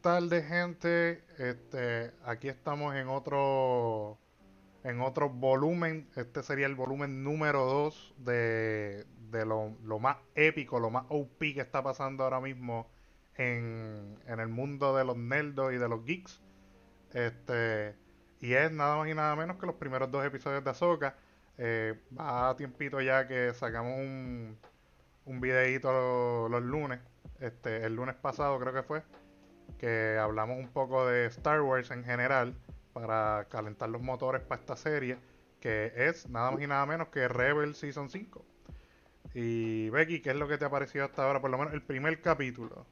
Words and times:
tardes, 0.00 0.46
gente. 0.46 1.22
Este, 1.38 2.12
aquí 2.24 2.48
estamos 2.48 2.94
en 2.94 3.08
otro 3.08 4.18
en 4.84 5.00
otro 5.00 5.28
volumen. 5.28 6.08
Este 6.16 6.42
sería 6.42 6.66
el 6.66 6.74
volumen 6.74 7.24
número 7.24 7.64
2 7.64 8.14
de, 8.18 9.06
de 9.30 9.44
lo, 9.44 9.76
lo, 9.84 9.98
más 9.98 10.16
épico, 10.34 10.80
lo 10.80 10.90
más 10.90 11.04
OP 11.08 11.38
que 11.38 11.60
está 11.60 11.82
pasando 11.82 12.24
ahora 12.24 12.40
mismo 12.40 12.90
en, 13.36 14.18
en 14.26 14.40
el 14.40 14.48
mundo 14.48 14.96
de 14.96 15.04
los 15.04 15.16
nerdos 15.16 15.72
y 15.72 15.76
de 15.76 15.88
los 15.88 16.04
geeks. 16.04 16.40
Este, 17.12 17.96
y 18.40 18.54
es 18.54 18.70
nada 18.72 18.96
más 18.96 19.08
y 19.08 19.14
nada 19.14 19.34
menos 19.36 19.58
que 19.58 19.66
los 19.66 19.76
primeros 19.76 20.10
dos 20.10 20.24
episodios 20.24 20.64
de 20.64 20.70
Ahsoka. 20.70 21.16
Eh, 21.58 22.00
va 22.18 22.50
a 22.50 22.56
tiempito 22.56 23.00
ya 23.00 23.26
que 23.26 23.52
sacamos 23.52 23.98
un, 23.98 24.56
un 25.24 25.40
videíto 25.40 25.92
los, 25.92 26.50
los 26.50 26.62
lunes. 26.62 27.00
Este, 27.40 27.84
el 27.84 27.94
lunes 27.94 28.14
pasado 28.16 28.58
creo 28.58 28.72
que 28.72 28.82
fue. 28.82 29.02
Que 29.78 30.18
hablamos 30.18 30.58
un 30.58 30.68
poco 30.68 31.06
de 31.06 31.26
Star 31.26 31.60
Wars 31.62 31.90
en 31.90 32.04
general. 32.04 32.54
Para 32.92 33.46
calentar 33.48 33.88
los 33.88 34.02
motores 34.02 34.42
para 34.42 34.60
esta 34.60 34.76
serie. 34.76 35.18
Que 35.60 35.92
es 35.96 36.28
nada 36.28 36.50
más 36.50 36.60
y 36.60 36.66
nada 36.66 36.84
menos 36.86 37.08
que 37.08 37.28
Rebel 37.28 37.74
Season 37.74 38.10
5. 38.10 38.44
Y 39.34 39.90
Becky, 39.90 40.20
¿qué 40.20 40.30
es 40.30 40.36
lo 40.36 40.48
que 40.48 40.58
te 40.58 40.64
ha 40.64 40.70
parecido 40.70 41.04
hasta 41.04 41.24
ahora? 41.24 41.40
Por 41.40 41.50
lo 41.50 41.58
menos 41.58 41.74
el 41.74 41.82
primer 41.82 42.20
capítulo. 42.20 42.86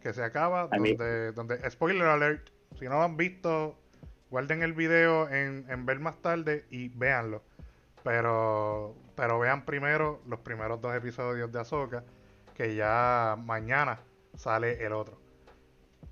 Que 0.00 0.12
se 0.12 0.22
acaba. 0.22 0.68
Donde, 0.68 1.32
donde, 1.32 1.70
spoiler 1.70 2.06
alert. 2.06 2.50
Si 2.78 2.84
no 2.86 2.92
lo 2.96 3.02
han 3.02 3.16
visto, 3.16 3.78
guarden 4.30 4.62
el 4.62 4.72
video 4.72 5.28
en, 5.28 5.66
en 5.68 5.86
ver 5.86 6.00
más 6.00 6.20
tarde 6.20 6.64
y 6.70 6.88
véanlo. 6.88 7.42
Pero, 8.02 8.96
pero 9.14 9.38
vean 9.38 9.64
primero 9.64 10.20
los 10.26 10.40
primeros 10.40 10.80
dos 10.80 10.94
episodios 10.94 11.52
de 11.52 11.60
Ahsoka, 11.60 12.04
que 12.54 12.74
ya 12.74 13.36
mañana 13.38 14.00
sale 14.34 14.84
el 14.84 14.92
otro. 14.92 15.21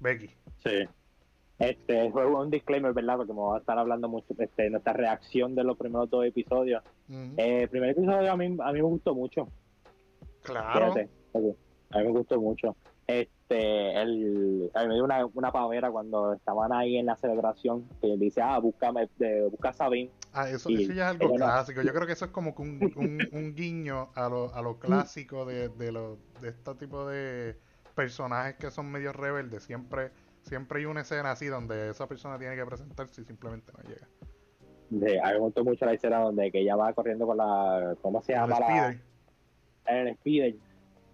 Becky. 0.00 0.30
Sí. 0.64 0.88
Este 1.60 2.10
fue 2.10 2.26
un 2.26 2.50
disclaimer, 2.50 2.94
¿verdad? 2.94 3.18
Porque 3.18 3.34
me 3.34 3.38
voy 3.38 3.56
a 3.56 3.60
estar 3.60 3.78
hablando 3.78 4.08
mucho 4.08 4.32
de 4.32 4.44
este, 4.44 4.70
nuestra 4.70 4.94
reacción 4.94 5.54
de 5.54 5.62
los 5.62 5.76
primeros 5.76 6.08
dos 6.08 6.24
episodios. 6.24 6.82
Eh, 7.36 7.62
el 7.62 7.68
primer 7.68 7.90
episodio 7.90 8.32
a 8.32 8.36
mí, 8.36 8.46
a 8.46 8.72
mí 8.72 8.78
me 8.78 8.82
gustó 8.82 9.14
mucho. 9.14 9.46
Claro. 10.42 10.94
a 10.94 11.98
mí 11.98 12.04
me 12.04 12.10
gustó 12.10 12.40
mucho. 12.40 12.74
Este, 13.06 14.00
el, 14.00 14.70
a 14.72 14.82
mí 14.82 14.88
me 14.88 14.94
dio 14.94 15.04
una, 15.04 15.26
una 15.26 15.52
pavera 15.52 15.90
cuando 15.90 16.32
estaban 16.32 16.72
ahí 16.72 16.96
en 16.96 17.04
la 17.04 17.16
celebración, 17.16 17.86
que 18.00 18.16
dice, 18.16 18.40
ah, 18.40 18.58
búscame, 18.58 19.10
de, 19.18 19.48
busca 19.50 19.68
a 19.68 19.72
Sabine. 19.74 20.10
Ah, 20.32 20.48
eso, 20.48 20.70
eso 20.70 20.92
ya 20.94 21.10
es 21.10 21.20
algo 21.20 21.34
clásico. 21.34 21.82
Yo 21.82 21.92
creo 21.92 22.06
que 22.06 22.14
eso 22.14 22.24
es 22.24 22.30
como 22.30 22.54
un, 22.56 22.90
un, 22.96 23.28
un 23.32 23.54
guiño 23.54 24.12
a 24.14 24.30
lo, 24.30 24.54
a 24.54 24.62
lo 24.62 24.78
clásico 24.78 25.44
de, 25.44 25.68
de, 25.68 25.92
lo, 25.92 26.16
de 26.40 26.48
este 26.48 26.74
tipo 26.76 27.06
de 27.06 27.56
personajes 28.00 28.56
que 28.56 28.70
son 28.70 28.90
medio 28.90 29.12
rebeldes. 29.12 29.62
Siempre, 29.62 30.10
siempre 30.42 30.78
hay 30.78 30.86
una 30.86 31.02
escena 31.02 31.32
así 31.32 31.48
donde 31.48 31.90
esa 31.90 32.08
persona 32.08 32.38
tiene 32.38 32.56
que 32.56 32.64
presentarse 32.64 33.20
y 33.20 33.24
simplemente 33.24 33.70
no 33.76 33.82
llega. 33.86 34.08
Sí, 34.88 35.18
a 35.18 35.26
mí 35.26 35.32
me 35.34 35.38
gustó 35.38 35.64
mucho 35.64 35.84
la 35.84 35.92
escena 35.92 36.20
donde 36.20 36.50
que 36.50 36.60
ella 36.60 36.76
va 36.76 36.94
corriendo 36.94 37.26
con 37.26 37.36
la, 37.36 37.94
¿cómo 38.00 38.22
se 38.22 38.32
llama? 38.32 38.56
El 38.56 39.00
la, 39.84 40.00
el 40.00 40.14
speeder 40.16 40.54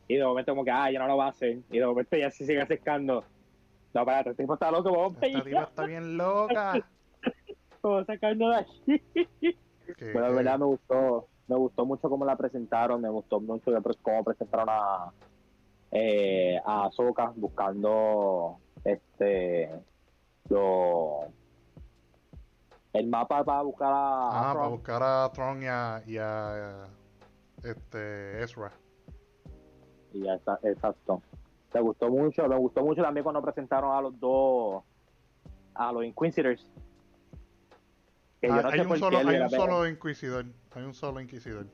y 0.06 0.14
de 0.14 0.24
momento 0.24 0.52
como 0.52 0.64
que, 0.64 0.70
ah, 0.70 0.88
ya 0.92 1.00
no 1.00 1.08
lo 1.08 1.16
va 1.16 1.26
a 1.26 1.30
hacer. 1.30 1.58
Y 1.72 1.78
de 1.80 1.86
momento 1.86 2.16
ya 2.16 2.30
se 2.30 2.46
sigue 2.46 2.60
acercando. 2.60 3.24
No, 3.92 4.00
espérate, 4.02 4.30
este 4.30 4.44
tipo 4.44 4.54
está 4.54 4.70
loco, 4.70 4.92
vamos 4.92 5.18
Esta 5.20 5.42
tipa 5.42 5.62
está 5.64 5.86
bien 5.86 6.16
loca. 6.16 6.86
Vamos 7.82 8.06
sacando 8.06 8.50
de 8.50 8.56
aquí. 8.56 9.02
Pero 9.96 10.28
de 10.28 10.34
verdad 10.34 10.58
me 10.58 10.66
gustó, 10.66 11.28
me 11.46 11.56
gustó 11.56 11.84
mucho 11.84 12.08
cómo 12.08 12.24
la 12.24 12.36
presentaron, 12.36 13.00
me 13.00 13.08
gustó 13.08 13.40
mucho 13.40 13.70
cómo 14.02 14.24
presentaron 14.24 14.68
a 14.68 15.12
eh, 15.98 16.60
a 16.62 16.86
Azoka 16.86 17.32
buscando 17.34 18.58
este 18.84 19.70
lo 20.50 21.20
el 22.92 23.06
mapa 23.08 23.44
para 23.44 23.62
buscar 23.62 23.92
a, 23.92 24.50
ah, 24.50 24.54
para 24.54 24.68
buscar 24.68 25.02
a 25.02 25.32
Tron 25.32 25.62
y 25.62 25.66
a, 25.66 26.02
y 26.06 26.18
a 26.18 26.84
este 27.62 28.42
Ezra 28.42 28.72
y 30.12 30.22
ya 30.24 30.34
está, 30.34 30.58
exacto. 30.62 31.22
Me 31.74 31.80
gustó 31.80 32.10
mucho, 32.10 32.46
me 32.48 32.56
gustó 32.56 32.82
mucho 32.82 33.02
también 33.02 33.24
cuando 33.24 33.42
presentaron 33.42 33.92
a 33.92 34.00
los 34.00 34.18
dos, 34.18 34.82
a 35.74 35.92
los 35.92 36.04
Inquisitors. 36.04 36.66
Ah, 38.48 38.70
hay, 38.72 38.80
un 38.80 38.98
solo, 38.98 39.18
hay 39.18 39.40
un 39.40 39.50
solo 39.50 39.88
Inquisidor, 39.88 40.46
hay 40.74 40.84
un 40.84 40.94
solo 40.94 41.20
Inquisidor. 41.20 41.66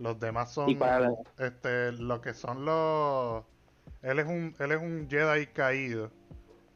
Los 0.00 0.18
demás 0.18 0.52
son 0.52 0.76
este, 1.38 1.92
lo 1.92 2.20
que 2.20 2.34
son 2.34 2.64
los 2.64 3.44
él 4.02 4.18
es 4.18 4.26
un 4.26 4.54
él 4.58 4.72
es 4.72 4.80
un 4.80 5.08
Jedi 5.08 5.46
caído. 5.48 6.10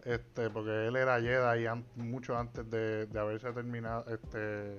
Este, 0.05 0.51
porque 0.51 0.87
él 0.87 0.97
era 0.97 1.19
Jedi 1.21 1.67
mucho 1.97 2.37
antes 2.37 2.71
de, 2.71 3.07
de 3.07 3.19
haberse 3.19 3.51
terminado 3.53 4.05
este 4.15 4.79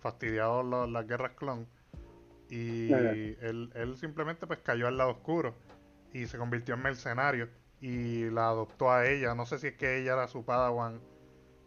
fastidiado 0.00 0.86
las 0.86 1.06
guerras 1.06 1.32
clon 1.36 1.66
y 2.50 2.92
él, 2.92 3.70
él, 3.74 3.96
simplemente 3.96 4.46
pues 4.46 4.58
cayó 4.58 4.86
al 4.86 4.98
lado 4.98 5.10
oscuro 5.10 5.54
y 6.12 6.26
se 6.26 6.36
convirtió 6.36 6.74
en 6.74 6.82
mercenario 6.82 7.48
y 7.80 8.30
la 8.30 8.48
adoptó 8.48 8.90
a 8.90 9.06
ella. 9.06 9.34
No 9.34 9.46
sé 9.46 9.58
si 9.58 9.68
es 9.68 9.74
que 9.74 9.98
ella 9.98 10.14
era 10.14 10.28
su 10.28 10.44
padawan 10.44 11.00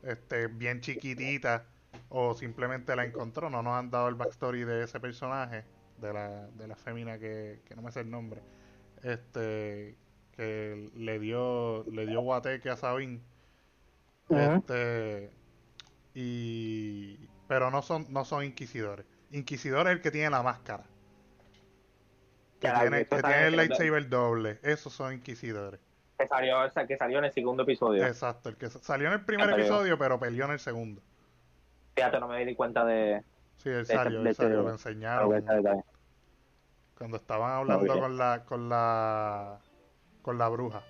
este, 0.03 0.47
bien 0.47 0.81
chiquitita 0.81 1.65
o 2.09 2.33
simplemente 2.35 2.95
la 2.95 3.05
encontró. 3.05 3.49
No 3.49 3.63
nos 3.63 3.73
han 3.73 3.89
dado 3.89 4.07
el 4.07 4.15
backstory 4.15 4.63
de 4.63 4.83
ese 4.83 4.99
personaje, 4.99 5.65
de 5.97 6.13
la, 6.13 6.47
de 6.47 6.67
la 6.67 6.75
fémina 6.75 7.17
que, 7.17 7.61
que 7.65 7.75
no 7.75 7.81
me 7.81 7.91
sé 7.91 8.01
el 8.01 8.09
nombre. 8.09 8.41
Este 9.03 9.95
que 10.31 10.89
le 10.95 11.19
dio 11.19 11.83
le 11.91 12.05
dio 12.05 12.21
guateque 12.21 12.69
a 12.69 12.77
Sabine. 12.77 13.19
Este 14.29 15.31
y 16.13 17.17
pero 17.47 17.71
no 17.71 17.81
son 17.81 18.05
no 18.09 18.25
son 18.25 18.43
inquisidores. 18.43 19.05
Inquisidor 19.31 19.87
es 19.87 19.93
el 19.93 20.01
que 20.01 20.11
tiene 20.11 20.29
la 20.29 20.43
máscara. 20.43 20.83
Que, 22.59 22.71
tiene, 22.71 23.05
que 23.05 23.21
tiene, 23.21 23.47
el 23.47 23.55
lightsaber 23.55 24.09
doble. 24.09 24.59
Esos 24.63 24.91
son 24.91 25.13
inquisidores. 25.13 25.79
Que 26.17 26.27
salió, 26.27 26.57
que 26.87 26.97
salió 26.97 27.19
en 27.19 27.25
el 27.25 27.31
segundo 27.31 27.61
episodio. 27.61 28.03
Exacto, 28.03 28.49
el 28.49 28.57
que 28.57 28.69
salió 28.69 29.07
en 29.07 29.13
el 29.13 29.25
primer 29.25 29.51
episodio, 29.51 29.97
pero 29.99 30.19
peleó 30.19 30.45
en 30.45 30.51
el 30.51 30.59
segundo. 30.59 31.01
Fíjate, 31.95 32.19
no 32.19 32.27
me 32.27 32.43
di 32.43 32.55
cuenta 32.55 32.83
de. 32.83 33.23
Sí, 33.57 33.69
él 33.69 33.85
salió, 33.85 34.21
él 34.21 34.35
salió, 34.35 34.61
lo 34.63 34.71
enseñaron. 34.71 35.43
Cuando 36.97 37.17
estaban 37.17 37.51
hablando 37.51 37.99
con 37.99 38.17
la, 38.17 38.43
con 38.45 38.69
la. 38.69 39.59
con 40.21 40.37
la 40.37 40.49
bruja. 40.49 40.83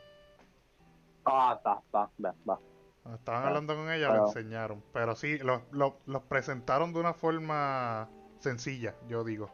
Ah, 1.26 1.56
está, 1.58 1.82
está, 1.86 2.10
va, 2.24 2.36
va. 2.50 2.60
Cuando 3.04 3.20
estaban 3.20 3.44
ah, 3.44 3.48
hablando 3.48 3.76
con 3.76 3.92
ella, 3.92 4.14
lo 4.14 4.28
enseñaron. 4.28 4.84
Pero 4.94 5.16
sí, 5.16 5.38
los, 5.40 5.62
los, 5.72 5.94
los 6.06 6.24
presentaron 6.24 6.94
de 6.94 7.00
una 7.00 7.14
forma 7.14 8.10
sencilla, 8.40 8.96
yo 9.08 9.24
digo. 9.24 9.50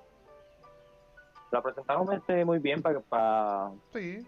La 1.52 1.62
presentaron 1.62 2.12
este 2.14 2.46
muy 2.46 2.60
bien 2.60 2.82
para... 2.82 3.00
para... 3.00 3.72
Sí, 3.92 4.28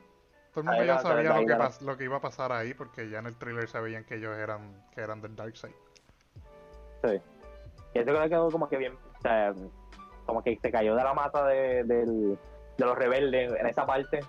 todo 0.52 0.62
el 0.62 0.68
mundo 0.68 0.84
ya 0.86 1.00
sabía 1.00 1.40
lo 1.42 1.46
que, 1.46 1.86
lo 1.86 1.98
que 1.98 2.04
iba 2.04 2.18
a 2.18 2.22
pasar 2.22 2.52
ahí 2.52 2.74
porque 2.74 3.10
ya 3.10 3.20
en 3.20 3.26
el 3.26 3.36
trailer 3.36 3.68
se 3.68 3.80
veían 3.80 4.06
que 4.06 4.16
ellos 4.16 4.38
eran 4.38 4.86
que 4.94 5.02
eran 5.02 5.22
del 5.22 5.36
Dark 5.36 5.58
Side. 5.58 5.76
Sí. 7.04 7.22
Y 7.96 8.00
eso 8.00 8.12
quedó 8.30 8.52
como 8.52 8.68
que 8.68 8.78
bien, 8.78 8.94
o 8.94 9.22
sea, 9.22 9.54
como 10.26 10.44
que 10.44 10.60
se 10.62 10.70
cayó 10.70 10.96
de 10.96 11.04
la 11.04 11.14
mata 11.14 11.46
de, 11.48 11.86
de 11.86 12.38
los 12.78 12.98
rebeldes 12.98 13.54
en 13.58 13.66
esa 13.66 13.86
parte. 13.86 14.20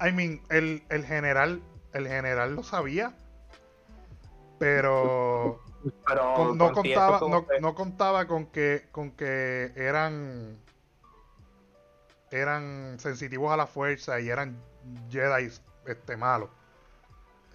I 0.00 0.12
mean, 0.12 0.40
el, 0.50 0.82
el 0.90 1.04
general, 1.04 1.62
el 1.92 2.08
general 2.08 2.56
lo 2.56 2.64
sabía, 2.64 3.14
pero 4.58 5.60
pero 6.08 6.54
no, 6.54 6.72
contaba, 6.72 7.20
no, 7.60 7.74
contaba 7.76 8.26
con 8.26 8.46
que, 8.46 8.88
con 8.90 9.12
que 9.12 9.72
eran 9.76 10.58
eran 12.32 12.98
sensitivos 12.98 13.52
a 13.52 13.56
la 13.56 13.68
fuerza 13.68 14.20
y 14.20 14.28
eran 14.28 14.60
Jedi 15.08 15.50
este, 15.86 16.16
malos. 16.16 16.50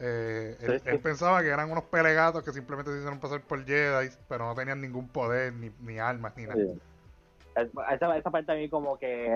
Eh, 0.05 0.81
él, 0.85 0.99
pensaba 0.99 1.41
que 1.41 1.47
eran 1.47 1.71
unos 1.71 1.85
pelegatos 1.85 2.43
que 2.43 2.51
simplemente 2.51 2.91
se 2.91 2.97
hicieron 2.97 3.21
pasar 3.21 3.39
por 3.39 3.63
Jedi, 3.65 4.09
pero 4.27 4.45
no 4.45 4.53
tenían 4.53 4.81
ningún 4.81 5.07
poder, 5.07 5.53
ni, 5.53 5.71
ni 5.79 5.97
armas, 5.97 6.35
ni 6.35 6.43
nada. 6.43 6.61
Esa, 7.55 8.17
esa, 8.17 8.29
parte 8.29 8.51
a 8.51 8.55
mí 8.55 8.67
como 8.67 8.97
que 8.99 9.29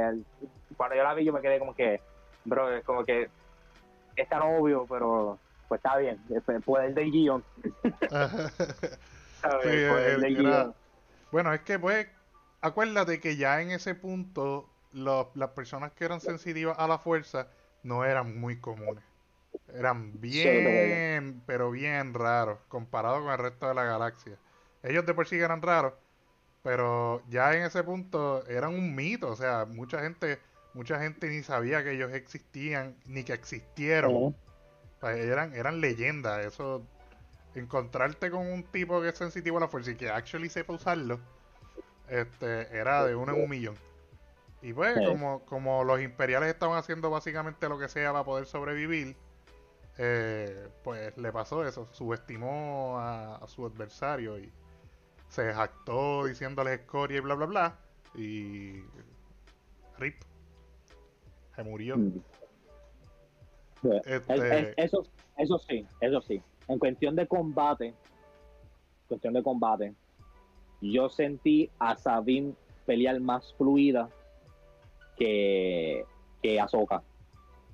cuando 0.75 0.95
yo 0.97 1.03
la 1.03 1.13
vi 1.13 1.23
yo 1.23 1.31
me 1.31 1.39
quedé 1.39 1.57
como 1.57 1.73
que, 1.73 2.01
bro, 2.43 2.69
es 2.75 2.83
como 2.83 3.05
que 3.05 3.29
es 4.17 4.27
tan 4.27 4.41
obvio, 4.41 4.85
pero 4.89 5.39
pues 5.69 5.79
está 5.79 5.95
bien, 5.95 6.19
el 6.29 6.61
poder 6.61 6.93
del 6.93 7.11
guion. 7.11 7.43
Bueno, 11.31 11.53
es 11.53 11.61
que 11.61 11.79
pues, 11.79 12.07
acuérdate 12.59 13.21
que 13.21 13.37
ya 13.37 13.61
en 13.61 13.71
ese 13.71 13.95
punto 13.95 14.69
las 14.91 15.49
personas 15.55 15.93
que 15.93 16.03
eran 16.03 16.19
sensitivas 16.19 16.77
a 16.77 16.89
la 16.89 16.97
fuerza 16.97 17.47
no 17.83 18.03
eran 18.03 18.37
muy 18.37 18.59
comunes. 18.59 19.06
Eran 19.73 20.19
bien, 20.21 21.41
pero 21.45 21.71
bien 21.71 22.13
raros, 22.13 22.59
comparado 22.67 23.21
con 23.21 23.31
el 23.31 23.37
resto 23.37 23.67
de 23.67 23.75
la 23.75 23.83
galaxia. 23.83 24.37
Ellos 24.83 25.05
de 25.05 25.13
por 25.13 25.27
sí 25.27 25.37
eran 25.37 25.61
raros, 25.61 25.93
pero 26.63 27.21
ya 27.29 27.53
en 27.53 27.63
ese 27.63 27.83
punto 27.83 28.45
eran 28.47 28.73
un 28.73 28.95
mito, 28.95 29.29
o 29.29 29.35
sea, 29.35 29.65
mucha 29.65 30.01
gente, 30.01 30.39
mucha 30.73 30.99
gente 30.99 31.29
ni 31.29 31.43
sabía 31.43 31.83
que 31.83 31.91
ellos 31.91 32.13
existían, 32.13 32.95
ni 33.05 33.23
que 33.23 33.33
existieron 33.33 34.35
eran, 35.01 35.53
eran 35.53 35.81
leyendas, 35.81 36.45
eso 36.45 36.83
encontrarte 37.55 38.29
con 38.29 38.45
un 38.47 38.63
tipo 38.63 39.01
que 39.01 39.09
es 39.09 39.17
sensitivo 39.17 39.57
a 39.57 39.61
la 39.61 39.67
fuerza 39.67 39.91
y 39.91 39.95
que 39.95 40.09
actually 40.09 40.49
sepa 40.49 40.73
usarlo, 40.73 41.19
este, 42.09 42.67
era 42.75 43.05
de 43.05 43.15
uno 43.15 43.33
en 43.33 43.43
un 43.43 43.49
millón. 43.49 43.75
Y 44.61 44.73
pues, 44.73 44.97
como, 45.07 45.45
como 45.45 45.83
los 45.83 46.01
imperiales 46.01 46.49
estaban 46.49 46.77
haciendo 46.77 47.09
básicamente 47.09 47.69
lo 47.69 47.77
que 47.77 47.87
sea 47.87 48.11
para 48.11 48.23
poder 48.23 48.45
sobrevivir, 48.45 49.15
eh, 49.97 50.69
pues 50.83 51.17
le 51.17 51.31
pasó 51.31 51.65
eso, 51.65 51.87
subestimó 51.91 52.99
a, 52.99 53.45
su 53.47 53.65
adversario 53.65 54.37
y 54.37 54.51
se 55.27 55.53
jactó 55.53 56.25
diciéndole 56.25 56.75
escoria 56.75 57.17
y 57.17 57.21
bla 57.21 57.35
bla 57.35 57.45
bla. 57.45 57.79
Y. 58.15 58.81
Rip. 59.97 60.15
Se 61.55 61.63
murió. 61.63 61.97
Mm. 61.97 62.21
Este 64.05 64.73
eso, 64.83 65.03
eso 65.37 65.59
sí, 65.59 65.85
eso 66.01 66.21
sí. 66.21 66.41
En 66.67 66.79
cuestión 66.79 67.15
de 67.15 67.27
combate, 67.27 67.93
cuestión 69.07 69.33
de 69.33 69.43
combate, 69.43 69.93
yo 70.81 71.09
sentí 71.09 71.69
a 71.79 71.95
Sabine 71.95 72.53
pelear 72.85 73.19
más 73.19 73.53
fluida 73.53 74.09
que, 75.15 76.05
que 76.41 76.59
Ahsoka. 76.59 77.01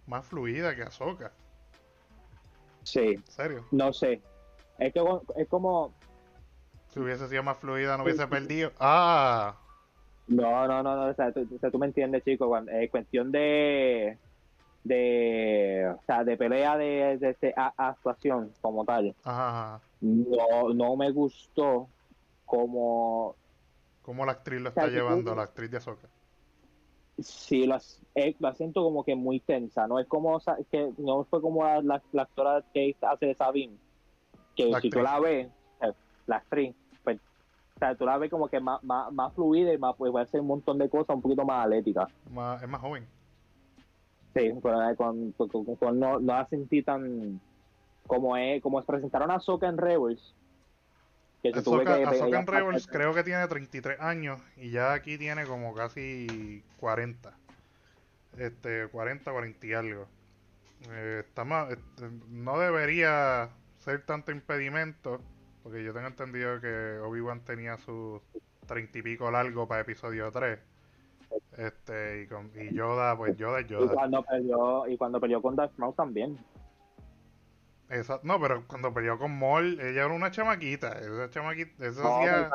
Más 0.07 0.25
fluida 0.25 0.75
que 0.75 0.83
Ahsoka. 0.83 1.33
Sí. 2.83 3.00
¿En 3.00 3.25
serio? 3.25 3.65
No 3.71 3.94
sé. 3.94 4.21
Es, 4.80 4.94
que, 4.94 5.01
es 5.38 5.47
como... 5.47 5.94
Si 6.89 7.00
hubiese 7.00 7.27
sido 7.27 7.44
más 7.44 7.57
fluida, 7.57 7.97
no 7.97 8.03
hubiese 8.03 8.27
perdido. 8.27 8.71
¡Ah! 8.80 9.56
No, 10.27 10.68
no, 10.68 10.83
no, 10.83 10.95
no. 10.95 11.12
O 11.12 11.13
sea, 11.13 11.31
tú, 11.31 11.80
me 11.80 11.88
entiendes, 11.88 12.24
chico. 12.24 12.56
Es 12.69 12.91
cuestión 12.91 13.31
de... 13.31 14.18
De, 14.83 15.95
o 15.97 16.01
sea, 16.06 16.25
de 16.25 16.35
pelea 16.35 16.77
de, 16.77 17.18
de, 17.18 17.53
actuación 17.56 18.51
como 18.59 18.83
tal. 18.83 19.15
Ajá, 19.24 19.80
No, 20.01 20.74
no 20.74 20.95
me 20.97 21.09
gustó 21.12 21.88
como... 22.45 23.35
¿Cómo 24.01 24.25
la 24.25 24.33
actriz 24.33 24.59
lo 24.59 24.69
está 24.69 24.88
llevando, 24.88 25.33
la 25.33 25.44
actriz 25.44 25.71
de 25.71 25.77
Azoka? 25.77 26.09
Sí, 27.19 27.65
lo, 27.65 27.77
eh, 28.15 28.36
la 28.39 28.54
siento 28.54 28.83
como 28.83 29.04
que 29.04 29.15
muy 29.15 29.39
tensa, 29.39 29.88
no 29.88 30.00
es 30.00 30.07
como 30.07 30.39
que 30.71 30.92
no 30.98 31.24
fue 31.25 31.42
como 31.42 31.63
la, 31.81 32.01
actora 32.18 32.63
que 32.74 32.95
hace 33.01 33.27
de 33.27 33.36
Sabine, 33.36 33.77
que 34.56 34.74
si 34.81 34.89
tú 34.89 35.01
la 35.01 35.19
ves, 35.19 35.48
eh, 35.81 35.94
la 36.25 36.38
actriz, 36.38 36.75
pues, 37.04 37.19
o 37.75 37.80
sea, 37.80 37.95
tú 37.95 38.06
la 38.06 38.18
ves 38.18 38.31
como 38.31 38.48
que 38.48 38.60
más, 38.60 38.83
más, 38.83 39.33
fluida 39.36 39.74
y 39.74 39.77
más, 39.77 39.95
pues 39.95 40.13
va 40.13 40.21
a 40.21 40.24
hacer 40.24 40.42
un 40.42 40.48
montón 40.48 40.80
de 40.80 40.89
cosas 40.89 41.15
un 41.15 41.21
poquito 41.21 41.45
más 41.45 41.65
atlética. 41.65 42.07
es 42.25 42.68
más 42.68 42.81
joven. 42.81 43.07
Sí, 44.36 44.51
pero 44.63 44.89
eh, 44.89 44.95
con, 44.95 45.36
no, 46.00 46.19
no 46.19 46.19
la 46.19 46.48
sentí 46.48 46.81
tan 46.81 47.39
como 48.07 48.36
es, 48.36 48.62
como 48.62 48.80
es 48.80 48.86
presentaron 48.86 49.30
a 49.30 49.39
Soka 49.39 49.68
en 49.68 49.77
Rebels, 49.77 50.33
Ahsoka, 51.51 52.00
en 52.00 52.48
Rebels 52.48 52.88
creo 52.88 53.13
que 53.13 53.24
tiene 53.24 53.45
33 53.48 54.00
años 54.00 54.40
y 54.56 54.72
ya 54.72 54.94
aquí 54.94 55.18
tiene 55.18 55.45
como 55.45 55.74
casi 55.74 56.63
40. 56.80 57.34
Este, 58.38 58.88
40, 58.88 59.31
40 59.31 59.68
y 59.68 59.74
algo. 59.74 60.07
Eh, 60.90 61.24
está 61.25 61.44
más, 61.44 61.72
este, 61.72 62.10
no 62.30 62.57
debería 62.60 63.50
ser 63.80 64.06
tanto 64.06 64.31
impedimento, 64.31 65.19
porque 65.62 65.84
yo 65.84 65.94
tengo 65.94 66.07
entendido 66.07 66.60
que 66.60 67.00
Obi-Wan 67.00 67.42
tenía 67.42 67.78
sus 67.78 68.22
30 68.68 68.98
y 68.98 69.01
pico 69.01 69.30
largo 69.30 69.68
para 69.68 69.81
episodio 69.81 70.31
3. 70.31 70.60
Este, 71.57 72.24
y, 72.24 72.28
con, 72.28 72.51
y 72.56 72.74
Yoda, 72.74 73.18
pues 73.18 73.38
Yoda 73.38 73.62
Yoda. 73.62 73.86
Y 73.86 73.95
cuando 73.95 74.24
peleó, 74.24 74.88
y 74.88 74.98
cuando 74.98 75.19
peleó 75.19 75.42
con 75.42 75.56
Darth 75.56 75.78
Maul 75.78 75.95
también. 75.95 76.38
No, 78.24 78.39
pero 78.39 78.63
cuando 78.68 78.94
peleó 78.94 79.19
con 79.19 79.38
Maul, 79.38 79.80
ella 79.80 80.06
era 80.06 80.13
una 80.13 80.31
chamaquita. 80.31 81.00
Esa 81.00 81.30
chamaquita, 81.30 81.71
no, 82.01 82.18
hacía... 82.18 82.50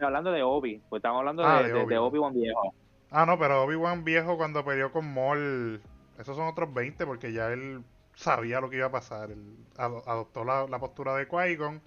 hablando 0.00 0.32
de 0.32 0.42
Obi, 0.42 0.82
pues 0.88 1.00
estamos 1.00 1.20
hablando 1.20 1.44
ah, 1.44 1.62
de, 1.62 1.72
de, 1.72 1.98
Obi-Wan 1.98 2.34
viejo. 2.34 2.74
Ah, 3.10 3.24
no, 3.24 3.38
pero 3.38 3.62
Obi-Wan 3.62 4.04
viejo 4.04 4.36
cuando 4.36 4.64
peleó 4.64 4.90
con 4.90 5.12
Maul, 5.12 5.80
esos 6.18 6.36
son 6.36 6.48
otros 6.48 6.72
20 6.74 7.06
porque 7.06 7.32
ya 7.32 7.52
él 7.52 7.82
sabía 8.14 8.60
lo 8.60 8.68
que 8.68 8.76
iba 8.76 8.86
a 8.86 8.90
pasar. 8.90 9.30
Él 9.30 9.56
adoptó 9.76 10.44
la, 10.44 10.78
postura 10.78 11.14
de 11.14 11.28
Qui-Gon. 11.28 11.80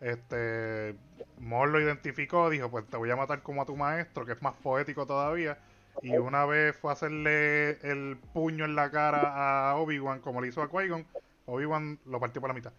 Este, 0.00 0.96
Maul 1.38 1.72
lo 1.72 1.80
identificó, 1.80 2.50
dijo, 2.50 2.70
pues 2.70 2.86
te 2.86 2.96
voy 2.96 3.10
a 3.10 3.16
matar 3.16 3.42
como 3.42 3.62
a 3.62 3.66
tu 3.66 3.76
maestro, 3.76 4.26
que 4.26 4.32
es 4.32 4.42
más 4.42 4.54
poético 4.54 5.06
todavía. 5.06 5.58
Y 6.02 6.16
una 6.16 6.44
vez 6.44 6.76
fue 6.76 6.90
a 6.90 6.94
hacerle 6.94 7.70
el 7.82 8.16
puño 8.32 8.64
en 8.64 8.74
la 8.74 8.90
cara 8.90 9.70
a 9.70 9.76
Obi-Wan, 9.76 10.20
como 10.20 10.40
le 10.40 10.48
hizo 10.48 10.62
a 10.62 10.68
Qui-Gon, 10.68 11.04
Obi-Wan 11.48 11.98
lo 12.06 12.20
partió 12.20 12.40
por 12.40 12.50
la 12.50 12.54
mitad. 12.54 12.72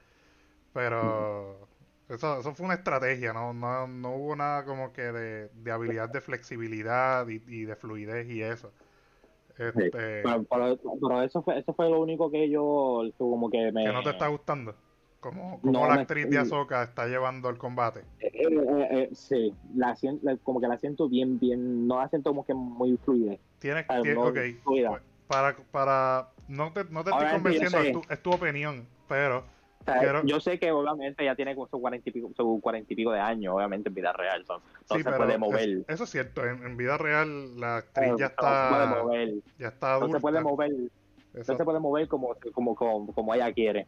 Pero 0.74 1.68
eso, 2.08 2.40
eso 2.40 2.54
fue 2.54 2.66
una 2.66 2.76
estrategia, 2.76 3.34
¿no? 3.34 3.54
No, 3.54 3.88
no 3.88 4.16
hubo 4.16 4.36
nada 4.36 4.64
como 4.66 4.94
que 4.94 5.12
de, 5.12 5.50
de 5.50 5.72
habilidad 5.72 6.10
de 6.10 6.22
flexibilidad 6.22 7.28
y, 7.28 7.66
de 7.66 7.76
fluidez 7.76 8.30
y 8.30 8.42
eso. 8.42 8.72
Este, 9.58 9.92
pero, 9.92 11.24
eso 11.24 11.42
fue 11.42 11.60
eso 11.60 11.74
fue 11.74 11.90
lo 11.90 12.00
único 12.00 12.32
que 12.32 12.50
yo 12.50 13.04
como 13.18 13.50
que 13.50 13.72
me... 13.74 13.84
Que 13.84 13.92
no 13.92 14.04
te 14.04 14.12
está 14.12 14.28
gustando. 14.28 14.74
Como, 15.20 15.60
como 15.60 15.86
la 15.86 15.96
actriz 15.96 16.30
de 16.30 16.38
Ahsoka 16.38 16.82
está 16.82 17.06
llevando 17.06 17.50
el 17.50 17.58
combate. 17.58 18.06
Eh, 18.20 18.32
eh, 18.34 18.88
eh, 18.92 19.10
sí, 19.12 19.54
la, 19.76 19.94
como 20.44 20.62
que 20.62 20.68
la 20.68 20.78
siento 20.78 21.10
bien, 21.10 21.38
bien, 21.40 21.88
no 21.88 21.98
la 21.98 22.08
siento 22.08 22.30
como 22.30 22.46
que 22.46 22.54
muy 22.54 22.96
fluida. 23.04 23.36
Tienes, 23.60 23.86
que, 23.86 24.16
ok, 24.16 24.38
pues, 24.64 25.02
para, 25.30 25.56
para 25.72 26.30
no 26.48 26.74
te, 26.74 26.84
no 26.86 27.04
te 27.04 27.12
estoy 27.12 27.28
convenciendo, 27.34 27.78
es 27.78 27.92
tu, 27.94 28.02
es 28.10 28.24
tu, 28.24 28.32
opinión, 28.32 28.88
pero... 29.08 29.44
Yo 30.26 30.40
sé 30.40 30.60
que 30.60 30.72
obviamente 30.72 31.24
ya 31.24 31.36
tiene 31.36 31.56
su 31.56 31.80
cuarenta 31.80 32.10
y 32.10 32.12
pico, 32.12 32.32
y 32.88 33.04
de 33.16 33.20
años, 33.20 33.56
obviamente 33.56 33.90
en 33.90 33.96
vida 33.96 34.12
real. 34.14 34.42
Entonces 34.42 34.70
sí, 34.92 35.02
se 35.02 35.12
puede 35.12 35.38
mover. 35.38 35.84
eso 35.88 36.04
es 36.04 36.10
cierto, 36.10 36.46
en, 36.46 36.78
vida 36.78 36.98
real 36.98 37.60
la 37.60 37.78
actriz 37.78 38.14
ya 38.20 38.28
está. 38.28 38.70
Se 38.70 38.76
puede 38.76 39.04
mover. 39.04 39.34
Ya 39.58 39.68
está 39.70 39.94
adulta. 39.94 40.08
No 40.08 40.14
se 40.14 40.22
puede 40.22 40.42
mover. 40.42 40.72
No 41.34 41.44
se 41.44 41.56
puede 41.56 41.80
mover 41.80 42.08
como, 42.08 42.36
como, 42.54 42.76
como, 42.76 43.14
como 43.14 43.34
ella 43.34 43.52
quiere. 43.52 43.88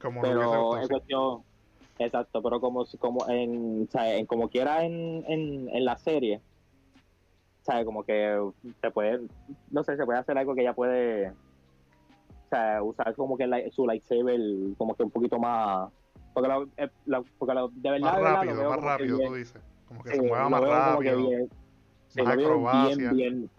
Como 0.00 0.22
pero 0.22 0.80
en 0.80 0.88
cuestión. 0.88 1.42
Exacto, 2.00 2.42
pero 2.42 2.60
como, 2.60 2.84
como 2.98 3.28
en, 3.28 3.86
o 3.88 3.90
sea, 3.92 4.16
en 4.16 4.26
como 4.26 4.48
quiera 4.48 4.84
en, 4.84 5.24
en, 5.28 5.68
en 5.68 5.84
la 5.84 5.98
serie, 5.98 6.40
¿sabes? 7.68 7.84
Como 7.84 8.02
que 8.02 8.50
se 8.80 8.90
puede, 8.90 9.20
no 9.70 9.84
sé, 9.84 9.96
se 9.96 10.06
puede 10.06 10.18
hacer 10.18 10.38
algo 10.38 10.54
que 10.54 10.62
ella 10.62 10.72
puede, 10.72 11.28
o 11.28 12.48
sea, 12.48 12.82
usar 12.82 13.14
como 13.14 13.36
que 13.36 13.70
su 13.72 13.86
lightsaber 13.86 14.40
como 14.78 14.94
que 14.94 15.02
un 15.02 15.10
poquito 15.10 15.38
más, 15.38 15.90
porque, 16.32 16.48
la, 16.48 16.66
eh, 16.78 16.90
porque 17.38 17.54
de 17.74 17.90
verdad, 17.90 18.12
más 18.12 18.20
rápido, 18.22 18.70
más 18.70 18.80
rápido, 18.80 19.18
tú 19.18 19.34
dices, 19.34 19.62
como 19.86 20.02
que 20.02 20.10
se 20.12 20.22
mueva 20.22 20.48
más 20.48 20.62
rápido, 20.62 21.16
bien, 21.18 21.50
sí, 22.08 22.22
más 22.22 22.36
veo 22.36 22.58
bien, 22.58 23.16
bien, 23.16 23.50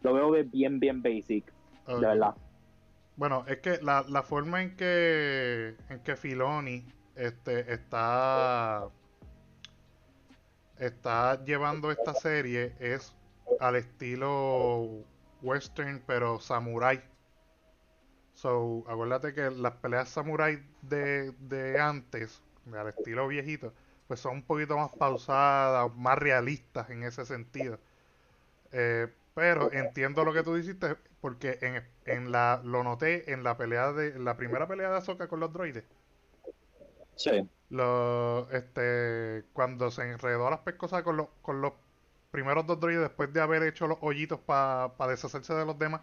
lo 0.00 0.14
veo 0.14 0.30
bien, 0.30 0.80
bien 0.80 1.02
basic, 1.02 1.52
de 1.86 2.00
verdad. 2.00 2.34
Bueno, 3.16 3.44
es 3.46 3.58
que 3.58 3.78
la, 3.82 4.06
la 4.08 4.22
forma 4.22 4.62
en 4.62 4.74
que 4.74 5.76
en 5.90 6.00
que 6.00 6.16
Filoni 6.16 6.86
este 7.14 7.70
está 7.74 8.88
está 10.78 11.44
llevando 11.44 11.90
esta 11.90 12.14
serie 12.14 12.72
es 12.80 13.14
al 13.58 13.76
estilo 13.76 15.04
western, 15.42 16.02
pero 16.06 16.38
samurai. 16.40 17.02
So, 18.34 18.84
acuérdate 18.88 19.34
que 19.34 19.50
las 19.50 19.74
peleas 19.74 20.08
samurai 20.08 20.62
de, 20.82 21.32
de 21.32 21.80
antes, 21.80 22.42
al 22.72 22.88
estilo 22.88 23.28
viejito, 23.28 23.72
pues 24.06 24.20
son 24.20 24.36
un 24.36 24.42
poquito 24.42 24.76
más 24.76 24.90
pausadas, 24.96 25.94
más 25.96 26.18
realistas 26.18 26.88
en 26.90 27.02
ese 27.02 27.24
sentido. 27.24 27.78
Eh, 28.72 29.08
pero 29.34 29.72
entiendo 29.72 30.24
lo 30.24 30.32
que 30.32 30.42
tú 30.42 30.54
dijiste, 30.54 30.96
porque 31.20 31.58
en, 31.62 31.84
en 32.04 32.32
la 32.32 32.60
lo 32.64 32.82
noté 32.82 33.32
en 33.32 33.42
la 33.42 33.56
pelea 33.56 33.92
de 33.92 34.18
la 34.18 34.36
primera 34.36 34.66
pelea 34.66 34.90
de 34.90 34.96
Azoka 34.96 35.28
con 35.28 35.40
los 35.40 35.52
droides. 35.52 35.84
Sí. 37.14 37.48
Lo, 37.68 38.50
este, 38.50 39.44
cuando 39.52 39.90
se 39.90 40.10
enredó 40.10 40.48
a 40.48 40.50
las 40.50 40.60
pescosas 40.60 41.02
con, 41.02 41.16
los 41.16 41.28
con 41.42 41.60
los 41.60 41.74
primeros 42.30 42.66
dos 42.66 42.78
droides, 42.80 43.02
después 43.02 43.32
de 43.32 43.40
haber 43.40 43.62
hecho 43.62 43.86
los 43.86 43.98
hoyitos 44.00 44.40
para 44.40 44.92
deshacerse 45.08 45.54
de 45.54 45.66
los 45.66 45.78
demás, 45.78 46.02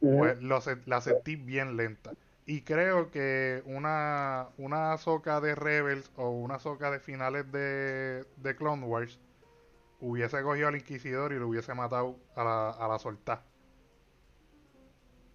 pues 0.00 0.40
lo, 0.42 0.58
la 0.86 1.00
sentí 1.00 1.36
bien 1.36 1.76
lenta. 1.76 2.12
Y 2.46 2.62
creo 2.62 3.10
que 3.10 3.62
una, 3.66 4.48
una 4.58 4.96
soca 4.98 5.40
de 5.40 5.54
Rebels 5.54 6.10
o 6.16 6.30
una 6.30 6.58
soca 6.58 6.90
de 6.90 6.98
finales 6.98 7.50
de, 7.52 8.24
de 8.36 8.56
Clone 8.56 8.84
Wars 8.86 9.18
hubiese 10.00 10.42
cogido 10.42 10.68
al 10.68 10.76
Inquisidor 10.76 11.32
y 11.32 11.38
lo 11.38 11.48
hubiese 11.48 11.74
matado 11.74 12.16
a 12.34 12.42
la, 12.42 12.70
a 12.70 12.88
la 12.88 12.98
soltar. 12.98 13.42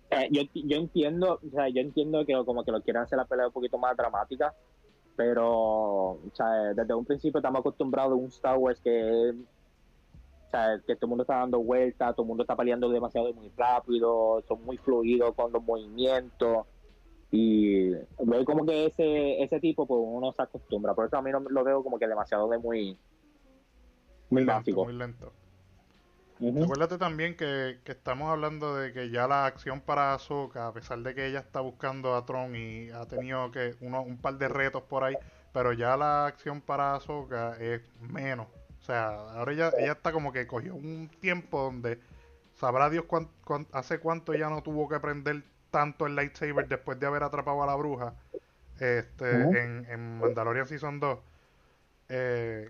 Eh, 0.09 0.27
yo, 0.31 0.41
yo 0.53 0.77
entiendo, 0.77 1.39
o 1.45 1.49
sea, 1.51 1.69
yo 1.69 1.81
entiendo 1.81 2.25
que 2.25 2.33
como 2.45 2.63
que 2.63 2.71
lo 2.71 2.81
quieran 2.81 3.03
hacer 3.03 3.17
la 3.17 3.25
pelea 3.25 3.47
un 3.47 3.53
poquito 3.53 3.77
más 3.77 3.95
dramática, 3.95 4.53
pero 5.15 5.47
o 5.51 6.31
sea, 6.33 6.73
desde 6.73 6.93
un 6.93 7.05
principio 7.05 7.39
estamos 7.39 7.59
acostumbrados 7.59 8.13
a 8.13 8.15
un 8.15 8.27
Star 8.27 8.57
Wars 8.57 8.79
que 8.81 9.33
que 10.51 10.95
todo 10.95 11.05
el 11.05 11.09
mundo 11.09 11.23
está 11.23 11.37
dando 11.37 11.59
vueltas, 11.59 12.15
todo 12.15 12.23
el 12.23 12.27
mundo 12.27 12.43
está 12.43 12.55
peleando 12.55 12.89
demasiado 12.89 13.33
muy 13.33 13.51
rápido, 13.55 14.43
son 14.47 14.63
muy 14.63 14.77
fluidos 14.77 15.33
con 15.35 15.51
los 15.51 15.63
movimientos. 15.63 16.65
Y 17.31 17.89
veo 17.89 18.45
como 18.45 18.65
que 18.65 18.85
ese, 18.85 19.43
ese 19.43 19.59
tipo, 19.59 19.85
pues 19.85 19.99
uno 20.03 20.31
se 20.31 20.41
acostumbra. 20.41 20.93
Por 20.93 21.07
eso 21.07 21.17
a 21.17 21.21
mí 21.21 21.31
no 21.31 21.39
lo 21.39 21.63
veo 21.63 21.83
como 21.83 21.99
que 21.99 22.07
demasiado 22.07 22.47
de 22.49 22.57
muy, 22.57 22.97
muy, 24.29 24.45
básico. 24.45 24.85
Muy 24.85 24.93
lento. 24.93 25.33
Acuérdate 26.37 26.97
también 26.97 27.35
que, 27.37 27.79
estamos 27.85 28.29
hablando 28.29 28.75
de 28.75 28.91
que 28.91 29.09
ya 29.09 29.27
la 29.27 29.45
acción 29.45 29.79
para 29.79 30.13
Ahsoka, 30.13 30.67
a 30.67 30.73
pesar 30.73 30.99
de 30.99 31.15
que 31.15 31.27
ella 31.27 31.39
está 31.39 31.61
buscando 31.61 32.15
a 32.15 32.25
Tron 32.25 32.55
y 32.55 32.89
ha 32.89 33.05
tenido 33.05 33.51
que 33.51 33.75
uno, 33.79 34.01
un 34.01 34.17
par 34.17 34.37
de 34.37 34.49
retos 34.49 34.83
por 34.83 35.05
ahí, 35.05 35.15
pero 35.53 35.71
ya 35.71 35.95
la 35.95 36.25
acción 36.25 36.59
para 36.61 36.95
Ahsoka 36.95 37.55
es 37.57 37.81
menos. 38.01 38.47
O 38.85 38.87
sea, 38.87 39.07
ahora 39.31 39.51
ella, 39.51 39.71
ella 39.79 39.93
está 39.93 40.11
como 40.11 40.31
que 40.31 40.45
cogió 40.45 40.75
un 40.75 41.09
tiempo 41.19 41.59
donde 41.59 41.99
sabrá 42.53 42.87
Dios 42.91 43.05
hace 43.71 43.99
cuánto 43.99 44.35
ya 44.35 44.47
no 44.47 44.61
tuvo 44.61 44.87
que 44.87 44.99
prender 44.99 45.41
tanto 45.71 46.05
el 46.05 46.15
lightsaber 46.15 46.67
después 46.67 46.99
de 46.99 47.07
haber 47.07 47.23
atrapado 47.23 47.63
a 47.63 47.65
la 47.65 47.73
bruja 47.73 48.13
este, 48.79 49.41
en, 49.41 49.87
en, 49.89 50.19
Mandalorian 50.19 50.67
Season 50.67 50.99
2. 50.99 51.19
Eh, 52.09 52.69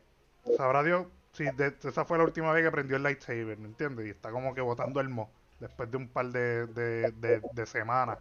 sabrá 0.56 0.84
Dios 0.84 1.06
si 1.34 1.44
esa 1.84 2.06
fue 2.06 2.18
la 2.18 2.24
última 2.24 2.54
vez 2.54 2.64
que 2.64 2.72
prendió 2.72 2.96
el 2.96 3.04
lightsaber, 3.04 3.58
¿me 3.58 3.68
entiendes? 3.68 4.08
Y 4.08 4.12
está 4.12 4.32
como 4.32 4.56
que 4.56 4.62
botando 4.62 5.02
el 5.02 5.10
mo 5.10 5.30
después 5.60 5.92
de 5.92 5.98
un 5.98 6.08
par 6.08 6.28
de, 6.28 6.66
de 6.66 7.66
semanas. 7.66 8.20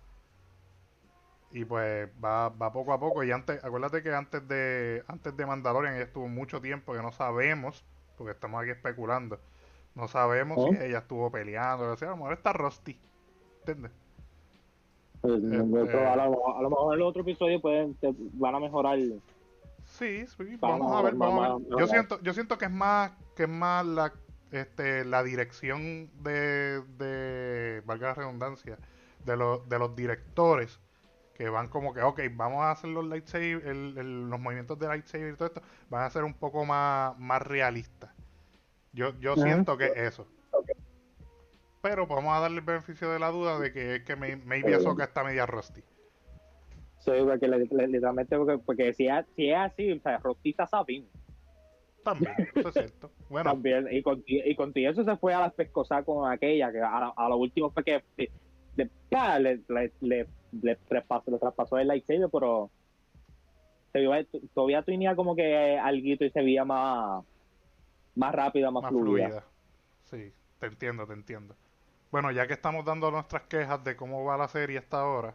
Y 1.54 1.64
pues 1.64 2.08
va, 2.22 2.48
va 2.48 2.72
poco 2.72 2.92
a 2.92 2.98
poco. 2.98 3.22
Y 3.22 3.30
antes, 3.30 3.64
acuérdate 3.64 4.02
que 4.02 4.12
antes 4.12 4.46
de 4.48 5.04
antes 5.06 5.36
de 5.36 5.46
Mandalorian 5.46 5.94
ella 5.94 6.02
estuvo 6.02 6.26
mucho 6.26 6.60
tiempo 6.60 6.92
que 6.92 7.00
no 7.00 7.12
sabemos, 7.12 7.84
porque 8.18 8.32
estamos 8.32 8.60
aquí 8.60 8.72
especulando. 8.72 9.38
No 9.94 10.08
sabemos 10.08 10.58
si 10.68 10.84
ella 10.84 10.98
estuvo 10.98 11.30
peleando. 11.30 11.92
O 11.92 11.96
sea, 11.96 12.08
a 12.08 12.10
lo 12.10 12.16
mejor 12.16 12.32
está 12.32 12.52
Rusty. 12.52 12.98
¿Entiendes? 13.60 13.92
Pues, 15.20 15.42
este 15.44 16.04
a, 16.04 16.16
lo, 16.16 16.70
mejor 16.70 16.94
en 16.94 17.00
el 17.00 17.06
otro 17.06 17.22
episodio 17.22 17.60
pueden, 17.60 17.96
van 18.32 18.56
a 18.56 18.58
mejorar. 18.58 18.98
Sí, 19.84 20.26
sí 20.26 20.56
vamos, 20.58 20.92
a 20.92 21.02
ver, 21.02 21.14
vamos 21.14 21.46
a 21.46 21.54
ver. 21.54 21.78
Yo 21.78 21.86
siento, 21.86 22.20
yo 22.20 22.34
siento 22.34 22.58
que 22.58 22.64
es 22.64 22.70
más, 22.72 23.12
que 23.36 23.44
es 23.44 23.48
más 23.48 23.86
la, 23.86 24.12
este, 24.50 25.04
la 25.04 25.22
dirección 25.22 26.10
de, 26.20 26.82
de, 26.98 27.80
valga 27.86 28.08
la 28.08 28.14
redundancia, 28.14 28.76
de, 29.24 29.36
los 29.36 29.68
de 29.68 29.78
los 29.78 29.94
directores 29.94 30.80
que 31.34 31.48
van 31.48 31.68
como 31.68 31.92
que, 31.92 32.00
ok, 32.00 32.20
vamos 32.32 32.62
a 32.62 32.70
hacer 32.70 32.90
los 32.90 33.04
lightsaber, 33.04 33.74
los 33.74 34.40
movimientos 34.40 34.78
de 34.78 34.86
lightsaber 34.86 35.34
y 35.34 35.36
todo 35.36 35.48
esto, 35.48 35.62
van 35.90 36.04
a 36.04 36.10
ser 36.10 36.24
un 36.24 36.34
poco 36.34 36.64
más, 36.64 37.18
más 37.18 37.42
realistas. 37.42 38.10
Yo, 38.92 39.18
yo 39.18 39.34
siento 39.34 39.76
que 39.76 39.92
eso. 39.96 40.26
Pero 41.82 42.06
vamos 42.06 42.32
a 42.34 42.40
darle 42.40 42.60
el 42.60 42.64
beneficio 42.64 43.10
de 43.10 43.18
la 43.18 43.30
duda 43.30 43.58
de 43.58 43.72
que 43.72 43.96
es 43.96 44.02
que 44.04 44.16
maybe 44.16 44.74
Ahsoka 44.74 45.04
está 45.04 45.24
media 45.24 45.44
rusty. 45.44 45.82
Sí, 47.00 47.10
porque 47.22 47.46
literalmente, 47.46 48.38
porque, 48.64 48.94
si, 48.94 49.08
es, 49.08 49.26
si 49.36 49.50
es 49.50 49.56
así, 49.56 49.92
o 49.92 50.00
sea, 50.00 50.16
Rusty 50.18 50.50
está 50.50 50.66
Sabine. 50.66 51.06
También, 52.02 52.32
eso 52.54 52.68
es 52.68 52.74
cierto. 52.74 53.10
Bueno. 53.28 53.50
También, 53.50 53.88
y 53.90 54.02
con, 54.02 54.22
y 54.26 54.54
con 54.54 54.72
eso 54.74 55.04
se 55.04 55.16
fue 55.16 55.34
a 55.34 55.40
las 55.40 55.52
pescosas 55.52 56.02
con 56.04 56.30
aquella, 56.30 56.72
que 56.72 56.80
a, 56.80 57.12
a 57.14 57.28
lo 57.28 57.36
último 57.36 57.70
fue 57.70 57.84
que 57.84 58.02
le, 58.76 58.90
le, 59.68 59.92
le, 60.00 60.26
le, 60.62 60.76
traspasó, 60.76 61.30
le 61.30 61.38
traspasó 61.38 61.78
el 61.78 61.88
lightsaber, 61.88 62.28
pero 62.30 62.70
se 63.92 64.26
todavía 64.54 64.82
tenía 64.82 65.14
como 65.14 65.36
que 65.36 65.78
algo 65.78 66.06
y 66.06 66.16
se 66.16 66.42
veía 66.42 66.64
más, 66.64 67.24
más 68.14 68.34
rápida, 68.34 68.70
más, 68.70 68.88
fluida. 68.88 69.44
Sí, 70.04 70.32
te 70.58 70.66
entiendo, 70.66 71.06
te 71.06 71.12
entiendo. 71.12 71.54
Bueno, 72.10 72.30
ya 72.30 72.46
que 72.46 72.54
estamos 72.54 72.84
dando 72.84 73.10
nuestras 73.10 73.42
quejas 73.42 73.82
de 73.84 73.96
cómo 73.96 74.24
va 74.24 74.36
la 74.36 74.48
serie 74.48 74.78
hasta 74.78 75.00
ahora, 75.00 75.34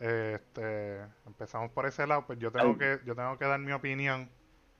este, 0.00 1.00
empezamos 1.26 1.70
por 1.70 1.86
ese 1.86 2.06
lado, 2.06 2.26
pues 2.26 2.38
yo 2.38 2.52
tengo 2.52 2.76
que 2.76 2.98
yo 3.04 3.14
tengo 3.14 3.38
que 3.38 3.46
dar 3.46 3.58
mi 3.60 3.72
opinión 3.72 4.28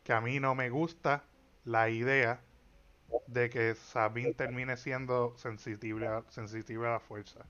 que 0.04 0.12
a 0.12 0.20
mí 0.20 0.38
no 0.40 0.54
me 0.54 0.68
gusta 0.68 1.24
la 1.64 1.88
idea 1.88 2.40
de 3.26 3.48
que 3.50 3.74
Sabine 3.74 4.34
termine 4.34 4.76
siendo 4.76 5.36
sensible 5.36 6.08
sensible 6.28 6.86
a 6.86 6.92
la 6.92 7.00
fuerza. 7.00 7.46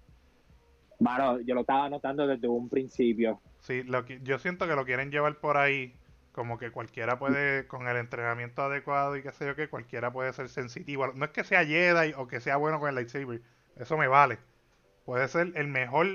Bueno, 0.98 1.40
yo 1.40 1.54
lo 1.54 1.60
estaba 1.62 1.88
notando 1.88 2.26
desde 2.26 2.48
un 2.48 2.68
principio. 2.68 3.40
Sí, 3.60 3.82
lo 3.82 4.06
yo 4.06 4.38
siento 4.38 4.66
que 4.66 4.74
lo 4.74 4.84
quieren 4.84 5.10
llevar 5.10 5.36
por 5.36 5.56
ahí, 5.56 5.94
como 6.32 6.58
que 6.58 6.70
cualquiera 6.70 7.18
puede, 7.18 7.66
con 7.66 7.88
el 7.88 7.96
entrenamiento 7.96 8.62
adecuado 8.62 9.16
y 9.16 9.22
qué 9.22 9.32
sé 9.32 9.46
yo 9.46 9.56
que 9.56 9.68
cualquiera 9.68 10.12
puede 10.12 10.32
ser 10.32 10.48
sensitivo. 10.48 11.06
No 11.14 11.24
es 11.24 11.30
que 11.32 11.44
sea 11.44 11.64
Jedi 11.64 12.14
o 12.16 12.26
que 12.28 12.40
sea 12.40 12.56
bueno 12.56 12.78
con 12.78 12.88
el 12.88 12.94
lightsaber, 12.94 13.42
eso 13.76 13.96
me 13.96 14.08
vale. 14.08 14.38
Puede 15.04 15.28
ser 15.28 15.52
el 15.54 15.68
mejor, 15.68 16.06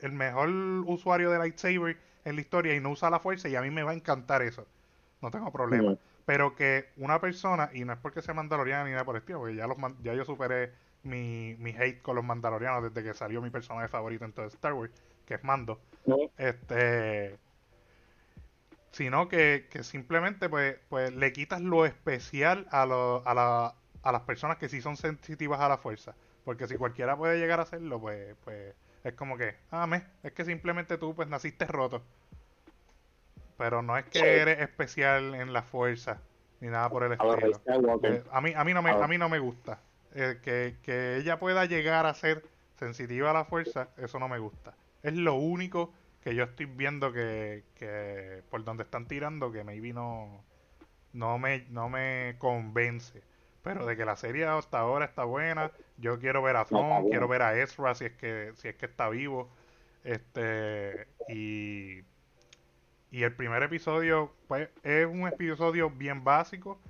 el 0.00 0.12
mejor 0.12 0.48
usuario 0.86 1.30
de 1.30 1.38
lightsaber 1.38 1.96
en 2.24 2.34
la 2.36 2.40
historia 2.40 2.74
y 2.74 2.80
no 2.80 2.90
usa 2.90 3.10
la 3.10 3.20
fuerza 3.20 3.48
y 3.48 3.56
a 3.56 3.62
mí 3.62 3.70
me 3.70 3.82
va 3.82 3.92
a 3.92 3.94
encantar 3.94 4.42
eso. 4.42 4.66
No 5.20 5.30
tengo 5.30 5.52
problema. 5.52 5.96
Pero 6.26 6.54
que 6.54 6.90
una 6.96 7.20
persona, 7.20 7.70
y 7.72 7.84
no 7.84 7.92
es 7.92 7.98
porque 7.98 8.22
sea 8.22 8.34
mandaloriana 8.34 8.84
ni 8.84 8.90
nada 8.90 9.04
por 9.04 9.16
el 9.16 9.20
estilo, 9.20 9.40
porque 9.40 9.56
ya, 9.56 9.66
los, 9.66 9.78
ya 10.02 10.14
yo 10.14 10.24
superé 10.24 10.72
mi, 11.02 11.54
mi 11.58 11.70
hate 11.70 12.02
con 12.02 12.16
los 12.16 12.24
mandalorianos 12.24 12.82
desde 12.82 13.08
que 13.08 13.14
salió 13.14 13.40
mi 13.40 13.50
personaje 13.50 13.88
favorito 13.88 14.24
en 14.24 14.32
todo 14.32 14.46
Star 14.46 14.74
Wars, 14.74 14.92
que 15.26 15.34
es 15.34 15.44
Mando. 15.44 15.80
Este 16.36 17.38
sino 18.90 19.28
que, 19.28 19.68
que 19.70 19.84
simplemente 19.84 20.48
pues, 20.48 20.76
pues 20.88 21.14
le 21.14 21.32
quitas 21.32 21.60
lo 21.60 21.86
especial 21.86 22.66
a, 22.70 22.86
lo, 22.86 23.22
a, 23.26 23.34
la, 23.34 23.74
a 24.02 24.12
las 24.12 24.22
personas 24.22 24.56
que 24.56 24.68
sí 24.68 24.80
son 24.80 24.96
sensitivas 24.96 25.60
a 25.60 25.68
la 25.68 25.78
fuerza. 25.78 26.14
Porque 26.44 26.66
si 26.66 26.76
cualquiera 26.76 27.16
puede 27.16 27.38
llegar 27.38 27.60
a 27.60 27.64
hacerlo, 27.64 28.00
pues, 28.00 28.34
pues 28.42 28.74
es 29.04 29.12
como 29.14 29.36
que, 29.36 29.54
ah, 29.70 29.86
me, 29.86 30.02
es 30.22 30.32
que 30.32 30.44
simplemente 30.44 30.98
tú 30.98 31.14
pues 31.14 31.28
naciste 31.28 31.66
roto. 31.66 32.02
Pero 33.56 33.82
no 33.82 33.98
es 33.98 34.06
que 34.06 34.38
eres 34.38 34.60
especial 34.60 35.34
en 35.34 35.52
la 35.52 35.62
fuerza 35.62 36.20
ni 36.60 36.68
nada 36.68 36.88
por 36.88 37.02
el 37.04 37.12
estilo. 37.12 37.60
Eh, 38.02 38.24
a 38.32 38.40
mí 38.40 38.52
a 38.54 38.64
mí 38.64 38.74
no 38.74 38.82
me 38.82 38.90
a 38.90 39.06
mí 39.06 39.18
no 39.18 39.28
me 39.28 39.38
gusta. 39.38 39.80
Eh, 40.14 40.38
que, 40.42 40.76
que, 40.82 41.16
ella 41.16 41.38
pueda 41.38 41.66
llegar 41.66 42.06
a 42.06 42.14
ser 42.14 42.44
sensitiva 42.78 43.30
a 43.30 43.34
la 43.34 43.44
fuerza, 43.44 43.88
eso 43.98 44.18
no 44.18 44.28
me 44.28 44.38
gusta. 44.38 44.74
Es 45.02 45.14
lo 45.14 45.34
único 45.34 45.92
que 46.22 46.34
yo 46.34 46.44
estoy 46.44 46.66
viendo 46.66 47.12
que, 47.12 47.64
que 47.74 48.42
por 48.50 48.64
donde 48.64 48.84
están 48.84 49.06
tirando 49.06 49.52
que 49.52 49.64
maybe 49.64 49.92
no, 49.92 50.44
no, 51.12 51.38
me, 51.38 51.66
no 51.70 51.88
me 51.88 52.36
convence. 52.38 53.22
Pero 53.62 53.84
de 53.84 53.96
que 53.96 54.04
la 54.04 54.16
serie 54.16 54.46
hasta 54.46 54.78
ahora 54.78 55.04
está 55.04 55.24
buena, 55.24 55.70
yo 55.98 56.18
quiero 56.18 56.42
ver 56.42 56.56
a 56.56 56.64
Thon, 56.64 57.10
quiero 57.10 57.28
ver 57.28 57.42
a 57.42 57.58
Ezra 57.58 57.94
si 57.94 58.06
es 58.06 58.12
que, 58.12 58.52
si 58.54 58.68
es 58.68 58.76
que 58.76 58.86
está 58.86 59.08
vivo. 59.08 59.50
Este, 60.04 61.06
y, 61.28 62.02
y 63.10 63.22
el 63.24 63.34
primer 63.34 63.62
episodio, 63.62 64.32
pues, 64.46 64.70
es 64.82 65.06
un 65.06 65.26
episodio 65.26 65.90
bien 65.90 66.24
básico 66.24 66.80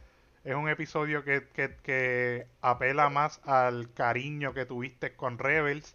es 0.49 0.55
un 0.55 0.67
episodio 0.71 1.25
que, 1.25 1.47
que, 1.53 2.47
apela 2.63 3.11
más 3.11 3.39
al 3.45 3.93
cariño 3.93 4.55
que 4.55 4.65
tuviste 4.65 5.15
con 5.15 5.39
Rebels 5.39 5.95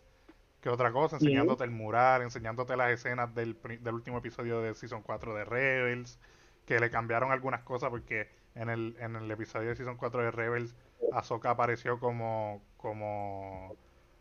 que 0.62 0.70
otra 0.70 0.92
cosa, 0.92 1.16
enseñándote 1.16 1.64
el 1.64 1.72
mural, 1.72 2.22
enseñándote 2.22 2.78
las 2.78 2.92
escenas 2.92 3.34
del, 3.34 3.58
del 3.82 3.94
último 3.96 4.20
episodio 4.20 4.62
de 4.62 4.76
Season 4.76 5.02
4 5.02 5.34
de 5.34 5.44
Rebels, 5.44 6.20
que 6.68 6.80
le 6.80 6.92
cambiaron 6.92 7.32
algunas 7.32 7.64
cosas 7.64 7.90
porque 7.90 8.30
en 8.54 8.70
el, 8.70 8.96
en 9.00 9.16
el 9.16 9.30
episodio 9.32 9.70
de 9.70 9.76
Season 9.76 9.98
4 9.98 10.22
de 10.22 10.32
Rebels 10.32 10.76
Ahsoka 11.12 11.50
apareció 11.50 12.00
como, 12.00 12.62
como 12.78 13.76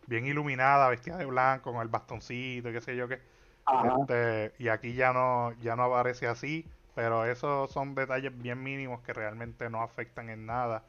bien 0.06 0.26
iluminada, 0.26 0.88
vestida 0.88 1.18
de 1.18 1.26
blanco, 1.26 1.72
con 1.72 1.82
el 1.82 1.88
bastoncito 1.88 2.72
qué 2.72 2.80
sé 2.80 2.96
yo 2.96 3.06
qué. 3.06 3.20
Este, 4.00 4.54
y 4.58 4.68
aquí 4.68 4.94
ya 4.94 5.12
no, 5.12 5.52
ya 5.60 5.76
no 5.76 5.84
aparece 5.84 6.26
así 6.26 6.66
pero 6.94 7.24
esos 7.24 7.70
son 7.70 7.94
detalles 7.94 8.36
bien 8.36 8.62
mínimos 8.62 9.00
que 9.02 9.12
realmente 9.12 9.70
no 9.70 9.82
afectan 9.82 10.28
en 10.30 10.46
nada. 10.46 10.84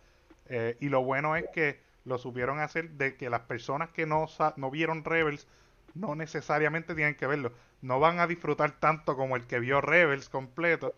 Eh, 0.48 0.78
y 0.80 0.90
lo 0.90 1.04
bueno 1.04 1.36
es 1.36 1.46
que 1.54 1.80
lo 2.06 2.18
supieron 2.18 2.60
hacer 2.60 2.92
de 2.92 3.16
que 3.16 3.30
las 3.30 3.42
personas 3.42 3.90
que 3.90 4.06
no, 4.06 4.28
no 4.58 4.72
vieron 4.72 5.04
Rebels 5.06 5.48
no 5.94 6.16
necesariamente 6.16 6.96
tienen 6.96 7.16
que 7.16 7.28
verlo. 7.28 7.54
No 7.82 8.00
van 8.00 8.20
a 8.20 8.28
disfrutar 8.28 8.72
tanto 8.80 9.16
como 9.16 9.36
el 9.36 9.48
que 9.48 9.60
vio 9.60 9.82
Rebels 9.82 10.30
completo, 10.30 10.94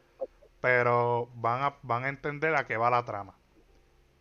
pero 0.62 1.30
van 1.36 1.64
a, 1.64 1.76
van 1.84 2.06
a 2.06 2.10
entender 2.10 2.56
a 2.56 2.66
qué 2.66 2.78
va 2.78 2.90
la 2.90 3.06
trama. 3.06 3.36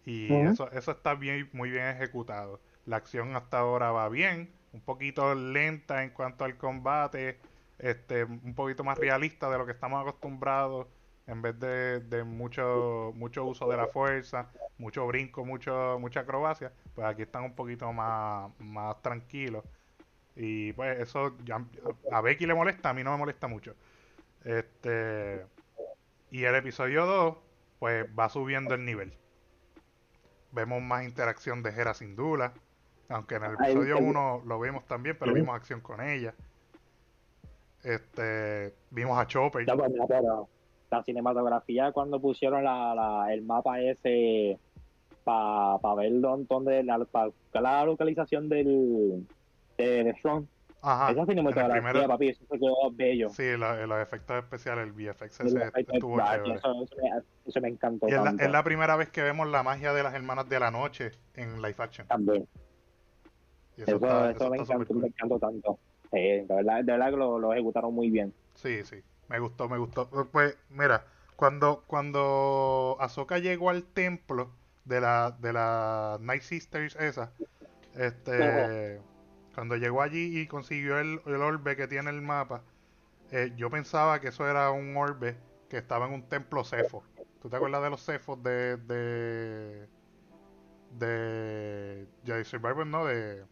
Y 0.05 0.43
eso, 0.43 0.71
eso 0.73 0.91
está 0.93 1.15
bien, 1.15 1.49
muy 1.53 1.71
bien 1.71 1.87
ejecutado. 1.87 2.61
La 2.85 2.97
acción 2.97 3.37
hasta 3.37 3.59
ahora 3.59 3.91
va 3.93 4.09
bien, 4.09 4.53
un 4.73 4.81
poquito 4.83 5.35
lenta 5.35 6.03
en 6.05 6.11
cuanto 6.11 6.45
al 6.45 6.57
combate, 6.59 7.39
este, 7.79 8.25
un 8.25 8.55
poquito 8.55 8.85
más 8.85 8.99
realista 8.99 9.51
de 9.51 9.59
lo 9.59 9.67
que 9.67 9.73
estamos 9.73 10.01
acostumbrados, 10.01 10.87
en 11.27 11.41
vez 11.41 11.59
de, 11.59 12.25
mucho, 12.25 13.13
mucho 13.15 13.45
uso 13.45 13.69
de 13.69 13.77
la 13.77 13.87
fuerza, 13.87 14.51
mucho 14.79 15.07
brinco, 15.07 15.45
mucho, 15.45 15.99
mucha 15.99 16.21
acrobacia, 16.21 16.73
pues 16.95 17.07
aquí 17.07 17.23
están 17.23 17.45
un 17.45 17.55
poquito 17.55 17.93
más, 17.93 18.51
más 18.59 19.01
tranquilos. 19.03 19.65
Y 20.37 20.73
pues 20.73 21.01
eso 21.01 21.37
a 22.13 22.21
Becky 22.21 22.47
le 22.47 22.55
molesta, 22.55 22.91
a 22.91 22.95
mí 22.95 23.03
no 23.03 23.13
me 23.13 23.19
molesta 23.19 23.47
mucho. 23.47 23.75
Este 24.45 25.47
y 26.31 26.45
el 26.45 26.55
episodio 26.57 27.07
2 27.07 27.37
pues 27.79 28.07
va 28.19 28.29
subiendo 28.29 28.75
el 28.75 28.85
nivel. 28.85 29.17
Vemos 30.53 30.83
más 30.83 31.05
interacción 31.05 31.63
de 31.63 31.71
Hera 31.71 31.95
sin 31.95 32.17
Dula, 32.17 32.53
aunque 33.09 33.37
en 33.37 33.45
el 33.45 33.55
episodio 33.55 33.99
1 33.99 34.43
lo 34.45 34.61
vimos 34.61 34.85
también, 34.87 35.17
pero 35.19 35.33
vimos 35.33 35.55
acción 35.55 35.81
con 35.81 36.01
ella. 36.01 36.35
Este, 37.85 38.75
vimos 38.91 39.19
a 39.19 39.27
Chopper. 39.27 39.65
Pues, 39.67 39.93
pero 40.09 40.49
la 40.91 41.03
cinematografía 41.03 41.93
cuando 41.93 42.21
pusieron 42.21 42.65
la, 42.65 42.95
la, 42.95 43.33
el 43.35 43.43
mapa 43.43 43.81
ese 43.81 44.59
para 45.25 45.79
pa 45.79 45.95
ver 45.95 46.13
dónde 46.21 46.83
la, 46.83 47.05
pa, 47.05 47.31
la 47.53 47.85
localización 47.85 48.49
del 48.49 49.27
de, 49.79 50.05
de. 50.05 50.15
Ajá. 50.87 51.11
Esa 51.13 51.25
cinematografía, 51.25 51.73
primero- 51.81 52.09
papi, 52.09 52.29
eso 52.29 52.45
se 52.51 52.59
quedó 52.59 52.91
bello. 52.93 53.31
Sí, 53.31 53.57
la- 53.57 53.87
los 53.87 53.99
efectos 54.01 54.37
especiales, 54.45 54.85
el 54.87 54.93
VFX 54.93 55.41
ese 55.41 55.73
estuvo 55.93 56.19
chévere. 56.21 56.55
eso, 56.55 56.73
eso 56.85 56.97
me, 57.03 57.23
eso 57.47 57.61
me 57.63 57.69
encantó 57.69 58.07
Y 58.09 58.13
es 58.13 58.23
la, 58.23 58.35
es 58.39 58.51
la 58.51 58.63
primera 58.63 58.95
vez 58.97 59.09
que 59.09 59.23
vemos 59.23 59.49
la 59.49 59.63
magia 59.63 59.95
de 59.95 60.03
las 60.03 60.15
hermanas 60.15 60.47
de 60.49 60.61
la 60.61 60.71
noche 60.71 61.13
en 61.35 61.63
live 61.63 61.75
action. 61.79 62.07
También. 62.07 62.47
Y 63.77 63.83
Eso, 63.83 63.97
eso, 63.97 63.97
está, 63.97 64.31
eso 64.31 64.37
eso 64.45 64.51
me 64.51 64.59
encantó, 64.59 64.95
me 64.95 65.07
encantó 65.09 65.39
tanto. 65.39 65.79
Sí, 66.15 66.21
de 66.21 66.47
verdad, 66.49 66.85
de 66.85 66.93
verdad 66.93 67.11
que 67.11 67.17
lo, 67.17 67.39
lo 67.39 67.53
ejecutaron 67.53 67.93
muy 67.93 68.09
bien. 68.09 68.33
Sí, 68.55 68.85
sí, 68.85 69.03
me 69.29 69.39
gustó, 69.41 69.69
me 69.69 69.79
gustó. 69.79 70.09
Pues 70.31 70.57
mira, 70.71 71.05
cuando 71.37 71.83
cuando 71.87 72.97
Ahsoka 73.01 73.39
llegó 73.39 73.71
al 73.71 73.83
templo 73.83 74.51
de 74.85 75.01
la 75.01 75.33
de 75.41 75.53
la 75.53 76.19
Night 76.21 76.43
Sisters 76.43 76.95
esa, 76.97 77.33
este, 77.97 79.01
cuando 79.55 79.77
llegó 79.77 80.03
allí 80.03 80.39
y 80.39 80.47
consiguió 80.47 80.99
el, 81.01 81.21
el 81.27 81.43
orbe 81.43 81.75
que 81.75 81.89
tiene 81.89 82.11
el 82.11 82.23
mapa, 82.23 82.63
eh, 83.33 83.53
yo 83.57 83.71
pensaba 83.71 84.21
que 84.21 84.29
eso 84.29 84.49
era 84.49 84.71
un 84.71 84.97
orbe 84.97 85.37
que 85.69 85.79
estaba 85.79 86.07
en 86.07 86.13
un 86.13 86.23
templo 86.29 86.63
cefo. 86.65 87.03
¿Tú 87.43 87.49
te 87.49 87.57
acuerdas 87.57 87.83
de 87.83 87.91
los 87.91 88.05
cefos 88.05 88.41
de 88.43 88.77
de 88.77 89.89
de 90.99 92.07
Jedi 92.25 92.45
Survivor, 92.45 92.87
no? 92.87 93.05
De 93.05 93.45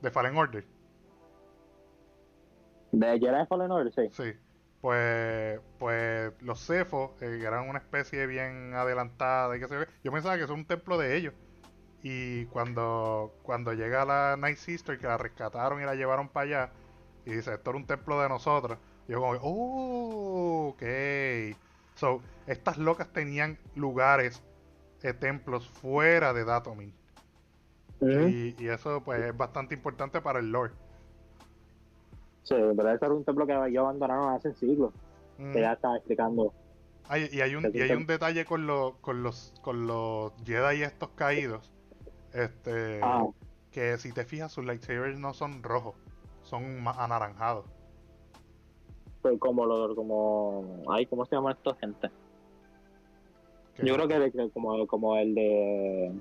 de 0.00 0.10
Fallen 0.10 0.36
Order. 0.36 0.77
De 2.98 3.18
Jedi 3.20 3.46
Fallen 3.46 3.70
Order, 3.70 3.92
sí. 3.92 4.08
Sí, 4.10 4.32
pues, 4.80 5.60
pues 5.78 6.32
los 6.42 6.66
cefos 6.66 7.10
eh, 7.22 7.40
eran 7.46 7.68
una 7.68 7.78
especie 7.78 8.26
bien 8.26 8.74
adelantada 8.74 9.56
y 9.56 9.60
qué 9.60 9.68
sé 9.68 9.74
yo. 9.74 9.84
Yo 10.02 10.12
pensaba 10.12 10.36
que 10.36 10.42
eso 10.42 10.52
es 10.52 10.58
un 10.58 10.66
templo 10.66 10.98
de 10.98 11.16
ellos. 11.16 11.34
Y 12.02 12.46
cuando, 12.46 13.32
cuando 13.42 13.72
llega 13.72 14.04
la 14.04 14.36
Night 14.36 14.56
Sister, 14.56 14.98
que 14.98 15.06
la 15.06 15.16
rescataron 15.16 15.80
y 15.80 15.84
la 15.84 15.94
llevaron 15.94 16.28
para 16.28 16.44
allá, 16.46 16.72
y 17.24 17.32
dice, 17.32 17.54
esto 17.54 17.70
era 17.70 17.78
un 17.78 17.86
templo 17.86 18.20
de 18.20 18.28
nosotros, 18.28 18.78
yo 19.06 19.20
como, 19.20 19.38
oh, 19.42 20.68
ok. 20.70 20.82
So, 21.94 22.20
estas 22.46 22.78
locas 22.78 23.12
tenían 23.12 23.58
lugares, 23.76 24.42
eh, 25.02 25.12
templos 25.12 25.68
fuera 25.68 26.32
de 26.32 26.44
Datomir. 26.44 26.92
Y, 28.00 28.54
y 28.62 28.68
eso 28.68 29.02
pues 29.04 29.20
es 29.22 29.36
bastante 29.36 29.74
importante 29.74 30.20
para 30.20 30.40
el 30.40 30.50
lore. 30.50 30.72
Sí, 32.48 32.54
pero 32.76 32.90
ese 32.92 33.04
era 33.04 33.14
un 33.14 33.24
templo 33.24 33.46
que 33.46 33.52
ellos 33.52 33.82
abandonaron 33.82 34.32
hace 34.34 34.54
siglos. 34.54 34.92
Mm. 35.38 35.52
Que 35.52 35.60
ya 35.60 35.72
estaba 35.74 35.96
explicando. 35.96 36.52
Ay, 37.08 37.28
y 37.32 37.40
hay 37.40 37.54
un, 37.54 37.70
y 37.74 37.80
hay 37.80 37.92
un 37.92 38.06
detalle 38.06 38.44
con, 38.44 38.66
los 38.66 38.94
con 38.96 39.22
los 39.22 39.54
con 39.62 39.86
los 39.86 40.32
Jedi 40.44 40.82
estos 40.82 41.10
caídos. 41.10 41.72
Este 42.32 43.00
Ah, 43.02 43.26
que 43.70 43.96
si 43.98 44.12
te 44.12 44.24
fijas 44.24 44.52
sus 44.52 44.64
lightsabers 44.64 45.18
no 45.18 45.32
son 45.34 45.62
rojos, 45.62 45.94
son 46.42 46.82
más 46.82 46.98
anaranjados. 46.98 47.64
pues 49.22 49.38
como 49.38 49.66
lo, 49.66 49.94
como, 49.94 50.82
ay, 50.90 51.06
¿cómo 51.06 51.24
se 51.26 51.34
llama 51.36 51.52
esta 51.52 51.74
gente? 51.76 52.08
Yo 53.82 53.94
creo 53.94 54.08
que, 54.08 54.50
como, 54.52 54.86
como 54.86 55.16
el 55.16 55.34
de, 55.34 56.12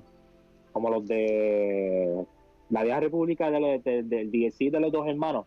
como 0.73 0.89
los 0.91 1.07
de 1.07 2.25
la 2.69 2.83
vieja 2.83 2.99
república 2.99 3.49
de, 3.49 3.59
los- 3.59 3.83
de- 3.83 4.03
del 4.03 4.29
DLC 4.31 4.69
de 4.71 4.79
los 4.79 4.91
dos 4.91 5.07
hermanos. 5.07 5.45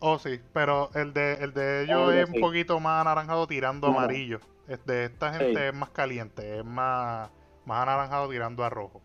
Oh, 0.00 0.18
sí, 0.18 0.40
pero 0.52 0.90
el 0.94 1.12
de 1.12 1.34
el 1.34 1.52
de 1.52 1.82
ellos 1.84 1.98
Algo 1.98 2.12
es 2.12 2.28
un 2.30 2.40
poquito 2.40 2.80
más 2.80 3.02
anaranjado 3.02 3.46
tirando 3.46 3.88
Claro. 3.88 4.00
amarillo. 4.00 4.40
El 4.66 4.80
de 4.86 5.04
esta 5.04 5.32
gente 5.34 5.54
Sí. 5.60 5.66
es 5.66 5.74
más 5.74 5.90
caliente, 5.90 6.58
es 6.58 6.64
más 6.64 7.30
más 7.66 7.82
anaranjado 7.82 8.28
tirando 8.30 8.64
a 8.64 8.70
rojo. 8.70 9.02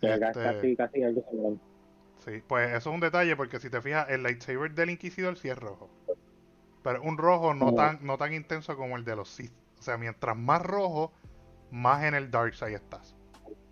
Que 0.00 0.12
Este, 0.12 0.32
Casi, 0.32 0.76
casi 0.76 1.02
algo 1.02 1.24
similar. 1.30 1.52
Sí, 2.24 2.42
pues 2.46 2.68
eso 2.70 2.90
es 2.90 2.94
un 2.94 3.00
detalle 3.00 3.36
porque 3.36 3.58
si 3.60 3.70
te 3.70 3.80
fijas, 3.80 4.08
el 4.10 4.22
lightsaber 4.22 4.72
del 4.74 4.90
Inquisidor 4.90 5.36
sí 5.38 5.48
es 5.48 5.58
rojo. 5.58 5.88
Pero 6.82 7.02
un 7.02 7.16
rojo 7.18 7.54
no 7.54 7.74
tan, 7.74 7.98
no 8.02 8.18
tan 8.18 8.32
intenso 8.34 8.76
como 8.76 8.96
el 8.96 9.04
de 9.04 9.16
los 9.16 9.28
Sith. 9.28 9.52
O 9.78 9.82
sea, 9.82 9.96
mientras 9.96 10.36
más 10.36 10.62
rojo, 10.62 11.12
más 11.70 12.04
en 12.04 12.14
el 12.14 12.30
Dark 12.30 12.54
Side 12.54 12.74
estás. 12.74 13.16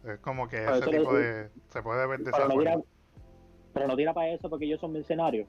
Es 0.04 0.18
como 0.20 0.48
que 0.48 0.64
ese 0.64 0.86
tipo 0.90 1.14
de... 1.14 1.50
Se 1.68 1.82
puede 1.82 2.06
ver 2.06 2.20
de 2.20 2.30
esa 2.30 2.48
no. 2.48 2.84
Pero 3.74 3.88
no 3.88 3.96
tira 3.96 4.14
para 4.14 4.28
eso 4.30 4.48
porque 4.48 4.64
ellos 4.64 4.80
son 4.80 4.92
mercenarios. 4.92 5.46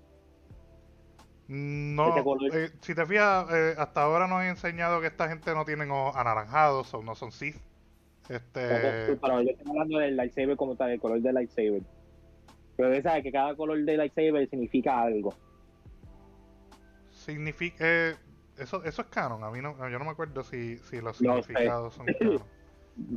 No, 1.48 2.12
eh, 2.52 2.72
si 2.82 2.96
te 2.96 3.06
fijas, 3.06 3.46
eh, 3.54 3.76
hasta 3.78 4.02
ahora 4.02 4.28
nos 4.28 4.40
han 4.40 4.48
enseñado 4.48 5.00
que 5.00 5.08
esta 5.08 5.30
gente 5.30 5.54
no 5.54 5.64
tienen 5.64 5.90
anaranjados 5.92 6.92
o 6.96 7.04
no 7.04 7.14
son 7.14 7.32
Sith. 7.32 7.58
Este... 8.28 9.16
Pero 9.22 9.42
yo 9.44 9.52
estoy 9.52 9.70
hablando 9.70 10.00
del 10.00 10.18
lightsaber 10.18 10.58
como 10.58 10.76
tal, 10.76 10.90
el 10.90 11.00
color 11.00 11.22
del 11.22 11.36
lightsaber. 11.36 11.84
Pero 12.76 13.02
sabes 13.04 13.22
que 13.22 13.32
cada 13.32 13.56
color 13.56 13.78
del 13.84 13.98
lightsaber 13.98 14.50
significa 14.50 15.00
algo. 15.00 15.36
Significa... 17.12 17.78
eh, 17.80 18.16
eso, 18.58 18.84
eso 18.84 19.02
es 19.04 19.08
canon. 19.10 19.44
A 19.44 19.52
mí 19.52 19.62
no, 19.62 19.78
yo 19.88 20.00
no 20.00 20.06
me 20.06 20.12
acuerdo 20.12 20.44
si, 20.44 20.78
si 20.78 21.00
los 21.00 21.22
No 21.22 21.38
sé. 21.38 21.44
significados 21.44 21.94
son 21.94 22.06
canon. 22.20 22.38
Yo- 22.38 22.46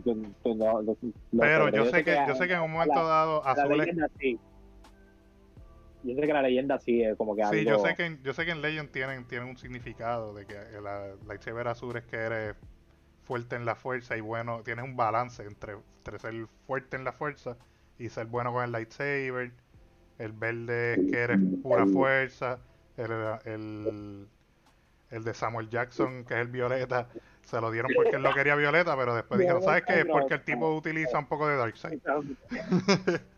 yo 0.05 0.15
no- 0.15 0.83
no- 0.83 0.97
no 1.33 1.41
Pero 1.41 1.69
yo 1.71 1.87
sé 1.87 2.05
que, 2.05 2.19
yo 2.29 2.35
sé 2.35 2.47
que 2.47 2.55
en 2.55 2.61
un 2.63 2.73
momento 2.73 2.97
la- 2.97 3.03
dado 3.09 3.47
azul 3.47 3.81
es 3.81 3.97
sí. 4.19 4.39
Yo 6.03 6.15
sé 6.15 6.21
que 6.27 6.33
la 6.33 6.43
leyenda 6.43 6.79
sí 6.79 7.03
es 7.03 7.17
como 7.17 7.35
que 7.35 7.43
Sí, 7.47 7.59
algo. 7.59 7.71
yo 7.71 7.79
sé 7.79 7.95
que 7.95 8.07
en, 8.07 8.23
yo 8.23 8.33
sé 8.33 8.45
que 8.45 8.53
en 8.53 8.63
Legend 8.63 8.91
tienen, 8.91 9.25
tienen 9.27 9.49
un 9.49 9.57
significado 9.57 10.33
de 10.35 10.47
que 10.47 10.55
la 10.83 11.15
lightsaber 11.27 11.67
azul 11.69 11.97
es 11.97 12.05
que 12.05 12.17
eres 12.17 12.57
fuerte 13.25 13.57
en 13.57 13.65
la 13.65 13.75
fuerza 13.75 14.17
y 14.17 14.21
bueno, 14.21 14.63
tienes 14.65 14.85
un 14.85 14.97
balance 14.97 15.43
entre, 15.43 15.75
entre 15.99 16.19
ser 16.19 16.35
fuerte 16.67 16.97
en 16.97 17.05
la 17.05 17.13
fuerza 17.13 17.57
y 17.99 18.09
ser 18.09 18.27
bueno 18.27 18.53
con 18.53 18.65
el 18.65 18.73
lightsaber. 18.73 19.53
El 20.19 20.33
verde 20.33 20.95
es 20.95 21.11
que 21.11 21.19
eres 21.19 21.39
pura 21.63 21.87
fuerza. 21.87 22.59
El, 22.97 23.13
el, 23.45 24.29
el 25.11 25.25
de 25.25 25.35
Samuel 25.35 25.69
Jackson, 25.69 26.25
que 26.25 26.35
es 26.35 26.41
el 26.41 26.49
violeta, 26.49 27.09
se 27.45 27.61
lo 27.61 27.71
dieron 27.71 27.93
porque 27.95 28.17
él 28.17 28.23
lo 28.23 28.35
quería 28.35 28.57
violeta, 28.57 28.97
pero 28.97 29.15
después 29.15 29.39
dijeron, 29.39 29.63
¿sabes 29.63 29.85
qué? 29.87 30.01
Es 30.01 30.07
porque 30.07 30.35
el 30.35 30.43
tipo 30.43 30.75
utiliza 30.75 31.19
un 31.19 31.27
poco 31.27 31.47
de 31.49 31.57
Darkseid. 31.57 32.01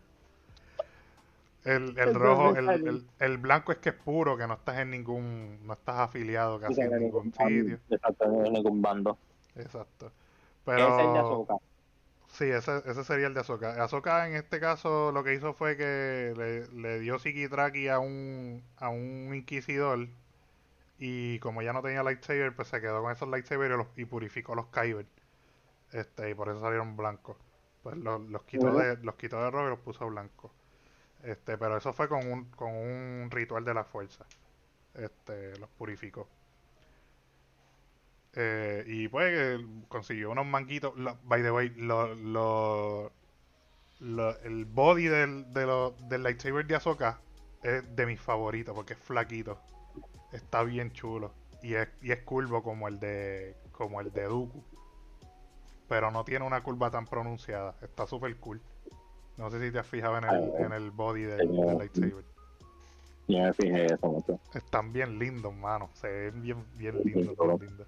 El, 1.63 1.97
el 1.97 2.13
rojo, 2.13 2.55
el, 2.55 2.69
el, 2.85 3.07
el 3.19 3.37
blanco 3.37 3.71
es 3.71 3.77
que 3.79 3.89
es 3.89 3.95
puro, 3.95 4.37
que 4.37 4.47
no 4.47 4.55
estás 4.55 4.79
en 4.79 4.91
ningún, 4.91 5.59
no 5.65 5.73
estás 5.73 5.99
afiliado 5.99 6.59
casi 6.59 6.81
en 6.81 6.99
ningún 6.99 7.33
sitio. 7.33 7.79
Exacto, 7.89 8.27
no 8.27 8.45
en 8.45 8.53
ningún 8.53 8.81
bando. 8.81 9.17
Exacto. 9.55 10.11
Ese 10.75 10.91
es 10.91 10.97
el 10.99 11.13
de 11.13 11.19
Pero 11.19 11.21
Ahsoka. 11.21 11.55
sí, 12.27 12.45
ese, 12.45 12.81
ese 12.85 13.03
sería 13.03 13.27
el 13.27 13.33
de 13.33 13.41
Ahsoka. 13.41 13.83
Ahsoka 13.83 14.27
en 14.27 14.35
este 14.35 14.59
caso 14.59 15.11
lo 15.11 15.23
que 15.23 15.33
hizo 15.35 15.53
fue 15.53 15.77
que 15.77 16.33
le, 16.37 16.67
le 16.81 16.99
dio 16.99 17.19
psiquitraki 17.19 17.87
a 17.89 17.99
un, 17.99 18.63
a 18.77 18.89
un 18.89 19.33
inquisidor 19.35 20.07
y 20.99 21.39
como 21.39 21.61
ya 21.61 21.73
no 21.73 21.81
tenía 21.81 22.03
lightsaber, 22.03 22.55
pues 22.55 22.67
se 22.69 22.81
quedó 22.81 23.01
con 23.01 23.11
esos 23.11 23.29
lightsabers 23.29 23.73
y, 23.73 23.77
los- 23.77 23.87
y 23.97 24.05
purificó 24.05 24.55
los 24.55 24.67
kyber. 24.67 25.05
Este, 25.93 26.31
y 26.31 26.33
por 26.35 26.49
eso 26.49 26.61
salieron 26.61 26.97
blancos. 26.97 27.37
Pues 27.83 27.97
los, 27.97 28.21
los 28.29 28.43
quitó 28.43 28.73
de, 28.73 28.97
los 28.97 29.15
quitó 29.15 29.43
de 29.43 29.51
rojo 29.51 29.67
y 29.67 29.69
los 29.71 29.79
puso 29.79 30.07
blancos. 30.09 30.51
Este, 31.23 31.57
pero 31.57 31.77
eso 31.77 31.93
fue 31.93 32.07
con 32.09 32.27
un, 32.31 32.45
con 32.51 32.73
un 32.73 33.29
ritual 33.31 33.63
de 33.65 33.73
la 33.73 33.83
fuerza. 33.85 34.25
Este, 34.95 35.57
los 35.59 35.69
purificó. 35.71 36.27
Eh, 38.33 38.83
y 38.87 39.07
pues 39.09 39.59
consiguió 39.87 40.31
unos 40.31 40.45
manguitos. 40.45 40.93
By 41.23 41.41
the 41.43 41.51
way, 41.51 41.69
lo, 41.75 42.13
lo- 43.99 44.37
el 44.43 44.65
body 44.65 45.05
del, 45.07 45.53
de 45.53 45.93
del 46.09 46.23
lightsaber 46.23 46.65
de 46.67 46.75
Ahsoka 46.75 47.19
es 47.63 47.83
de 47.95 48.05
mis 48.05 48.19
favoritos 48.19 48.73
porque 48.75 48.93
es 48.93 48.99
flaquito. 48.99 49.59
Está 50.33 50.63
bien 50.63 50.91
chulo. 50.93 51.33
Y 51.63 51.75
es, 51.75 51.89
y 52.01 52.11
es 52.11 52.21
curvo 52.23 52.63
como 52.63 52.87
el 52.87 52.99
de 52.99 53.55
como 53.73 54.01
el 54.01 54.11
de 54.13 54.23
Dooku. 54.25 54.63
Pero 55.87 56.09
no 56.11 56.23
tiene 56.25 56.45
una 56.45 56.63
curva 56.63 56.89
tan 56.89 57.05
pronunciada. 57.05 57.75
Está 57.81 58.07
súper 58.07 58.35
cool. 58.37 58.61
No 59.41 59.49
sé 59.49 59.59
si 59.59 59.71
te 59.71 59.79
has 59.79 59.87
fijado 59.87 60.19
en 60.19 60.25
el, 60.25 60.51
en 60.55 60.71
el 60.71 60.91
body 60.91 61.23
del, 61.23 61.37
del 61.49 61.77
lightsaber. 61.79 62.23
Yo 63.27 63.39
me 63.39 63.53
fijé 63.53 63.85
eso 63.85 64.07
mucho. 64.07 64.39
Están 64.53 64.93
bien 64.93 65.17
lindos, 65.17 65.51
mano. 65.55 65.89
Se 65.95 66.07
ven 66.07 66.43
bien, 66.43 66.63
bien 66.77 66.95
lindos, 67.03 67.35
Sí, 67.39 67.47
bien 67.47 67.59
lindos. 67.59 67.87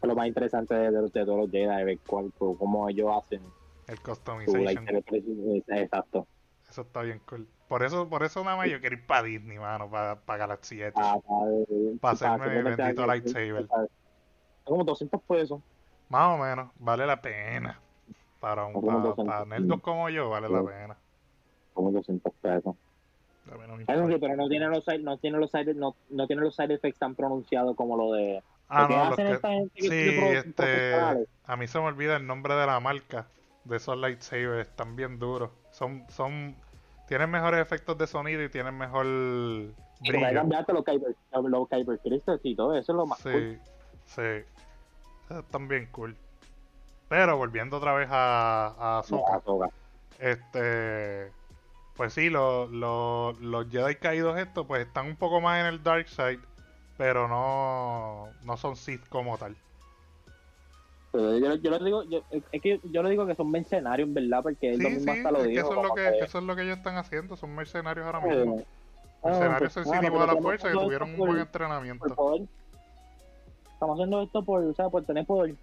Es 0.00 0.08
lo 0.08 0.14
más 0.14 0.26
interesante 0.26 0.74
de, 0.74 0.90
de- 0.90 1.02
de 1.02 1.24
todos 1.26 1.38
los 1.38 1.50
Jedi, 1.50 1.66
de 1.76 1.84
ver 1.84 1.98
cuál, 2.06 2.32
cómo 2.38 2.88
ellos 2.88 3.10
hacen 3.14 3.42
El 3.86 4.00
customization. 4.00 4.86
Exacto. 5.68 6.26
Eso 6.70 6.80
está 6.80 7.02
bien 7.02 7.20
cool. 7.28 7.46
Por 7.68 7.82
eso, 7.82 8.08
por 8.08 8.22
eso 8.22 8.42
nada 8.42 8.56
más 8.56 8.70
yo 8.70 8.80
quiero 8.80 8.96
ir 8.96 9.06
para 9.06 9.24
Disney, 9.24 9.58
mano, 9.58 9.90
para, 9.90 10.16
para 10.20 10.38
Galaxy 10.38 10.80
Edge. 10.80 10.94
Ah, 10.96 11.18
para, 11.20 11.50
Pa' 12.00 12.10
hacerme 12.12 12.62
bendito 12.62 13.06
lightsaber. 13.06 13.66
Son 13.68 13.88
como 14.64 14.84
200 14.84 15.20
pesos. 15.24 15.60
Más 16.08 16.34
o 16.34 16.42
menos, 16.42 16.70
vale 16.78 17.06
la 17.06 17.20
pena. 17.20 17.78
Para 18.46 18.64
un 18.64 18.74
Como 18.74 18.86
para, 18.86 19.00
200. 19.00 19.26
para 19.26 19.44
nerdos 19.44 19.80
como 19.80 20.08
yo, 20.08 20.30
vale 20.30 20.48
la 20.48 20.62
pena. 20.62 20.96
Como 21.74 21.90
200 21.90 22.32
pesos. 22.34 22.76
Eso 23.88 24.06
sí, 24.06 24.14
pero 24.20 24.36
no 24.36 24.48
tiene 24.48 24.68
los 24.68 24.84
side, 24.84 25.00
no 25.00 25.18
tiene 25.18 25.38
los 25.38 25.50
side, 25.50 25.74
no, 25.74 25.96
no 26.10 26.28
tiene 26.28 26.42
los 26.42 26.54
side 26.54 26.72
effects 26.72 27.00
tan 27.00 27.16
pronunciados 27.16 27.74
como 27.74 27.96
lo 27.96 28.12
de 28.12 28.40
Ah, 28.68 28.86
no, 28.88 29.24
los 29.30 29.40
que... 29.40 29.68
sí, 29.80 29.88
este, 29.88 30.94
a 31.44 31.56
mí 31.56 31.66
se 31.66 31.80
me 31.80 31.86
olvida 31.86 32.16
el 32.16 32.26
nombre 32.28 32.54
de 32.54 32.66
la 32.66 32.78
marca 32.78 33.26
de 33.64 33.78
esos 33.78 33.98
lightsabers, 33.98 34.68
están 34.68 34.94
bien 34.94 35.18
duros. 35.18 35.50
Son, 35.72 36.04
son, 36.08 36.54
tienen 37.08 37.28
mejores 37.28 37.60
efectos 37.60 37.98
de 37.98 38.06
sonido 38.06 38.44
y 38.44 38.48
tienen 38.48 38.78
mejor 38.78 39.06
brillo. 39.06 40.34
cambiarte 40.34 40.72
los 40.72 40.84
Kyber, 40.84 41.16
los 41.32 41.68
Kyber 41.68 41.98
Crystals 41.98 42.40
y 42.44 42.54
todo 42.54 42.76
eso 42.76 42.92
es 42.92 42.96
lo 42.96 43.06
más 43.06 43.18
sí, 43.18 43.30
cool. 43.32 43.60
Sí, 44.04 45.36
están 45.36 45.66
bien 45.66 45.88
cool. 45.90 46.16
Pero 47.08 47.36
volviendo 47.36 47.76
otra 47.76 47.94
vez 47.94 48.08
a, 48.10 48.74
a 48.78 48.98
Ahsoka, 48.98 49.40
este, 50.18 51.30
pues 51.96 52.12
sí, 52.12 52.30
los, 52.30 52.70
los, 52.70 53.38
los 53.40 53.70
Jedi 53.70 53.96
caídos 53.96 54.38
estos, 54.38 54.66
pues 54.66 54.86
están 54.86 55.06
un 55.06 55.16
poco 55.16 55.40
más 55.40 55.60
en 55.60 55.66
el 55.66 55.82
dark 55.82 56.08
side 56.08 56.40
pero 56.96 57.28
no, 57.28 58.28
no 58.44 58.56
son 58.56 58.76
Sith 58.76 59.06
como 59.08 59.36
tal. 59.38 59.54
Yo, 61.12 61.54
yo 61.54 61.78
digo, 61.78 62.02
yo, 62.04 62.22
es 62.30 62.62
que 62.62 62.78
yo 62.84 63.02
le 63.02 63.10
digo 63.10 63.26
que 63.26 63.34
son 63.34 63.50
mercenarios, 63.50 64.12
¿verdad? 64.12 64.42
Porque 64.42 64.72
es 64.72 64.78
lo 64.78 64.90
mismo 64.90 65.12
hasta 65.12 65.30
lo 65.30 65.42
digo. 65.44 65.60
eso, 65.60 65.70
es 65.70 65.88
lo 65.88 65.94
que, 65.94 66.18
eso 66.18 66.38
es 66.38 66.44
lo 66.44 66.56
que 66.56 66.62
ellos 66.62 66.76
están 66.76 66.96
haciendo, 66.96 67.36
son 67.36 67.54
mercenarios 67.54 68.04
ahora 68.04 68.20
mismo. 68.20 68.62
Ah, 69.22 69.28
mercenarios 69.28 69.72
pues, 69.72 69.86
sensitivos 69.86 70.22
a 70.22 70.34
la 70.34 70.40
fuerza 70.40 70.68
que 70.68 70.74
tuvieron 70.74 71.10
un 71.10 71.16
buen 71.16 71.38
entrenamiento. 71.38 72.06
Estamos 73.72 73.94
haciendo 73.94 74.22
esto 74.22 74.42
por, 74.42 74.62
o 74.62 74.74
sea, 74.74 74.88
por 74.90 75.04
tener 75.04 75.24
poder. 75.24 75.54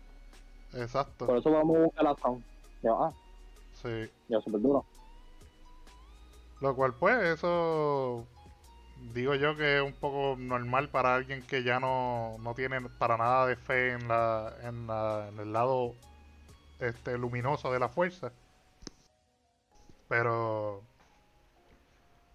Exacto. 0.75 1.25
Por 1.25 1.38
eso 1.38 1.51
vamos 1.51 1.77
a 1.77 1.79
buscar 1.81 2.03
la 2.03 2.15
sound. 2.15 2.43
Ya, 2.81 2.91
ah. 2.91 3.13
Sí. 3.81 4.09
Ya, 4.27 4.41
súper 4.41 4.62
duro. 4.62 4.86
Lo 6.62 6.75
cual, 6.75 6.93
pues, 6.93 7.17
eso 7.23 8.25
digo 9.13 9.36
yo 9.36 9.55
que 9.57 9.77
es 9.77 9.83
un 9.83 9.93
poco 9.93 10.36
normal 10.39 10.89
para 10.89 11.15
alguien 11.15 11.41
que 11.45 11.63
ya 11.63 11.79
no, 11.79 12.38
no 12.39 12.53
tiene 12.53 12.79
para 12.97 13.17
nada 13.17 13.45
de 13.47 13.55
fe 13.57 13.91
en 13.91 14.07
la, 14.07 14.53
en, 14.63 14.88
la, 14.88 15.27
en 15.29 15.39
el 15.39 15.51
lado 15.51 15.93
este 16.79 17.17
luminoso 17.17 17.71
de 17.71 17.79
la 17.79 17.89
fuerza. 17.89 18.31
Pero 20.07 20.81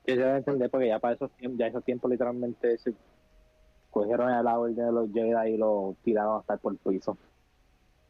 yo 0.06 0.16
debe 0.16 0.38
entender 0.38 0.70
porque 0.70 0.88
ya 0.88 0.98
para 0.98 1.14
esos 1.14 1.30
tiempos, 1.32 1.58
ya 1.58 1.66
esos 1.66 1.84
tiempos 1.84 2.10
literalmente 2.10 2.78
se 2.78 2.94
cogieron 3.90 4.30
el 4.30 4.46
orden 4.46 4.76
de 4.76 4.92
los 4.92 5.12
Jedi 5.12 5.54
y 5.54 5.56
lo 5.58 5.94
tiraron 6.02 6.40
hasta 6.40 6.56
por 6.56 6.72
el 6.72 6.78
piso. 6.78 7.16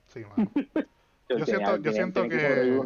Sí, 0.09 0.25
mano. 0.25 0.51
yo, 1.29 1.47
siento, 1.47 1.77
yo 1.77 1.93
siento 1.93 2.29
que 2.29 2.81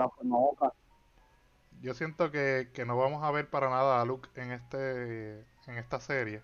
yo 1.81 1.95
siento 1.95 2.31
que, 2.31 2.71
que 2.73 2.85
no 2.85 2.97
vamos 2.97 3.25
a 3.25 3.31
ver 3.33 3.51
para 3.51 3.69
nada 3.69 4.01
a 4.01 4.05
Luke 4.05 4.29
en 4.37 4.53
este 4.53 5.41
en 5.67 5.79
esta 5.79 6.01
serie. 6.01 6.43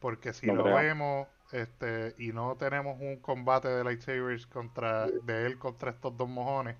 Porque 0.00 0.32
si 0.32 0.46
lo 0.46 0.64
vemos 0.64 1.26
este, 1.52 2.14
y 2.18 2.32
no 2.32 2.56
tenemos 2.56 3.00
un 3.00 3.16
combate 3.16 3.68
de 3.68 3.84
lightsabers 3.84 4.46
contra, 4.46 5.06
de 5.06 5.46
él 5.46 5.58
contra 5.58 5.90
estos 5.90 6.16
dos 6.16 6.28
mojones, 6.28 6.76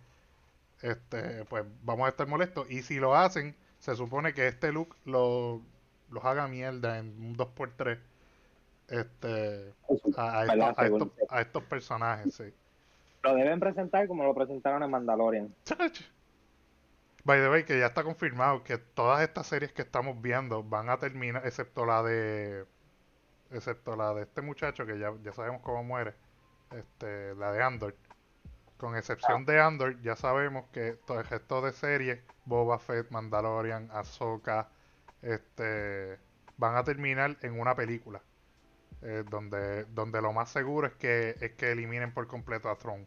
este, 0.83 1.45
pues 1.47 1.65
vamos 1.83 2.07
a 2.07 2.11
estar 2.11 2.27
molestos. 2.27 2.71
Y 2.71 2.83
si 2.83 2.97
lo 2.97 3.17
hacen, 3.17 3.57
se 3.79 3.95
supone 3.97 4.35
que 4.35 4.49
este 4.49 4.73
look 4.73 4.97
lo, 5.05 5.63
los 6.11 6.25
haga 6.25 6.49
mierda 6.49 6.99
en 6.99 7.07
un 7.19 7.37
2x3 7.37 7.99
este, 8.89 9.75
a, 10.17 10.45
estos, 10.45 11.09
a, 11.29 11.41
estos, 11.41 11.63
personajes. 11.65 12.35
Sí. 12.35 12.53
Lo 13.27 13.35
deben 13.35 13.59
presentar 13.59 14.07
como 14.07 14.25
lo 14.25 14.35
presentaron 14.35 14.83
en 14.83 14.91
Mandalorian. 14.91 15.55
By 17.25 17.41
the 17.41 17.51
way, 17.51 17.65
que 17.65 17.79
ya 17.79 17.87
está 17.87 18.05
confirmado 18.05 18.63
que 18.63 18.79
todas 18.79 19.21
estas 19.23 19.49
series 19.49 19.73
que 19.73 19.83
estamos 19.83 20.23
viendo 20.23 20.63
van 20.63 20.91
a 20.91 20.99
terminar, 20.99 21.45
excepto 21.45 21.85
la 21.85 22.03
de. 22.05 22.67
Excepto 23.51 23.97
la 23.97 24.15
de 24.15 24.23
este 24.23 24.43
muchacho 24.43 24.87
que 24.87 24.99
ya, 24.99 25.13
ya 25.25 25.33
sabemos 25.33 25.61
cómo 25.63 25.83
muere. 25.83 26.15
Este, 26.71 27.35
la 27.35 27.51
de 27.53 27.63
Andor. 27.63 27.97
Con 28.77 28.97
excepción 28.97 29.45
de 29.45 29.61
Andor, 29.61 30.01
ya 30.03 30.15
sabemos 30.15 30.67
que 30.73 30.93
todo 31.07 31.19
el 31.19 31.27
resto 31.27 31.63
de 31.63 31.73
series, 31.73 32.21
Boba 32.45 32.79
Fett, 32.79 33.11
Mandalorian, 33.11 33.89
Ahsoka, 33.91 34.69
este, 35.23 36.19
van 36.59 36.77
a 36.77 36.85
terminar 36.85 37.37
en 37.43 37.59
una 37.59 37.75
película. 37.75 38.21
Eh, 39.03 39.25
donde, 39.29 39.85
donde 39.87 40.23
lo 40.23 40.33
más 40.33 40.51
seguro 40.51 40.87
es 40.87 40.95
que, 40.95 41.37
es 41.41 41.53
que 41.53 41.73
eliminen 41.73 42.13
por 42.15 42.27
completo 42.27 42.71
a 42.71 42.77
Throne. 42.79 43.07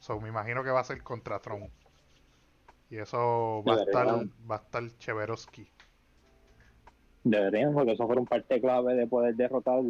So, 0.00 0.20
me 0.20 0.28
imagino 0.28 0.64
que 0.64 0.70
va 0.70 0.80
a 0.80 0.84
ser 0.84 1.02
contra 1.02 1.40
Throne. 1.40 1.70
Y 2.90 2.96
eso 2.96 3.62
va 3.62 3.74
a 3.74 3.82
estar, 3.82 4.06
va 4.50 4.56
a 4.56 4.58
estar 4.58 4.82
Cheveroski. 4.98 5.70
Deberían, 7.22 7.72
porque 7.72 7.92
eso 7.92 8.06
fue 8.06 8.16
un 8.16 8.26
parte 8.26 8.60
clave 8.60 8.94
de 8.94 9.06
poder 9.06 9.36
derrotar 9.36 9.80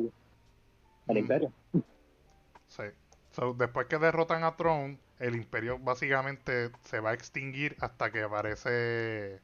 al 1.08 1.16
imperio. 1.16 1.52
Sí. 2.66 2.82
después 3.56 3.86
que 3.86 3.98
derrotan 3.98 4.44
a 4.44 4.56
Tron, 4.56 4.98
el 5.18 5.36
imperio 5.36 5.78
básicamente 5.78 6.70
se 6.82 7.00
va 7.00 7.10
a 7.10 7.14
extinguir 7.14 7.76
hasta 7.80 8.10
que 8.10 8.22
aparece 8.22 9.40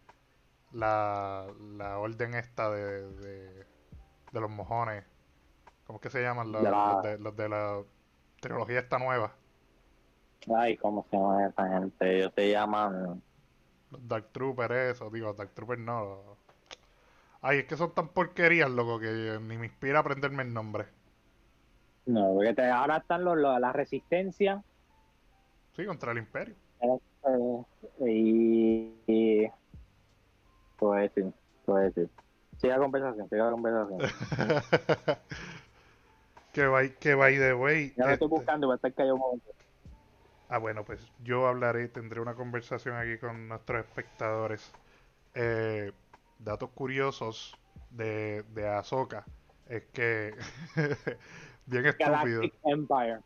la, 0.72 1.46
la 1.76 1.98
orden 1.98 2.34
esta 2.34 2.70
de, 2.70 3.08
de, 4.32 4.40
los 4.40 4.50
mojones. 4.50 5.04
¿Cómo 5.86 5.98
es 5.98 6.02
que 6.02 6.10
se 6.10 6.22
llaman? 6.22 6.52
Los, 6.52 6.62
de, 7.02 7.18
los 7.18 7.36
de 7.36 7.48
la 7.48 7.82
trilogía 8.40 8.80
esta 8.80 8.98
nueva. 8.98 9.34
Ay, 10.54 10.76
¿cómo 10.76 11.06
se 11.10 11.16
llama 11.16 11.46
esa 11.46 11.68
gente? 11.68 12.18
Ellos 12.18 12.32
se 12.34 12.50
llaman 12.50 13.22
Dark 13.90 14.28
Trooper 14.32 14.72
eso, 14.72 15.10
digo, 15.10 15.32
Dark 15.32 15.50
Trooper 15.54 15.78
no. 15.78 16.36
Ay, 17.40 17.58
es 17.58 17.64
que 17.66 17.76
son 17.76 17.92
tan 17.94 18.08
porquerías, 18.08 18.70
loco, 18.70 18.98
que 18.98 19.38
ni 19.40 19.56
me 19.56 19.66
inspira 19.66 20.00
aprenderme 20.00 20.42
el 20.42 20.52
nombre. 20.52 20.86
No, 22.06 22.34
porque 22.34 22.62
ahora 22.62 22.98
están 22.98 23.24
los, 23.24 23.36
la 23.36 23.72
resistencia. 23.72 24.62
Sí, 25.74 25.84
contra 25.84 26.12
el 26.12 26.18
imperio. 26.18 26.54
Eh, 27.28 27.64
y, 29.06 29.46
Puede 30.78 31.02
decir, 31.02 31.32
puede 31.64 31.84
decir. 31.86 32.10
Siga 32.58 32.78
conversación, 32.78 33.28
siga 33.28 33.50
conversación. 33.50 33.98
que 36.52 36.66
by, 36.66 36.94
que 36.96 37.14
by 37.14 37.36
the 37.36 37.54
way. 37.54 37.94
Ya 37.96 38.06
lo 38.06 38.12
estoy 38.12 38.26
este 38.26 38.26
buscando, 38.26 38.68
va 38.68 38.74
a 38.74 38.76
estar 38.76 38.92
callado 38.92 39.14
un 39.14 39.20
momento. 39.20 39.55
Ah, 40.48 40.58
bueno, 40.58 40.84
pues 40.84 41.00
yo 41.24 41.48
hablaré, 41.48 41.88
tendré 41.88 42.20
una 42.20 42.34
conversación 42.34 42.96
aquí 42.96 43.18
con 43.18 43.48
nuestros 43.48 43.84
espectadores. 43.84 44.72
Eh, 45.34 45.92
datos 46.38 46.70
curiosos 46.70 47.58
de, 47.90 48.42
de 48.54 48.68
Ahsoka 48.68 49.24
es 49.66 49.84
que 49.86 50.34
bien 51.66 51.86
estúpido. 51.86 52.40
Galactic 52.40 52.54
Empire. 52.64 53.18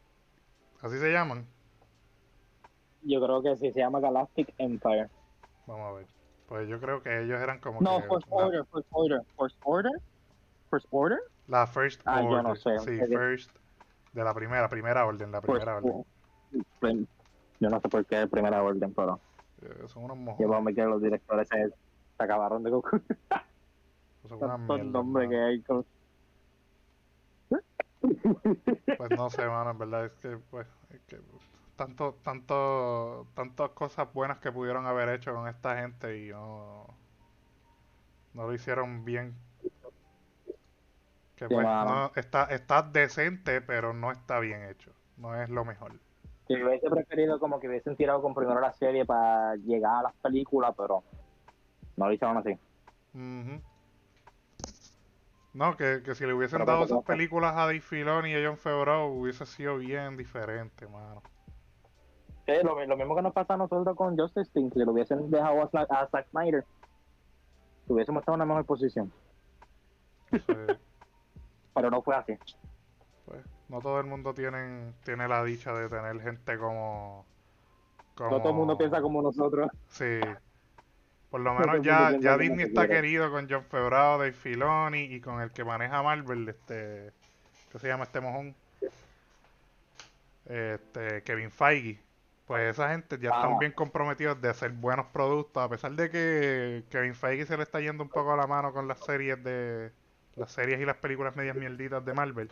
¿Así 0.80 0.98
se 0.98 1.12
llaman? 1.12 1.46
Yo 3.02 3.20
creo 3.22 3.42
que 3.42 3.56
sí, 3.56 3.70
se 3.70 3.80
llama 3.80 4.00
Galactic 4.00 4.54
Empire. 4.58 5.08
Vamos 5.66 5.88
a 5.88 5.92
ver. 5.92 6.06
Pues 6.48 6.68
yo 6.68 6.80
creo 6.80 7.02
que 7.02 7.22
ellos 7.22 7.40
eran 7.40 7.60
como 7.60 7.80
no, 7.80 8.00
First 8.02 8.26
Order, 8.30 8.64
First 8.72 8.88
Order, 8.90 9.22
First 9.38 9.56
Order, 9.62 9.92
First 10.70 10.86
Order. 10.90 11.18
La 11.46 11.66
First 11.66 12.00
ah, 12.06 12.22
Order. 12.22 12.30
Yo 12.30 12.42
no 12.42 12.56
sé. 12.56 12.78
Sí, 12.80 12.98
First 13.06 13.56
de 14.12 14.24
la 14.24 14.34
primera, 14.34 14.68
primera 14.68 15.06
orden, 15.06 15.30
la 15.30 15.40
primera 15.40 15.76
orden. 15.76 16.04
Yo 17.60 17.68
no 17.68 17.80
sé 17.80 17.88
por 17.88 18.04
qué 18.06 18.22
es 18.22 18.28
primera 18.28 18.62
orden, 18.62 18.92
pero. 18.94 19.20
Eh, 19.62 19.84
son 19.88 20.04
unos 20.04 20.16
mojones. 20.16 20.50
Yo 20.50 20.62
me 20.62 20.74
que 20.74 20.82
los 20.84 21.02
directores 21.02 21.48
se, 21.48 21.68
se 21.68 21.74
acabaron 22.24 22.62
de 22.62 22.70
Goku. 22.70 23.00
Son 24.28 24.92
nombres 24.92 25.28
que 25.28 25.38
hay. 25.38 25.62
Con... 25.62 25.84
Pues 28.00 29.10
no 29.16 29.30
sé, 29.30 29.46
mano, 29.46 29.70
en 29.70 29.78
verdad 29.78 30.06
es 30.06 30.12
que, 30.12 30.36
pues, 30.50 30.66
es 30.90 31.00
que 31.06 31.18
tanto, 31.76 32.18
tanto, 32.22 33.26
tantas 33.34 33.70
cosas 33.70 34.12
buenas 34.12 34.38
que 34.38 34.52
pudieron 34.52 34.86
haber 34.86 35.08
hecho 35.08 35.32
con 35.34 35.48
esta 35.48 35.80
gente 35.80 36.26
y 36.26 36.28
no, 36.28 36.86
no 38.34 38.46
lo 38.46 38.54
hicieron 38.54 39.04
bien. 39.04 39.34
Que 41.36 41.48
pues, 41.48 41.66
no, 41.66 42.12
está, 42.16 42.44
está 42.44 42.82
decente, 42.82 43.62
pero 43.62 43.94
no 43.94 44.12
está 44.12 44.40
bien 44.40 44.62
hecho. 44.64 44.92
No 45.16 45.40
es 45.40 45.48
lo 45.48 45.64
mejor. 45.64 45.94
Si 46.50 46.60
hubiese 46.60 46.90
preferido 46.90 47.38
como 47.38 47.60
que 47.60 47.68
hubiesen 47.68 47.94
tirado 47.94 48.20
con 48.20 48.34
primero 48.34 48.60
la 48.60 48.72
serie 48.72 49.06
para 49.06 49.54
llegar 49.54 50.00
a 50.00 50.02
las 50.02 50.14
películas, 50.16 50.74
pero 50.76 51.04
no 51.96 52.08
lo 52.08 52.12
hicieron 52.12 52.38
así. 52.38 52.58
No, 55.52 55.76
que, 55.76 56.02
si 56.12 56.26
le 56.26 56.34
hubiesen 56.34 56.64
dado 56.64 56.86
esas 56.86 57.04
películas 57.04 57.52
a 57.54 57.66
Dave 57.66 57.80
Filoni 57.80 58.32
y 58.32 58.34
a 58.34 58.48
John 58.48 58.56
Favreau 58.56 59.12
hubiese 59.12 59.46
sido 59.46 59.78
bien 59.78 60.16
diferente, 60.16 60.88
mano. 60.88 61.22
Sí, 62.46 62.54
lo, 62.64 62.96
mismo 62.96 63.14
que 63.14 63.22
nos 63.22 63.32
pasa 63.32 63.54
a 63.54 63.56
nosotros 63.56 63.96
con 63.96 64.18
Justice 64.18 64.50
League, 64.54 64.72
si 64.72 64.80
le 64.80 64.90
hubiesen 64.90 65.30
dejado 65.30 65.62
a, 65.62 65.82
a 65.82 66.08
Zack 66.08 66.30
Snyder, 66.30 66.64
hubiésemos 67.86 68.22
estado 68.22 68.34
en 68.34 68.40
una 68.40 68.46
mejor 68.46 68.66
posición. 68.66 69.12
Pero 71.74 71.90
no 71.92 72.02
fue 72.02 72.16
así. 72.16 72.36
Pues 73.24 73.44
no 73.70 73.80
todo 73.80 74.00
el 74.00 74.06
mundo 74.06 74.34
tiene, 74.34 74.92
tiene 75.04 75.28
la 75.28 75.44
dicha 75.44 75.72
de 75.72 75.88
tener 75.88 76.20
gente 76.20 76.58
como, 76.58 77.24
No 78.18 78.28
todo 78.28 78.48
el 78.48 78.54
mundo 78.54 78.76
piensa 78.76 79.00
como 79.00 79.22
nosotros. 79.22 79.70
Sí. 79.88 80.20
Por 81.30 81.40
lo 81.40 81.54
menos 81.54 81.80
ya, 81.80 82.18
ya 82.18 82.36
Disney 82.36 82.66
está 82.66 82.88
querido 82.88 83.30
con 83.30 83.48
John 83.48 83.64
Favreau, 83.64 84.18
Dave 84.18 84.32
Filoni 84.32 85.02
y 85.02 85.20
con 85.20 85.40
el 85.40 85.52
que 85.52 85.64
maneja 85.64 86.02
Marvel, 86.02 86.48
este, 86.48 87.12
¿qué 87.70 87.78
se 87.78 87.86
llama 87.86 88.02
este 88.02 88.20
mojón? 88.20 88.56
Este, 90.46 91.22
Kevin 91.22 91.52
Feige. 91.52 92.00
Pues 92.48 92.72
esa 92.72 92.90
gente 92.90 93.16
ya 93.20 93.30
están 93.30 93.60
bien 93.60 93.70
comprometidos 93.70 94.40
de 94.40 94.48
hacer 94.48 94.72
buenos 94.72 95.06
productos, 95.06 95.62
a 95.62 95.68
pesar 95.68 95.92
de 95.92 96.10
que 96.10 96.82
Kevin 96.90 97.14
Feige 97.14 97.46
se 97.46 97.56
le 97.56 97.62
está 97.62 97.78
yendo 97.78 98.02
un 98.02 98.08
poco 98.08 98.32
a 98.32 98.36
la 98.36 98.48
mano 98.48 98.72
con 98.72 98.88
las 98.88 98.98
series 98.98 99.40
de 99.44 99.92
las 100.34 100.50
series 100.50 100.80
y 100.80 100.84
las 100.84 100.96
películas 100.96 101.36
medias 101.36 101.54
mierditas 101.54 102.04
de 102.04 102.12
Marvel. 102.12 102.50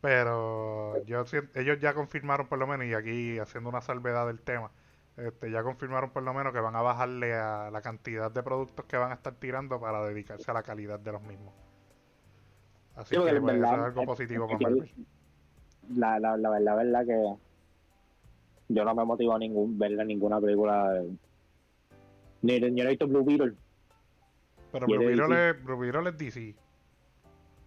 Pero 0.00 1.02
yo 1.04 1.24
ellos 1.54 1.78
ya 1.80 1.92
confirmaron 1.94 2.46
por 2.46 2.58
lo 2.58 2.66
menos, 2.66 2.86
y 2.86 2.94
aquí 2.94 3.38
haciendo 3.38 3.68
una 3.68 3.80
salvedad 3.80 4.26
del 4.26 4.40
tema, 4.40 4.70
este, 5.16 5.50
ya 5.50 5.62
confirmaron 5.64 6.10
por 6.10 6.22
lo 6.22 6.32
menos 6.32 6.52
que 6.52 6.60
van 6.60 6.76
a 6.76 6.82
bajarle 6.82 7.34
a 7.34 7.70
la 7.72 7.82
cantidad 7.82 8.30
de 8.30 8.42
productos 8.42 8.84
que 8.84 8.96
van 8.96 9.10
a 9.10 9.14
estar 9.14 9.34
tirando 9.34 9.80
para 9.80 10.04
dedicarse 10.06 10.48
a 10.50 10.54
la 10.54 10.62
calidad 10.62 11.00
de 11.00 11.12
los 11.12 11.22
mismos. 11.22 11.52
Así 12.94 13.16
que 13.16 13.40
pues, 13.40 13.56
es 13.56 13.64
algo 13.64 14.04
positivo 14.04 14.46
para 14.46 14.58
Marvel. 14.58 14.90
La, 15.94 16.18
la, 16.20 16.36
la 16.36 16.50
verdad, 16.50 16.76
verdad 16.76 17.06
que 17.06 17.38
yo 18.68 18.84
no 18.84 18.94
me 18.94 19.04
motivo 19.04 19.34
a 19.34 19.38
ningún, 19.38 19.78
verle 19.78 20.04
ninguna 20.04 20.40
película. 20.40 21.02
Ni, 22.42 22.60
ni 22.60 22.80
he 22.80 22.86
visto 22.86 23.08
Blue 23.08 23.24
Beetle. 23.24 23.54
Pero 24.72 24.86
Blue 24.86 24.98
Beetle, 24.98 25.50
es, 25.50 25.64
Blue 25.64 25.78
Beetle 25.78 26.10
es 26.10 26.18
DC. 26.18 26.54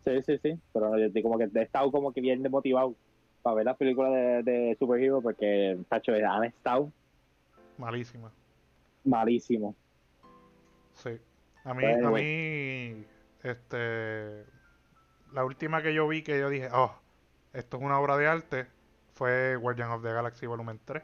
Sí, 0.05 0.21
sí, 0.25 0.37
sí. 0.41 0.59
Pero 0.73 0.97
yo 0.97 1.21
como 1.21 1.37
que 1.37 1.49
he 1.53 1.61
estado 1.61 1.91
como 1.91 2.11
que 2.11 2.21
bien 2.21 2.41
motivado 2.49 2.95
para 3.41 3.55
ver 3.55 3.65
las 3.65 3.77
películas 3.77 4.11
de, 4.11 4.43
de 4.43 4.75
superhéroes 4.79 5.23
porque, 5.23 5.77
tacho, 5.89 6.13
han 6.13 6.43
estado 6.43 6.91
Malísima. 7.81 8.31
Malísimo. 9.03 9.75
Sí. 10.93 11.17
A 11.63 11.73
mí, 11.73 11.85
a 11.85 12.09
mí, 12.09 13.05
este, 13.43 14.45
la 15.33 15.45
última 15.45 15.81
que 15.81 15.93
yo 15.93 16.07
vi 16.07 16.23
que 16.23 16.39
yo 16.39 16.49
dije, 16.49 16.69
oh, 16.71 16.91
esto 17.53 17.77
es 17.77 17.83
una 17.83 17.99
obra 17.99 18.17
de 18.17 18.27
arte, 18.27 18.67
fue 19.13 19.55
Guardian 19.55 19.91
of 19.91 20.03
the 20.03 20.11
Galaxy 20.11 20.45
Volumen 20.45 20.79
3, 20.85 21.03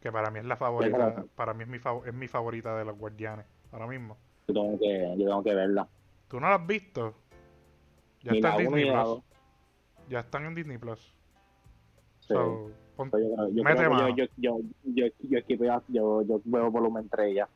que 0.00 0.12
para 0.12 0.30
mí 0.30 0.38
es 0.38 0.44
la 0.44 0.56
favorita, 0.56 1.24
para 1.34 1.54
mí 1.54 1.64
es 1.64 1.68
mi, 1.68 1.78
es 2.06 2.14
mi 2.14 2.28
favorita 2.28 2.76
de 2.76 2.84
los 2.84 2.96
Guardianes, 2.96 3.46
ahora 3.72 3.86
mismo. 3.86 4.16
Yo 4.48 4.54
tengo 4.54 4.78
que, 4.78 5.14
yo 5.18 5.26
tengo 5.26 5.42
que 5.42 5.54
verla. 5.54 5.88
¿Tú 6.28 6.40
no 6.40 6.48
la 6.48 6.56
has 6.56 6.66
visto? 6.66 7.14
Ya 8.22 8.32
está 8.32 8.56
en 8.56 8.58
Disney 8.58 8.90
Plus. 8.90 9.22
Ya 10.08 10.20
están 10.20 10.46
en 10.46 10.54
Disney 10.54 10.78
Plus. 10.78 11.14
Sí 12.20 12.34
yo, 12.96 14.14
yo, 14.14 14.26
yo, 14.36 14.58
yo, 14.82 15.82
yo, 15.88 16.22
yo, 16.22 16.40
veo 16.44 16.70
volumen 16.70 17.08
3 17.08 17.34
ya. 17.34 17.48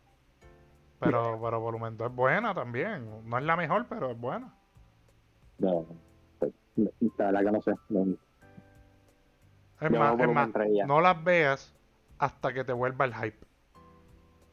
Pero, 1.00 1.38
pero 1.42 1.60
volumen 1.60 1.96
2 1.96 2.10
es 2.10 2.16
buena 2.16 2.54
también. 2.54 3.28
No 3.28 3.38
es 3.38 3.44
la 3.44 3.56
mejor, 3.56 3.86
pero 3.88 4.10
es 4.10 4.18
buena. 4.18 4.54
No, 5.58 5.86
la 6.36 6.50
verdad 7.18 7.40
que 7.40 7.52
no 7.52 7.62
sé. 7.62 7.72
Es 9.80 9.90
más, 9.90 10.18
es 10.18 10.28
más 10.28 10.50
no 10.86 11.00
las 11.00 11.22
veas 11.22 11.74
hasta 12.18 12.52
que 12.52 12.64
te 12.64 12.72
vuelva 12.72 13.04
el 13.04 13.14
hype. 13.14 13.46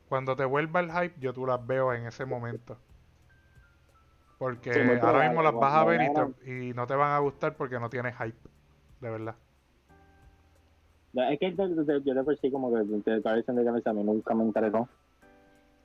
Cuando 0.09 0.35
te 0.35 0.45
vuelva 0.45 0.81
el 0.81 0.91
hype, 0.91 1.19
yo 1.19 1.33
tú 1.33 1.45
las 1.45 1.65
veo 1.65 1.93
en 1.93 2.05
ese 2.05 2.25
momento. 2.25 2.77
Porque 4.43 4.99
ahora 5.01 5.29
mismo 5.29 5.41
las 5.41 5.53
vas 5.53 5.73
a 5.73 5.85
ver 5.85 6.01
y, 6.45 6.51
y 6.51 6.73
no 6.73 6.85
te 6.85 6.95
van 6.95 7.11
a 7.11 7.19
gustar 7.19 7.55
porque 7.55 7.79
no 7.79 7.89
tienes 7.89 8.13
hype. 8.17 8.35
De 8.99 9.09
verdad. 9.09 9.35
Es 11.13 11.39
que 11.39 11.55
yo 11.55 12.13
de 12.13 12.23
por 12.25 12.37
sí 12.37 12.51
como 12.51 12.69
que 12.69 12.79
de 12.79 13.19
Guardians 13.21 13.55
de 13.55 13.63
Galaxy 13.63 13.89
a 13.89 13.93
mí 13.93 14.03
nunca 14.03 14.35
me 14.35 14.43
interesó. 14.43 14.89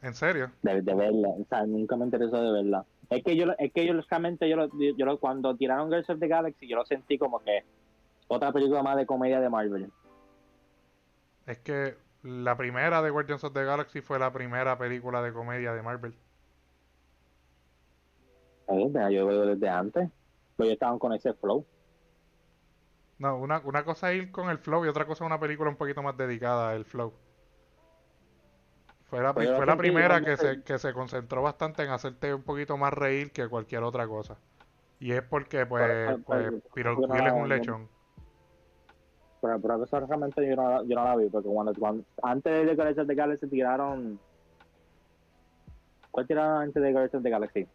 ¿En 0.02 0.12
serio? 0.12 0.50
De, 0.62 0.82
de, 0.82 0.92
verla, 0.92 1.28
o 1.28 1.46
sea, 1.48 1.66
nunca 1.66 1.96
me 1.96 2.06
interesó 2.06 2.42
de 2.42 2.50
verla. 2.50 2.84
Es 3.10 3.22
que 3.22 3.36
yo, 3.36 3.46
es 3.60 3.72
que 3.72 3.86
yo 3.86 3.92
realmente, 4.10 4.48
yo, 4.48 4.56
lo, 4.56 4.68
yo 4.76 5.06
lo, 5.06 5.20
cuando 5.20 5.54
tiraron 5.54 5.86
Guardians 5.86 6.10
of 6.10 6.18
the 6.18 6.26
Galaxy, 6.26 6.66
yo 6.66 6.74
lo 6.74 6.84
sentí 6.84 7.16
como 7.16 7.38
que 7.38 7.62
otra 8.26 8.50
película 8.50 8.82
más 8.82 8.96
de 8.96 9.06
comedia 9.06 9.38
de 9.38 9.48
Marvel. 9.48 9.88
Es 11.46 11.58
que 11.58 11.94
la 12.24 12.56
primera 12.56 13.02
de 13.02 13.10
Guardians 13.10 13.44
of 13.44 13.52
the 13.52 13.62
Galaxy 13.62 14.00
fue 14.00 14.18
la 14.18 14.32
primera 14.32 14.76
película 14.76 15.22
de 15.22 15.32
comedia 15.32 15.72
de 15.74 15.82
Marvel. 15.82 16.16
Eh, 18.68 19.14
yo 19.14 19.26
veo 19.26 19.46
desde 19.46 19.68
antes. 19.68 20.10
Pero 20.56 20.66
ellos 20.66 20.74
estaban 20.74 20.98
con 20.98 21.12
ese 21.12 21.32
flow. 21.34 21.64
No, 23.18 23.36
una, 23.36 23.60
una 23.64 23.84
cosa 23.84 24.12
es 24.12 24.22
ir 24.22 24.30
con 24.30 24.48
el 24.48 24.58
flow 24.58 24.84
y 24.84 24.88
otra 24.88 25.06
cosa 25.06 25.24
es 25.24 25.26
una 25.26 25.40
película 25.40 25.70
un 25.70 25.76
poquito 25.76 26.02
más 26.02 26.16
dedicada 26.16 26.70
al 26.70 26.84
flow. 26.84 27.12
Fue 29.04 29.22
la, 29.22 29.32
pues 29.32 29.50
fue 29.50 29.64
la 29.64 29.76
primera 29.76 30.20
que 30.20 30.36
se, 30.36 30.62
que 30.62 30.78
se 30.78 30.92
concentró 30.92 31.42
bastante 31.42 31.82
en 31.82 31.90
hacerte 31.90 32.34
un 32.34 32.42
poquito 32.42 32.76
más 32.76 32.92
reír 32.92 33.32
que 33.32 33.48
cualquier 33.48 33.82
otra 33.82 34.06
cosa. 34.06 34.36
Y 35.00 35.12
es 35.12 35.22
porque, 35.22 35.64
pues, 35.64 36.18
pues, 36.26 36.52
Piro 36.74 36.92
es 36.92 37.32
un 37.32 37.48
lechón. 37.48 37.88
Pero, 39.40 39.60
pero 39.60 39.82
eso 39.84 40.00
realmente 40.00 40.46
yo 40.46 40.56
no, 40.56 40.84
yo 40.84 40.96
no 40.96 41.04
la 41.04 41.16
vi, 41.16 41.28
porque 41.30 41.48
cuando, 41.48 41.72
cuando 41.74 42.04
antes 42.22 42.66
de 42.66 42.74
Guardians 42.74 43.08
de 43.08 43.14
Galaxy 43.14 43.48
tiraron... 43.48 44.20
¿Cuál 46.10 46.26
tiraron 46.26 46.62
antes 46.62 46.82
de 46.82 46.92
Guardians 46.92 47.22
de 47.22 47.30
Galaxy? 47.30 47.68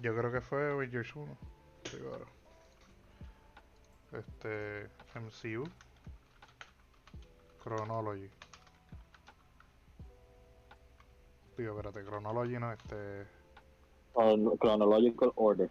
Yo 0.00 0.16
creo 0.16 0.32
que 0.32 0.40
fue 0.40 0.72
Avengers 0.72 1.14
1. 1.14 1.36
Seguro. 1.84 2.26
Este. 4.12 4.88
MCU. 5.14 5.64
Chronology. 7.62 8.30
Digo, 11.56 11.76
espérate, 11.76 12.04
Chronology 12.04 12.58
no, 12.58 12.72
este. 12.72 13.26
chronological 14.58 15.32
Order. 15.34 15.68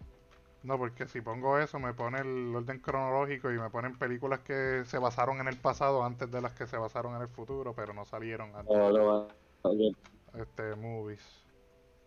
No, 0.62 0.78
porque 0.78 1.08
si 1.08 1.20
pongo 1.20 1.58
eso 1.58 1.78
me 1.78 1.94
pone 1.94 2.20
el 2.20 2.54
orden 2.54 2.80
cronológico 2.80 3.50
y 3.50 3.58
me 3.58 3.70
ponen 3.70 3.98
películas 3.98 4.40
que 4.40 4.84
se 4.84 4.98
basaron 4.98 5.40
en 5.40 5.48
el 5.48 5.56
pasado 5.56 6.04
antes 6.04 6.30
de 6.30 6.40
las 6.42 6.52
que 6.52 6.66
se 6.66 6.76
basaron 6.76 7.16
en 7.16 7.22
el 7.22 7.28
futuro, 7.28 7.74
pero 7.74 7.94
no 7.94 8.04
salieron 8.04 8.54
antes. 8.54 8.76
Oh, 8.76 9.26
este, 10.34 10.76
movies. 10.76 11.44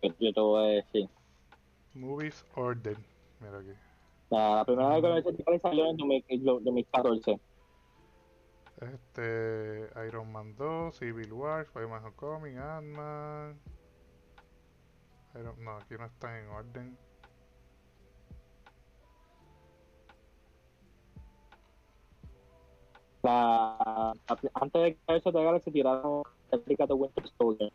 Yo 0.02 0.32
te 0.32 0.40
voy 0.40 0.62
a 0.62 0.66
decir. 0.76 1.08
Movies 1.94 2.44
Order. 2.54 2.96
Mira 3.40 3.58
aquí. 3.58 3.72
La 4.30 4.64
primera 4.64 4.98
vez 5.00 5.24
que 5.24 5.58
salió 5.60 5.90
en 5.90 5.96
2014. 5.96 7.40
Este, 8.80 9.88
Iron 10.08 10.32
Man 10.32 10.56
2, 10.56 10.96
Civil 10.96 11.32
War, 11.32 11.62
Spider-Man 11.62 12.04
Homecoming, 12.04 12.58
Ant-Man. 12.58 13.60
No, 15.58 15.76
aquí 15.76 15.94
no 15.98 16.06
está 16.06 16.38
en 16.38 16.48
orden. 16.48 16.98
La, 23.22 24.12
antes 24.54 24.82
de 24.82 24.96
que 24.96 25.16
eso 25.16 25.32
te 25.32 25.60
se 25.64 25.70
tiraron 25.70 26.24
Réplica 26.52 26.86
de 26.86 26.92
Winter 26.92 27.24
Soldier. 27.38 27.72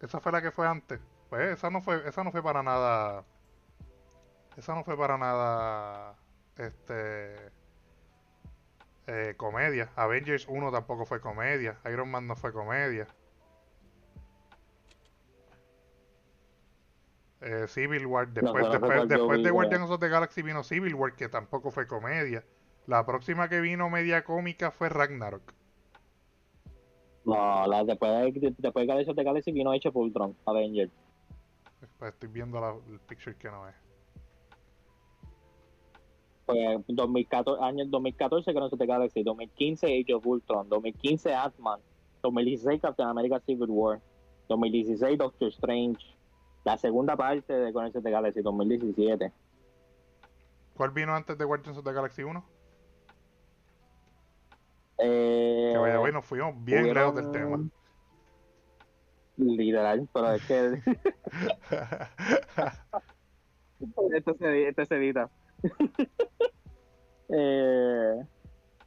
Esa 0.00 0.20
fue 0.20 0.32
la 0.32 0.42
que 0.42 0.50
fue 0.50 0.66
antes. 0.66 1.00
Pues 1.28 1.58
esa 1.58 1.70
no 1.70 1.80
fue, 1.82 2.08
esa 2.08 2.24
no 2.24 2.32
fue 2.32 2.42
para 2.42 2.62
nada 2.62 3.24
esa 4.58 4.74
no 4.74 4.82
fue 4.82 4.98
para 4.98 5.16
nada 5.16 6.16
este 6.56 7.36
eh, 9.06 9.34
comedia. 9.36 9.92
Avengers 9.94 10.48
1 10.48 10.72
tampoco 10.72 11.06
fue 11.06 11.20
comedia. 11.20 11.78
Iron 11.84 12.10
Man 12.10 12.26
no 12.26 12.34
fue 12.34 12.52
comedia. 12.52 13.06
Eh, 17.40 17.66
Civil 17.68 18.04
War, 18.06 18.26
después, 18.28 18.68
después, 18.68 19.06
después 19.06 19.42
de 19.44 19.50
Guardians 19.52 19.88
of 19.88 20.00
the 20.00 20.08
Galaxy 20.08 20.42
vino 20.42 20.64
Civil 20.64 20.96
War, 20.96 21.14
que 21.14 21.28
tampoco 21.28 21.70
fue 21.70 21.86
comedia. 21.86 22.44
La 22.88 23.06
próxima 23.06 23.48
que 23.48 23.60
vino 23.60 23.88
media 23.88 24.24
cómica 24.24 24.72
fue 24.72 24.88
Ragnarok. 24.88 25.54
No, 27.24 27.64
la, 27.68 27.84
después, 27.84 28.10
de, 28.10 28.54
después 28.58 28.82
de 28.82 28.86
Guardians 28.86 29.08
of 29.08 29.14
the 29.14 29.22
Galaxy 29.22 29.52
vino 29.52 29.72
hecho 29.72 29.92
por 29.92 30.02
Ultron, 30.02 30.36
Avengers. 30.46 30.90
Pues 31.98 32.12
estoy 32.12 32.28
viendo 32.28 32.60
la, 32.60 32.74
el 32.88 33.00
picture 33.00 33.36
que 33.36 33.50
no 33.50 33.68
es. 33.68 33.74
Pues 36.46 36.78
2014, 36.88 37.62
año 37.62 37.84
2014 37.86 38.54
que 38.54 38.58
no 38.58 38.70
se 38.70 38.76
te 38.76 38.86
decir, 38.86 39.24
2015 39.24 39.86
Age 39.86 40.14
of 40.14 40.26
Ultron, 40.26 40.68
2015 40.68 41.34
Ant-Man, 41.34 41.80
2016 42.22 42.80
Captain 42.80 43.08
America 43.08 43.38
Civil 43.40 43.68
War, 43.68 44.00
2016 44.48 45.18
Doctor 45.18 45.48
Strange, 45.48 45.98
la 46.64 46.78
segunda 46.78 47.16
parte 47.16 47.52
de 47.52 47.70
Guardians 47.70 47.96
of 47.96 48.02
the 48.02 48.10
Galaxy 48.10 48.40
2017. 48.40 49.32
¿Cuál 50.74 50.90
vino 50.92 51.14
antes 51.14 51.36
de 51.36 51.44
Guardians 51.44 51.76
of 51.76 51.84
the 51.84 51.92
Galaxy 51.92 52.22
1? 52.22 52.44
Eh, 55.00 55.70
que 55.72 55.78
vaya, 55.78 55.98
bueno, 55.98 56.22
fuimos 56.22 56.54
bien 56.64 56.94
lejos 56.94 57.14
del 57.14 57.30
tema. 57.30 57.58
Literal, 59.38 60.08
pero 60.12 60.32
es 60.32 60.44
que. 60.46 60.82
esto, 64.16 64.34
se, 64.34 64.68
esto 64.68 64.84
se 64.84 64.96
edita. 64.96 65.30
eh, 67.28 68.26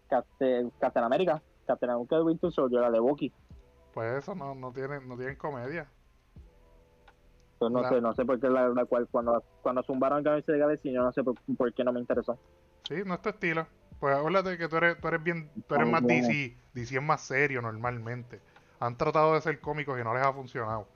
Captain, 0.10 0.70
Captain 0.80 1.06
America, 1.06 1.42
Captain 1.66 1.90
America 1.90 2.18
de 2.18 2.24
Winter 2.24 2.52
Soldier, 2.52 2.82
la 2.82 2.92
de 2.92 3.00
Bucky. 3.00 3.32
Pues 3.94 4.12
eso 4.24 4.36
no, 4.36 4.54
no 4.56 4.74
tienen, 4.74 5.08
no 5.08 5.16
tienen 5.16 5.38
comedia. 5.38 5.88
Pues 7.58 7.72
no 7.72 7.88
sé, 7.88 8.02
no 8.02 8.14
sé 8.14 8.26
por 8.26 8.40
qué 8.40 8.50
la, 8.50 8.70
la 8.70 8.86
cual 8.86 9.08
cuando, 9.10 9.44
cuando 9.62 9.84
zumbaron 9.84 10.24
the 10.24 10.58
Galaxy, 10.58 10.92
yo 10.92 11.04
no 11.04 11.12
sé 11.12 11.24
por, 11.24 11.36
por, 11.58 11.74
qué 11.74 11.84
no 11.84 11.94
me 11.94 12.00
interesó. 12.00 12.38
Sí, 12.88 12.96
no 13.06 13.14
es 13.14 13.22
tu 13.22 13.30
estilo. 13.30 13.68
Pues 14.00 14.16
acuérdate 14.16 14.58
que 14.58 14.68
tú 14.68 14.78
eres, 14.78 15.00
tú 15.00 15.08
eres 15.08 15.24
bien, 15.24 15.52
tú 15.68 15.76
eres 15.76 15.88
más 15.88 16.02
DC, 16.04 16.58
DC 16.74 16.96
es 16.96 17.04
más 17.04 17.22
serio 17.22 17.62
normalmente. 17.62 18.42
Han 18.82 18.98
tratado 18.98 19.36
de 19.36 19.42
ser 19.42 19.62
cómicos 19.62 20.00
y 20.00 20.04
no 20.04 20.14
les 20.14 20.24
ha 20.24 20.34
funcionado. 20.34 20.88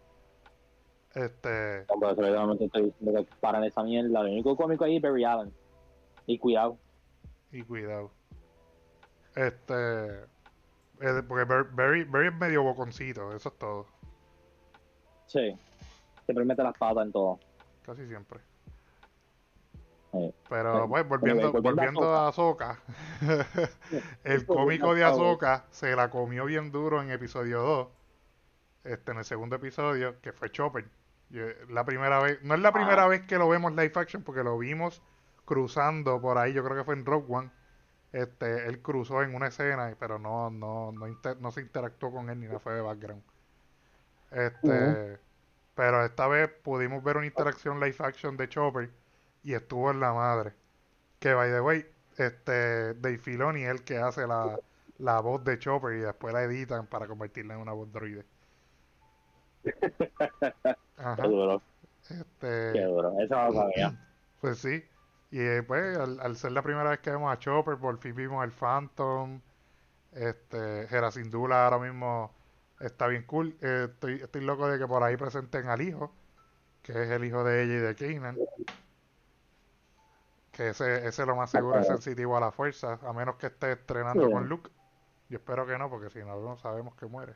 Este. 1.14 1.86
No, 1.88 2.00
pero 2.00 2.54
estoy 2.54 2.82
diciendo 2.84 3.24
que 3.24 3.28
paran 3.40 3.64
esa 3.64 3.84
mierda. 3.84 4.24
Lo 4.24 4.30
único 4.30 4.58
cómico 4.58 4.84
ahí 4.84 4.98
es 4.98 5.02
Barry 5.02 5.24
Allen. 5.24 5.54
Y 6.26 6.38
cuidado. 6.40 6.78
Y 7.52 7.62
cuidado. 7.62 8.12
Este. 9.36 10.26
Porque 11.28 11.44
Barry, 11.46 12.04
Barry 12.06 12.28
es 12.28 12.36
medio 12.36 12.64
boconcito, 12.64 13.34
eso 13.36 13.50
es 13.50 13.58
todo. 13.58 13.86
Sí. 15.28 15.56
Siempre 16.26 16.44
mete 16.44 16.64
las 16.64 16.78
patas 16.78 17.06
en 17.06 17.12
todo. 17.12 17.40
Casi 17.84 18.08
siempre. 18.08 18.40
Pero 20.50 20.88
pues 20.88 21.08
volviendo, 21.08 21.52
volviendo 21.52 22.16
a 22.16 22.30
Azoka, 22.30 22.80
el 24.24 24.46
cómico 24.46 24.94
de 24.94 25.04
Azoka 25.04 25.66
se 25.72 25.96
la 25.96 26.10
comió 26.10 26.46
bien 26.46 26.72
duro 26.72 27.02
en 27.02 27.12
episodio 27.12 27.62
2, 27.62 27.88
este, 28.86 29.12
en 29.12 29.18
el 29.18 29.26
segundo 29.26 29.56
episodio, 29.56 30.20
que 30.22 30.32
fue 30.32 30.52
Chopper. 30.52 30.86
la 31.70 31.84
primera 31.86 32.20
vez, 32.20 32.42
no 32.44 32.54
es 32.56 32.62
la 32.62 32.72
primera 32.72 33.04
ah. 33.04 33.08
vez 33.08 33.24
que 33.24 33.38
lo 33.38 33.50
vemos 33.50 33.72
live 33.72 33.94
action, 33.96 34.24
porque 34.24 34.44
lo 34.44 34.58
vimos 34.58 35.02
cruzando 35.46 36.22
por 36.22 36.38
ahí, 36.38 36.54
yo 36.54 36.64
creo 36.64 36.78
que 36.78 36.84
fue 36.84 36.96
en 36.96 37.06
Rogue 37.06 37.28
One. 37.30 37.52
Este, 38.12 38.68
él 38.68 38.82
cruzó 38.82 39.24
en 39.24 39.36
una 39.36 39.48
escena, 39.48 39.94
pero 40.00 40.20
no, 40.20 40.50
no, 40.50 40.92
no, 40.94 41.06
no 41.40 41.52
se 41.52 41.62
interactuó 41.62 42.12
con 42.12 42.30
él 42.30 42.40
ni 42.40 42.48
nada, 42.48 42.60
fue 42.60 42.74
de 42.74 42.82
background. 42.82 43.22
Este, 44.32 45.20
pero 45.76 46.06
esta 46.06 46.28
vez 46.28 46.50
pudimos 46.64 47.04
ver 47.04 47.18
una 47.18 47.26
interacción 47.26 47.80
live 47.80 47.98
action 48.00 48.38
de 48.38 48.48
Chopper 48.48 48.90
y 49.46 49.54
estuvo 49.54 49.92
en 49.92 50.00
la 50.00 50.12
madre. 50.12 50.54
Que 51.20 51.34
by 51.34 51.52
the 51.52 51.62
way, 51.62 51.86
este 52.18 52.96
Dave 52.96 53.20
Filoni 53.20 53.64
es 53.64 53.70
el 53.70 53.84
que 53.84 53.98
hace 53.98 54.26
la, 54.28 54.60
la 54.98 55.22
voz 55.22 55.44
de 55.44 55.60
Chopper 55.60 55.94
y 55.94 56.00
después 56.00 56.34
la 56.34 56.44
editan 56.44 56.88
para 56.88 57.08
convertirla 57.08 57.54
en 57.54 57.60
una 57.62 57.72
voz 57.72 57.92
droide. 57.94 58.26
Ajá. 60.98 61.16
Qué 61.22 61.28
duro. 61.28 61.62
Este, 62.10 62.72
Qué 62.74 62.84
duro. 62.84 63.14
Eso 63.20 63.36
no 63.36 63.54
sabía. 63.54 64.02
Pues 64.42 64.60
sí. 64.60 64.84
Y 65.32 65.40
eh, 65.40 65.64
pues, 65.64 65.98
al, 65.98 66.36
ser 66.36 66.52
la 66.52 66.62
primera 66.62 66.92
vez 66.92 67.00
que 67.00 67.10
vemos 67.10 67.34
a 67.34 67.40
Chopper, 67.40 67.78
por 67.78 67.98
fin 67.98 68.14
vimos 68.16 68.44
al 68.44 68.52
Phantom. 68.52 69.42
Este, 70.12 70.88
Gerasindula 70.88 71.66
ahora 71.66 71.80
mismo 71.80 72.32
está 72.80 73.08
bien 73.08 73.24
cool. 73.24 73.58
Eh, 73.62 73.88
estoy, 73.92 74.16
estoy 74.16 74.42
loco 74.42 74.68
de 74.68 74.78
que 74.78 74.86
por 74.86 75.02
ahí 75.02 75.18
presenten 75.18 75.68
al 75.68 75.82
hijo, 75.82 76.14
que 76.84 76.92
es 76.92 77.10
el 77.10 77.24
hijo 77.26 77.44
de 77.44 77.64
ella 77.64 77.74
y 77.74 77.78
de 77.78 77.96
Kanan. 77.96 78.38
Que 80.56 80.70
ese, 80.70 81.06
ese 81.06 81.26
lo 81.26 81.36
más 81.36 81.52
seguro 81.52 81.80
es 81.80 81.88
sensitivo 81.88 82.38
a 82.38 82.40
la 82.40 82.52
fuerza, 82.52 82.98
a 83.04 83.12
menos 83.12 83.36
que 83.36 83.48
esté 83.48 83.74
estrenando 83.74 84.32
con 84.32 84.48
Luke. 84.48 84.72
Yo 85.28 85.38
espero 85.38 85.68
que 85.68 85.78
no, 85.78 85.90
porque 85.90 86.10
si 86.10 86.20
no, 86.20 86.40
no 86.40 86.56
sabemos 86.56 86.96
que 86.96 87.08
muere. 87.08 87.34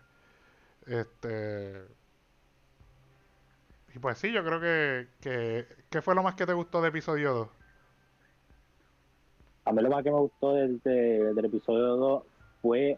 Este. 0.88 1.86
Y 3.93 3.99
pues 3.99 4.17
sí, 4.19 4.32
yo 4.32 4.41
creo 4.45 4.62
que, 4.62 5.08
que. 5.19 5.67
¿Qué 5.89 6.01
fue 6.01 6.15
lo 6.15 6.23
más 6.23 6.36
que 6.36 6.45
te 6.45 6.53
gustó 6.53 6.82
de 6.82 6.89
episodio 6.89 7.34
2? 7.34 7.49
A 9.65 9.71
mí 9.73 9.82
lo 9.82 9.89
más 9.89 10.03
que 10.03 10.12
me 10.12 10.19
gustó 10.19 10.53
del, 10.53 10.79
del 10.82 11.45
episodio 11.45 11.97
2 11.97 12.23
fue 12.62 12.97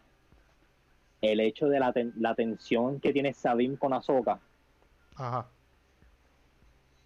el 1.22 1.40
hecho 1.40 1.68
de 1.68 1.80
la, 1.80 1.94
la 2.18 2.36
tensión 2.36 3.00
que 3.00 3.12
tiene 3.12 3.34
Sabine 3.34 3.78
con 3.78 3.94
Ahsoka. 3.94 4.40
Ajá. 5.16 5.48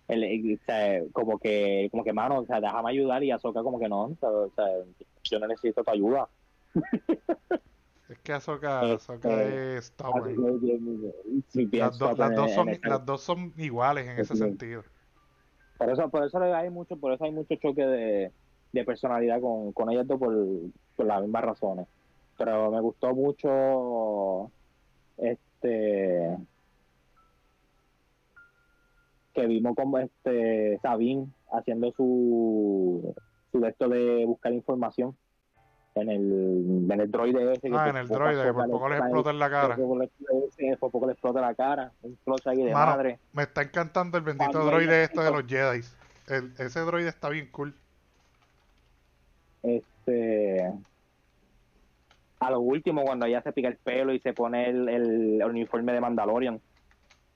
El, 0.07 0.59
como 1.11 1.39
que, 1.39 1.87
como 1.91 2.03
que, 2.03 2.13
mano, 2.13 2.39
o 2.39 2.45
sea, 2.45 2.61
déjame 2.61 2.91
ayudar 2.91 3.23
y 3.23 3.31
Ahsoka 3.31 3.63
como 3.63 3.79
que 3.79 3.89
no, 3.89 4.03
o 4.03 4.51
sea, 4.55 4.65
yo 5.23 5.39
no 5.39 5.47
necesito 5.47 5.83
tu 5.83 5.91
ayuda. 5.91 6.27
Es 8.07 8.19
que 8.19 8.33
es 8.33 8.47
Las, 11.71 11.99
las, 11.99 12.35
dos 12.35 12.51
son, 12.51 12.69
las 12.83 13.03
dos 13.03 13.21
son 13.21 13.51
iguales 13.57 14.07
en 14.07 14.19
ese 14.19 14.35
sentido. 14.35 14.83
Por 15.79 15.89
eso, 15.89 16.07
por 16.09 16.23
eso 16.23 16.37
hay 16.37 16.69
mucho, 16.69 16.97
por 16.97 17.13
eso 17.13 17.23
hay 17.23 17.31
mucho 17.31 17.55
choque 17.55 17.83
de, 17.83 18.31
de 18.73 18.83
personalidad 18.85 19.41
con, 19.41 19.73
con 19.73 19.89
ellas 19.89 20.05
dos 20.05 20.19
por, 20.19 20.35
por 20.95 21.07
las 21.07 21.23
mismas 21.23 21.45
razones 21.45 21.87
pero 22.37 22.71
me 22.71 22.81
gustó 22.81 23.13
mucho 23.13 24.51
este 25.17 26.37
que 29.35 29.45
vimos 29.45 29.75
como 29.75 29.99
este 29.99 30.79
Sabine 30.81 31.27
haciendo 31.51 31.91
su 31.91 33.13
su 33.51 33.65
esto 33.65 33.89
de 33.89 34.25
buscar 34.25 34.51
información 34.53 35.15
en 35.95 36.09
el, 36.09 36.87
en 36.89 37.01
el 37.01 37.11
droide 37.11 37.53
ese 37.53 37.69
ah 37.71 37.89
en 37.89 37.97
el 37.97 38.07
droide 38.07 38.43
que 38.43 38.53
por 38.53 38.69
poco 38.69 38.89
le 38.89 38.97
explota 38.97 39.29
en 39.29 39.39
la 39.39 39.49
cara 39.49 39.75
por 39.75 40.91
poco 40.91 41.05
le 41.05 41.11
explota 41.13 41.41
la 41.41 41.53
cara 41.53 41.91
un 42.01 42.17
ahí 42.45 42.63
de 42.63 42.73
madre 42.73 43.19
me 43.33 43.43
está 43.43 43.61
encantando 43.61 44.17
el 44.17 44.23
bendito 44.23 44.65
droide 44.65 45.03
este 45.03 45.21
de 45.21 45.31
los 45.31 45.45
Jedi 45.45 45.81
el, 46.27 46.53
ese 46.57 46.79
droide 46.81 47.09
está 47.09 47.29
bien 47.29 47.49
cool 47.51 47.73
este 49.63 50.73
a 52.39 52.51
lo 52.51 52.59
último 52.59 53.03
cuando 53.03 53.25
ella 53.25 53.41
se 53.41 53.51
pica 53.51 53.67
el 53.67 53.77
pelo 53.77 54.13
y 54.13 54.19
se 54.19 54.33
pone 54.33 54.69
el, 54.69 55.41
uniforme 55.43 55.93
de 55.93 56.01
Mandalorian. 56.01 56.61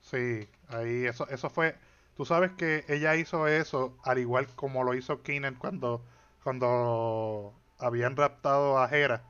Sí, 0.00 0.48
ahí 0.68 1.06
eso, 1.06 1.28
eso 1.28 1.50
fue. 1.50 1.74
Tú 2.20 2.26
sabes 2.26 2.50
que 2.50 2.84
ella 2.88 3.16
hizo 3.16 3.48
eso 3.48 3.96
al 4.04 4.18
igual 4.18 4.46
como 4.54 4.84
lo 4.84 4.92
hizo 4.92 5.22
Keenan 5.22 5.54
cuando, 5.54 6.02
cuando 6.44 7.54
habían 7.78 8.14
raptado 8.14 8.78
a 8.78 8.90
Hera 8.90 9.22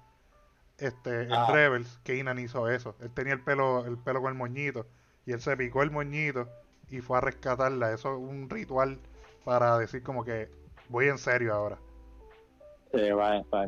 este, 0.77 1.23
en 1.23 1.33
ah. 1.33 1.47
Rebels. 1.53 2.01
Keenan 2.03 2.41
hizo 2.41 2.69
eso. 2.69 2.97
Él 3.01 3.13
tenía 3.15 3.35
el 3.35 3.43
pelo, 3.43 3.87
el 3.87 3.97
pelo 3.97 4.21
con 4.21 4.33
el 4.33 4.37
moñito 4.37 4.87
y 5.25 5.31
él 5.31 5.41
se 5.41 5.57
picó 5.57 5.85
el 5.85 5.93
moñito 5.93 6.49
y 6.89 7.01
fue 7.01 7.19
a 7.19 7.21
rescatarla. 7.21 7.93
Eso 7.93 8.13
es 8.15 8.19
un 8.19 8.51
ritual 8.51 8.99
para 9.45 9.79
decir 9.79 10.03
como 10.03 10.25
que 10.25 10.51
voy 10.89 11.07
en 11.07 11.19
serio 11.19 11.55
ahora. 11.55 11.79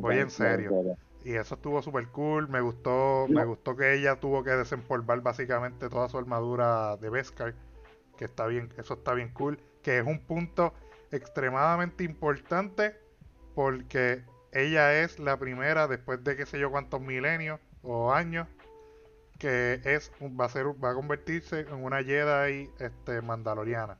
voy 0.01 0.17
en 0.17 0.31
serio. 0.31 0.97
Y 1.23 1.35
eso 1.35 1.55
estuvo 1.55 1.81
súper 1.81 2.09
cool. 2.09 2.49
Me 2.49 2.59
gustó, 2.59 3.27
me 3.29 3.45
gustó 3.45 3.77
que 3.77 3.93
ella 3.93 4.17
tuvo 4.17 4.43
que 4.43 4.49
desempolvar 4.49 5.21
básicamente 5.21 5.87
toda 5.87 6.09
su 6.09 6.17
armadura 6.17 6.97
de 6.97 7.09
Beskar. 7.09 7.53
Que 8.17 8.25
está 8.25 8.47
bien, 8.47 8.71
eso 8.77 8.95
está 8.95 9.13
bien 9.13 9.29
cool. 9.33 9.59
Que 9.81 9.99
es 9.99 10.05
un 10.05 10.19
punto 10.19 10.73
extremadamente 11.11 12.03
importante 12.03 12.95
porque 13.55 14.23
ella 14.51 15.01
es 15.01 15.19
la 15.19 15.37
primera 15.37 15.87
después 15.87 16.23
de 16.23 16.35
qué 16.35 16.45
sé 16.45 16.59
yo 16.59 16.71
cuántos 16.71 17.01
milenios 17.01 17.59
o 17.83 18.11
años 18.11 18.47
que 19.37 19.81
es 19.83 20.11
va 20.21 20.45
a 20.45 20.49
ser 20.49 20.67
va 20.83 20.91
a 20.91 20.93
convertirse 20.95 21.61
en 21.61 21.83
una 21.83 22.03
Jedi 22.03 22.69
este 22.79 23.21
mandaloriana 23.21 23.97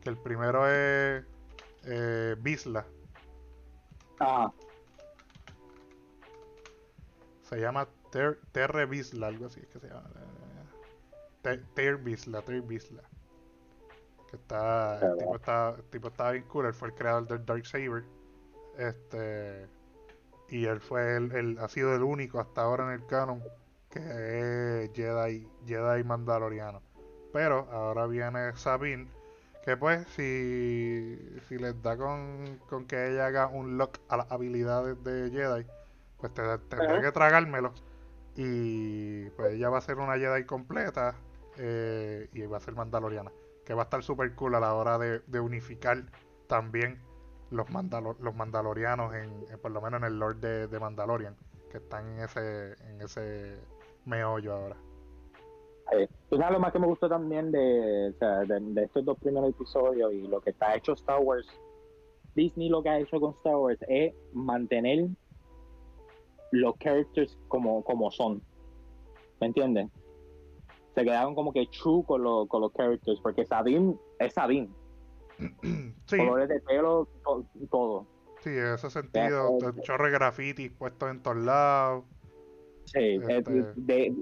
que 0.00 0.08
el 0.08 0.16
primero 0.16 0.66
es 0.66 1.24
eh, 1.84 2.36
Bisla 2.38 2.86
ah 4.20 4.52
se 7.48 7.58
llama 7.58 7.88
Ter 8.10 8.38
Terre 8.52 8.84
Bisla, 8.86 9.28
algo 9.28 9.46
así 9.46 9.60
es 9.60 9.66
que 9.68 9.80
se 9.80 9.88
llama. 9.88 10.10
Ter, 11.42 11.64
Ter 11.74 11.96
Bisla, 11.96 12.42
Ter 12.42 12.60
Bisla. 12.62 13.02
Que 14.30 14.36
está, 14.36 14.98
el 15.00 15.18
tipo 15.18 15.36
está, 15.36 15.74
el 15.76 15.84
tipo 15.84 16.08
está 16.08 16.30
bien 16.32 16.44
cool, 16.44 16.66
él 16.66 16.74
fue 16.74 16.88
el 16.88 16.94
creador 16.94 17.26
del 17.26 17.44
Dark 17.44 17.66
Saber. 17.66 18.04
Este 18.76 19.66
y 20.48 20.64
él 20.64 20.80
fue 20.80 21.16
el, 21.16 21.58
ha 21.60 21.68
sido 21.68 21.94
el 21.94 22.02
único 22.02 22.40
hasta 22.40 22.62
ahora 22.62 22.84
en 22.84 23.00
el 23.00 23.06
canon 23.06 23.42
que 23.90 24.00
es 24.84 24.92
Jedi, 24.92 25.48
Jedi 25.66 26.04
Mandaloriano. 26.04 26.82
Pero 27.32 27.68
ahora 27.70 28.06
viene 28.06 28.54
Sabine, 28.56 29.08
que 29.64 29.76
pues 29.76 30.06
si, 30.08 31.18
si 31.48 31.58
les 31.58 31.80
da 31.82 31.96
con, 31.96 32.58
con 32.68 32.86
que 32.86 33.12
ella 33.12 33.26
haga 33.26 33.46
un 33.48 33.76
lock 33.78 33.98
a 34.08 34.18
las 34.18 34.30
habilidades 34.32 35.02
de 35.04 35.30
Jedi, 35.30 35.66
pues 36.18 36.32
tendré 36.34 37.00
que 37.02 37.12
tragármelo. 37.12 37.72
Y 38.36 39.28
pues 39.30 39.54
ella 39.54 39.68
va 39.68 39.78
a 39.78 39.82
ser 39.82 39.96
una 39.98 40.16
Jedi 40.16 40.44
completa 40.44 41.14
eh, 41.56 42.28
y 42.32 42.42
va 42.42 42.58
a 42.58 42.60
ser 42.60 42.74
mandaloriana. 42.74 43.32
Que 43.68 43.74
va 43.74 43.82
a 43.82 43.84
estar 43.84 44.02
super 44.02 44.34
cool 44.34 44.54
a 44.54 44.60
la 44.60 44.74
hora 44.74 44.96
de, 44.96 45.40
unificar 45.40 46.04
también 46.46 46.98
los, 47.50 47.66
los 48.18 48.34
mandalorianos, 48.34 49.14
en, 49.14 49.30
por 49.60 49.70
lo 49.72 49.82
menos 49.82 50.00
en 50.00 50.06
el 50.06 50.18
Lord 50.18 50.36
de, 50.36 50.80
Mandalorian, 50.80 51.36
que 51.70 51.76
están 51.76 52.08
en 52.14 52.20
ese, 52.20 52.72
en 52.88 53.02
ese 53.02 53.60
meollo 54.06 54.54
ahora. 54.54 54.76
¿Tú 56.30 56.38
sabes 56.38 56.52
lo 56.52 56.60
más 56.60 56.72
que 56.72 56.78
me 56.78 56.86
gustó 56.86 57.10
también 57.10 57.52
de, 57.52 58.14
de, 58.18 58.82
estos 58.82 59.04
dos 59.04 59.18
primeros 59.18 59.50
episodios 59.50 60.14
y 60.14 60.26
lo 60.28 60.40
que 60.40 60.48
está 60.48 60.74
hecho 60.74 60.94
Star 60.94 61.20
Wars? 61.20 61.46
Disney 62.34 62.70
lo 62.70 62.82
que 62.82 62.88
ha 62.88 62.98
hecho 63.00 63.20
con 63.20 63.34
Star 63.34 63.56
Wars 63.56 63.78
es 63.86 64.14
mantener 64.32 65.08
los 66.52 66.74
characters 66.78 67.38
como, 67.48 67.84
como 67.84 68.10
son. 68.10 68.40
¿Me 69.42 69.48
entiendes? 69.48 69.90
Se 70.98 71.04
quedaron 71.04 71.34
como 71.34 71.52
que 71.52 71.66
true 71.66 72.04
con, 72.04 72.48
con 72.48 72.60
los 72.60 72.72
characters, 72.72 73.20
porque 73.20 73.46
Sabine 73.46 73.96
es 74.18 74.34
Sabine. 74.34 74.68
sí. 76.06 76.16
Colores 76.16 76.48
de 76.48 76.60
pelo, 76.60 77.06
todo. 77.70 78.06
Sí, 78.40 78.50
en 78.50 78.74
ese 78.74 78.90
sentido, 78.90 79.58
chorro 79.82 80.06
de 80.06 80.10
grafitis 80.10 80.72
puestos 80.72 81.10
en 81.10 81.22
todos 81.22 81.36
lados. 81.36 82.04
Sí, 82.86 83.20
este 83.28 83.64
de, 83.76 84.16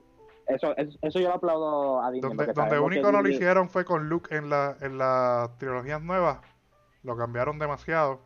eso, 0.49 0.74
eso, 0.77 1.18
yo 1.18 1.29
lo 1.29 1.35
aplaudo 1.35 2.03
a 2.03 2.11
Disney. 2.11 2.37
Donde, 2.37 2.53
donde 2.53 2.79
único 2.79 3.11
no 3.11 3.22
lo 3.22 3.29
hicieron 3.29 3.70
fue 3.70 3.85
con 3.85 4.09
Luke 4.09 4.35
en, 4.35 4.51
la, 4.51 4.77
en 4.81 4.99
las 4.99 5.57
trilogías 5.57 6.03
nuevas. 6.03 6.41
Lo 7.03 7.16
cambiaron 7.16 7.59
demasiado. 7.59 8.20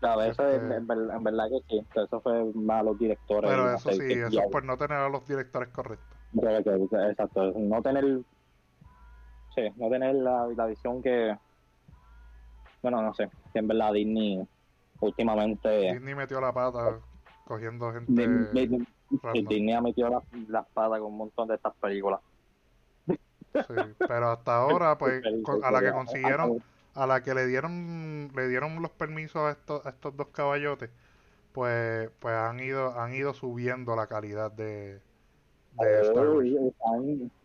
Claro, 0.00 0.22
eso 0.22 0.46
este 0.48 0.74
en, 0.76 0.86
verdad 0.86 1.46
que 1.48 1.60
sí. 1.68 1.86
Eso 1.94 2.20
fue 2.20 2.44
más 2.54 2.84
los 2.84 2.98
directores. 2.98 3.50
Pero 3.50 3.72
eso 3.72 3.90
sí, 3.92 4.12
eso 4.12 4.40
es 4.40 4.50
por 4.50 4.64
no 4.64 4.76
tener 4.76 4.98
a 4.98 5.08
los 5.08 5.26
directores 5.26 5.70
correctos. 5.70 6.13
Exacto, 6.36 7.52
no 7.56 7.82
tener. 7.82 8.20
Sí, 9.54 9.62
no 9.76 9.88
tener 9.88 10.14
la, 10.16 10.48
la 10.56 10.66
visión 10.66 11.02
que. 11.02 11.36
Bueno, 12.82 13.02
no 13.02 13.14
sé. 13.14 13.30
Que 13.52 13.60
en 13.60 13.68
verdad 13.68 13.92
Disney 13.92 14.46
últimamente. 15.00 15.92
Disney 15.92 16.14
metió 16.14 16.40
la 16.40 16.52
pata 16.52 16.98
cogiendo 17.44 17.92
gente. 17.92 18.28
Disney 18.52 19.72
ha 19.72 19.80
metido 19.80 20.08
la, 20.08 20.22
la 20.48 20.64
con 20.74 21.02
un 21.02 21.16
montón 21.16 21.48
de 21.48 21.54
estas 21.54 21.74
películas. 21.76 22.20
Sí, 23.06 23.74
pero 23.98 24.30
hasta 24.30 24.56
ahora, 24.56 24.98
pues, 24.98 25.22
a 25.62 25.70
la 25.70 25.80
que 25.80 25.92
consiguieron, 25.92 26.62
a 26.94 27.06
la 27.06 27.22
que 27.22 27.34
le 27.34 27.46
dieron, 27.46 28.32
le 28.34 28.48
dieron 28.48 28.82
los 28.82 28.90
permisos 28.90 29.42
a 29.42 29.52
estos, 29.52 29.86
a 29.86 29.90
estos 29.90 30.16
dos 30.16 30.28
caballotes, 30.28 30.90
pues, 31.52 32.10
pues 32.18 32.34
han 32.34 32.58
ido, 32.58 32.98
han 32.98 33.14
ido 33.14 33.32
subiendo 33.32 33.94
la 33.94 34.08
calidad 34.08 34.50
de, 34.50 35.00
de 35.78 36.68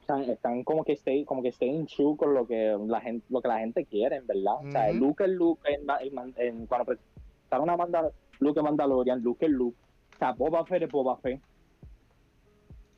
están, 0.02 0.22
están, 0.24 0.64
como 0.64 0.84
que 0.84 0.94
stay, 0.94 1.26
como 1.26 1.42
que 1.42 1.52
staying 1.52 1.86
true 1.86 2.18
con 2.18 2.34
lo 2.34 2.48
que 2.48 2.78
la 2.88 3.02
gente, 3.02 3.26
lo 3.30 3.42
que 3.42 3.48
la 3.48 3.60
gente 3.60 3.86
quiere, 3.86 4.22
verdad. 4.22 4.56
O 4.64 4.72
sea, 4.72 4.92
Luke 4.92 5.24
es 5.24 5.30
Luke 5.30 5.62
en, 5.72 5.88
en, 6.38 6.66
cuando 6.68 6.86
presentaron 6.86 7.70
a 7.70 7.78
Mandal 7.78 8.12
Luke 8.40 8.62
Mandalorian, 8.62 9.22
Luke 9.22 9.46
es 9.46 9.52
Luke. 9.52 9.78
O 10.16 10.18
sea, 10.18 10.32
Boba 10.34 10.66
Fett 10.66 10.84
es 10.84 10.90
Boba 10.90 11.18
Fett 11.18 11.42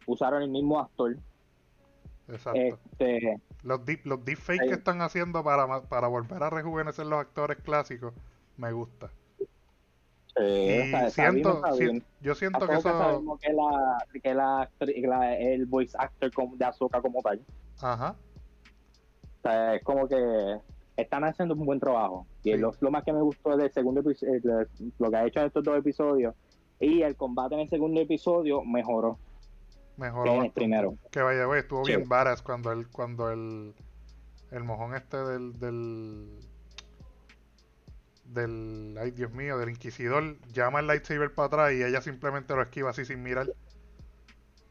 usaron 0.05 0.41
el 0.41 0.49
mismo 0.49 0.79
actor. 0.79 1.17
Exacto. 2.27 2.59
Este, 2.59 3.41
los, 3.63 3.85
deep, 3.85 4.05
los 4.05 4.23
deepfakes 4.23 4.67
que 4.67 4.73
están 4.73 5.01
haciendo 5.01 5.43
para, 5.43 5.81
para 5.83 6.07
volver 6.07 6.41
a 6.43 6.49
rejuvenecer 6.49 7.05
los 7.05 7.19
actores 7.19 7.57
clásicos, 7.57 8.13
me 8.57 8.71
gusta. 8.71 9.11
Y 10.39 11.09
siento, 11.09 11.61
yo 12.21 12.35
siento 12.35 12.67
que 12.67 12.73
eso... 12.75 12.81
sabemos 12.83 13.39
que, 13.39 13.51
la, 13.51 14.69
que 14.91 15.07
la, 15.07 15.35
el 15.37 15.65
voice 15.65 15.95
actor 15.99 16.31
de 16.55 16.65
Azoka 16.65 17.01
como 17.01 17.21
tal. 17.21 17.41
Ajá. 17.81 18.15
O 19.39 19.41
sea, 19.41 19.75
es 19.75 19.83
como 19.83 20.07
que 20.07 20.61
están 20.95 21.23
haciendo 21.23 21.55
un 21.55 21.65
buen 21.65 21.79
trabajo. 21.79 22.25
Y 22.43 22.55
lo, 22.55 22.71
lo, 22.79 22.91
más 22.91 23.03
que 23.03 23.11
me 23.11 23.21
gustó 23.21 23.57
del 23.57 23.71
segundo 23.71 24.01
episodio, 24.01 24.67
lo 24.99 25.11
que 25.11 25.17
ha 25.17 25.25
hecho 25.25 25.39
en 25.39 25.47
estos 25.47 25.63
dos 25.63 25.77
episodios, 25.77 26.33
y 26.79 27.01
el 27.01 27.15
combate 27.15 27.55
en 27.55 27.61
el 27.61 27.69
segundo 27.69 27.99
episodio 27.99 28.63
mejoró. 28.63 29.17
Mejor 29.97 30.51
primero. 30.53 30.95
Que 31.11 31.21
vaya, 31.21 31.45
güey, 31.45 31.59
estuvo 31.59 31.83
bien 31.83 32.07
varas 32.07 32.41
cuando 32.41 32.71
el, 32.71 32.87
cuando 32.87 33.29
el, 33.29 33.75
el 34.51 34.63
mojón 34.63 34.95
este 34.95 35.17
del, 35.17 35.59
del, 35.59 36.39
del, 38.33 38.97
ay 38.99 39.11
Dios 39.11 39.31
mío, 39.33 39.57
del 39.57 39.69
inquisidor 39.69 40.39
llama 40.53 40.79
el 40.79 40.87
lightsaber 40.87 41.33
para 41.33 41.47
atrás 41.47 41.73
y 41.73 41.83
ella 41.83 42.01
simplemente 42.01 42.55
lo 42.55 42.61
esquiva 42.61 42.91
así 42.91 43.05
sin 43.05 43.21
mirar. 43.23 43.47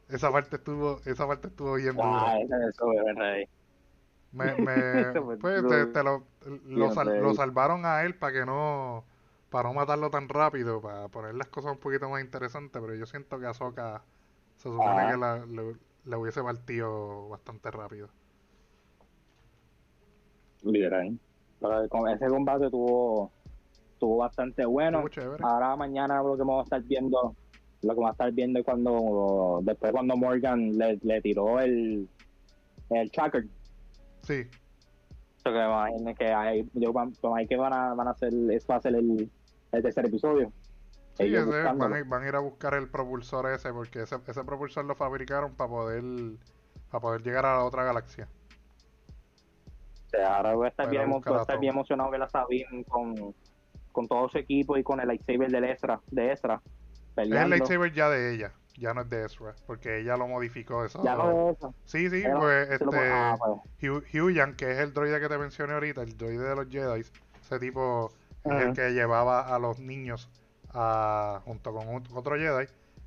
Esa 0.08 0.32
parte 0.32 0.56
estuvo, 0.56 1.00
esa 1.04 1.26
parte 1.26 1.48
estuvo 1.48 1.74
bien 1.74 1.94
dura. 1.94 2.34
me, 4.32 4.54
me, 4.56 5.12
pues 5.40 5.92
te, 5.92 6.02
lo, 6.02 6.24
lo, 6.66 7.34
salvaron 7.34 7.84
a 7.84 8.02
él 8.02 8.14
para 8.16 8.32
que 8.32 8.46
no, 8.46 9.04
para 9.50 9.68
no 9.68 9.74
matarlo 9.74 10.11
tan 10.11 10.28
rápido, 10.28 10.80
para 10.80 11.08
poner 11.08 11.34
las 11.34 11.48
cosas 11.48 11.72
un 11.72 11.78
poquito 11.78 12.08
más 12.08 12.22
interesantes, 12.22 12.80
pero 12.80 12.94
yo 12.94 13.06
siento 13.06 13.38
que 13.38 13.46
Ahsoka 13.46 14.02
se 14.56 14.68
supone 14.68 15.11
que 15.11 15.16
la, 15.16 15.46
le, 15.46 16.16
hubiese 16.16 16.42
partido 16.42 17.28
bastante 17.28 17.70
rápido. 17.70 18.08
Literal. 20.62 21.18
ese 22.14 22.28
combate 22.28 22.70
tuvo, 22.70 23.32
tuvo 24.01 24.16
bastante 24.16 24.64
bueno. 24.64 25.05
Ahora 25.42 25.76
mañana 25.76 26.22
lo 26.22 26.36
que 26.36 26.42
vamos 26.42 26.61
a 26.61 26.64
estar 26.64 26.82
viendo, 26.82 27.36
lo 27.82 27.94
que 27.94 28.01
vamos 28.01 28.09
a 28.09 28.12
estar 28.12 28.32
viendo 28.32 28.59
es 28.59 28.64
cuando, 28.64 29.61
después 29.62 29.92
cuando 29.92 30.16
Morgan 30.16 30.76
le, 30.76 30.98
le 31.03 31.20
tiró 31.20 31.61
el, 31.61 32.09
el 32.90 33.11
tracker. 33.12 33.46
Sí. 34.22 34.46
que 35.44 35.51
me 35.51 35.64
imagino 35.64 36.14
que 36.14 36.32
hay, 36.32 36.68
yo, 36.74 36.92
que 37.48 37.57
van 37.57 37.72
a, 37.72 37.94
van 37.94 38.09
a 38.09 38.11
hacer, 38.11 38.32
eso 38.51 38.66
va 38.70 38.76
a 38.76 38.82
ser 38.82 38.96
el, 38.96 39.30
el 39.70 39.82
tercer 39.82 40.07
episodio. 40.07 40.53
Sí, 41.14 41.30
van, 41.32 41.92
a, 41.92 42.28
ir 42.28 42.34
a 42.34 42.38
buscar 42.38 42.74
el 42.74 42.88
propulsor 42.88 43.51
ese, 43.51 43.72
porque 43.72 44.03
ese, 44.03 44.16
ese 44.26 44.44
propulsor 44.44 44.86
lo 44.86 44.94
fabricaron 44.94 45.55
para 45.55 45.68
poder, 45.68 46.03
para 46.90 47.01
poder 47.01 47.22
llegar 47.22 47.44
a 47.44 47.59
la 47.59 47.64
otra 47.64 47.84
galaxia. 47.84 48.26
O 50.07 50.11
sea, 50.11 50.36
ahora 50.38 50.55
voy 50.55 50.66
a 50.66 50.70
estar, 50.70 50.88
bien, 50.88 51.09
bien, 51.61 51.72
emocionado 51.72 52.11
ver 52.11 52.22
a 52.22 52.28
Sabine 52.28 52.84
con, 52.88 53.34
con 53.93 54.09
todo 54.09 54.28
su 54.28 54.38
equipo 54.38 54.76
y 54.76 54.82
con 54.82 55.01
el 55.01 55.09
lightsaber 55.09 55.51
de 55.51 55.72
Ezra. 55.72 56.01
De 56.11 56.32
Ezra 56.32 56.61
Es 57.16 57.30
el 57.30 57.51
lightsaber 57.51 57.93
ya 57.93 58.09
de 58.09 58.34
ella, 58.34 58.53
ya 58.76 58.95
no 58.95 59.03
es 59.03 59.11
de 59.11 59.24
Ezra, 59.24 59.55
porque 59.66 60.01
ella 60.01 60.16
lo 60.16 60.28
modificó. 60.28 60.84
Eso, 60.84 61.03
ya 61.05 61.16
no 61.16 61.51
es. 61.51 61.59
Sí, 61.84 62.09
sí, 62.11 62.22
pues 62.38 62.70
este, 62.70 63.11
ah, 63.12 63.36
Hugh, 63.82 64.05
Hugh 64.12 64.57
que 64.57 64.72
es 64.72 64.78
el 64.78 64.93
droide 64.93 65.20
que 65.20 65.28
te 65.28 65.38
mencioné 65.38 65.74
ahorita, 65.74 66.03
el 66.03 66.16
droide 66.16 66.49
de 66.49 66.57
los 66.57 66.68
Jedi, 66.68 67.05
ese 67.41 67.59
tipo 67.59 68.12
es 68.45 68.53
el 68.53 68.72
que 68.72 68.91
llevaba 68.93 69.55
a 69.55 69.59
los 69.59 69.78
niños 69.78 70.28
junto 71.45 71.74
con 71.74 72.03
otro 72.14 72.36
Jedi, 72.36 72.66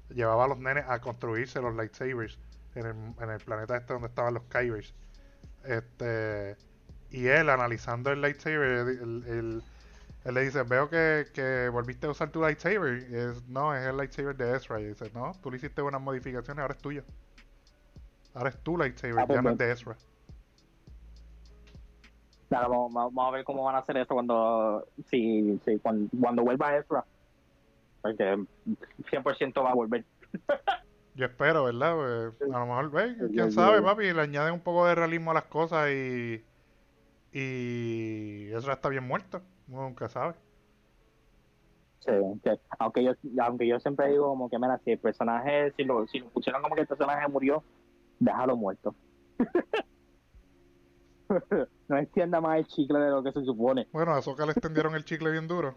llevaba 0.10 0.46
a 0.46 0.48
los 0.48 0.60
nenes 0.60 0.86
a 0.88 1.00
construirse 1.00 1.62
los 1.62 1.76
lightsabers 1.76 2.38
en 2.76 2.86
el, 2.86 2.96
en 3.22 3.30
el 3.30 3.40
planeta 3.40 3.78
este 3.78 3.94
donde 3.94 4.08
estaban 4.08 4.34
los 4.34 4.44
Kybers. 4.44 4.94
Este, 5.64 6.58
y 7.10 7.28
él 7.28 7.50
analizando 7.50 8.12
el 8.12 8.22
lightsaber, 8.22 8.88
él 10.26 10.34
le 10.34 10.42
dice, 10.42 10.64
veo 10.64 10.90
que, 10.90 11.26
que, 11.34 11.70
volviste 11.70 12.08
a 12.08 12.12
usar 12.12 12.32
tu 12.32 12.42
lightsaber. 12.42 12.94
es, 13.14 13.48
no, 13.48 13.76
es 13.76 13.86
el 13.86 13.98
lightsaber 13.98 14.36
de 14.36 14.56
Ezra. 14.56 14.80
Y 14.80 14.86
dice, 14.86 15.12
no, 15.14 15.34
tú 15.42 15.52
le 15.52 15.58
hiciste 15.58 15.82
unas 15.82 16.02
modificaciones, 16.02 16.62
ahora 16.62 16.74
es 16.74 16.82
tuyo. 16.82 17.04
Ahora 18.34 18.50
es 18.50 18.58
tu 18.64 18.78
lightsaber, 18.78 19.20
ah, 19.20 19.26
pues 19.28 19.38
ya 19.38 19.42
no 19.42 19.50
es 19.52 19.58
de 19.58 19.72
Ezra. 19.72 19.96
Claro, 22.50 22.90
vamos, 22.90 23.28
a 23.28 23.32
ver 23.32 23.44
cómo 23.44 23.64
van 23.64 23.76
a 23.76 23.80
hacer 23.80 23.98
eso 23.98 24.14
cuando, 24.14 24.88
si, 25.10 25.60
si 25.66 25.78
cuando, 25.80 26.10
cuando 26.20 26.44
vuelva 26.44 26.78
Ezra 26.78 27.04
porque 28.04 28.38
100% 29.10 29.64
va 29.64 29.72
a 29.72 29.74
volver. 29.74 30.04
Yo 31.16 31.26
espero, 31.26 31.64
¿verdad? 31.64 32.34
Pues, 32.38 32.52
a 32.52 32.60
lo 32.60 32.66
mejor, 32.66 32.92
¿ves? 32.92 33.18
quién 33.32 33.52
sabe, 33.52 33.82
papi, 33.82 34.12
le 34.12 34.22
añaden 34.22 34.56
un 34.56 34.60
poco 34.60 34.86
de 34.86 34.96
realismo 34.96 35.32
a 35.32 35.36
las 35.36 35.46
cosas 35.46 35.90
y. 35.90 36.44
Y 37.32 38.50
ya 38.50 38.58
está 38.58 38.90
bien 38.90 39.08
muerto. 39.08 39.42
Uno 39.74 39.90
nunca 39.90 40.08
sabe. 40.08 40.36
Sí, 42.00 42.12
aunque 42.78 43.04
yo, 43.04 43.14
aunque 43.40 43.68
yo 43.68 43.80
siempre 43.80 44.10
digo 44.10 44.28
como 44.28 44.48
que, 44.48 44.60
mira, 44.60 44.80
si 44.84 44.92
el 44.92 45.00
personaje, 45.00 45.74
si 45.76 45.84
lo, 45.84 46.06
si 46.08 46.20
lo 46.20 46.30
pusieron 46.30 46.62
como 46.62 46.76
que 46.76 46.82
el 46.82 46.88
personaje 46.88 47.28
murió, 47.28 47.64
déjalo 48.20 48.56
muerto. 48.56 48.94
no 51.88 51.98
extienda 51.98 52.40
más 52.40 52.60
el 52.60 52.68
chicle 52.68 53.00
de 53.00 53.10
lo 53.10 53.24
que 53.24 53.32
se 53.32 53.44
supone. 53.44 53.88
Bueno, 53.92 54.12
a 54.12 54.22
Soca 54.22 54.46
le 54.46 54.52
extendieron 54.52 54.94
el 54.94 55.06
chicle 55.06 55.32
bien 55.32 55.48
duro. 55.48 55.76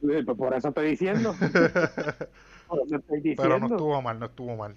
Pues 0.00 0.24
por 0.24 0.54
eso 0.54 0.68
estoy 0.68 0.90
diciendo. 0.90 1.32
Pero 3.36 3.60
no 3.60 3.66
estuvo 3.66 4.02
mal, 4.02 4.18
no 4.18 4.26
estuvo 4.26 4.56
mal. 4.56 4.74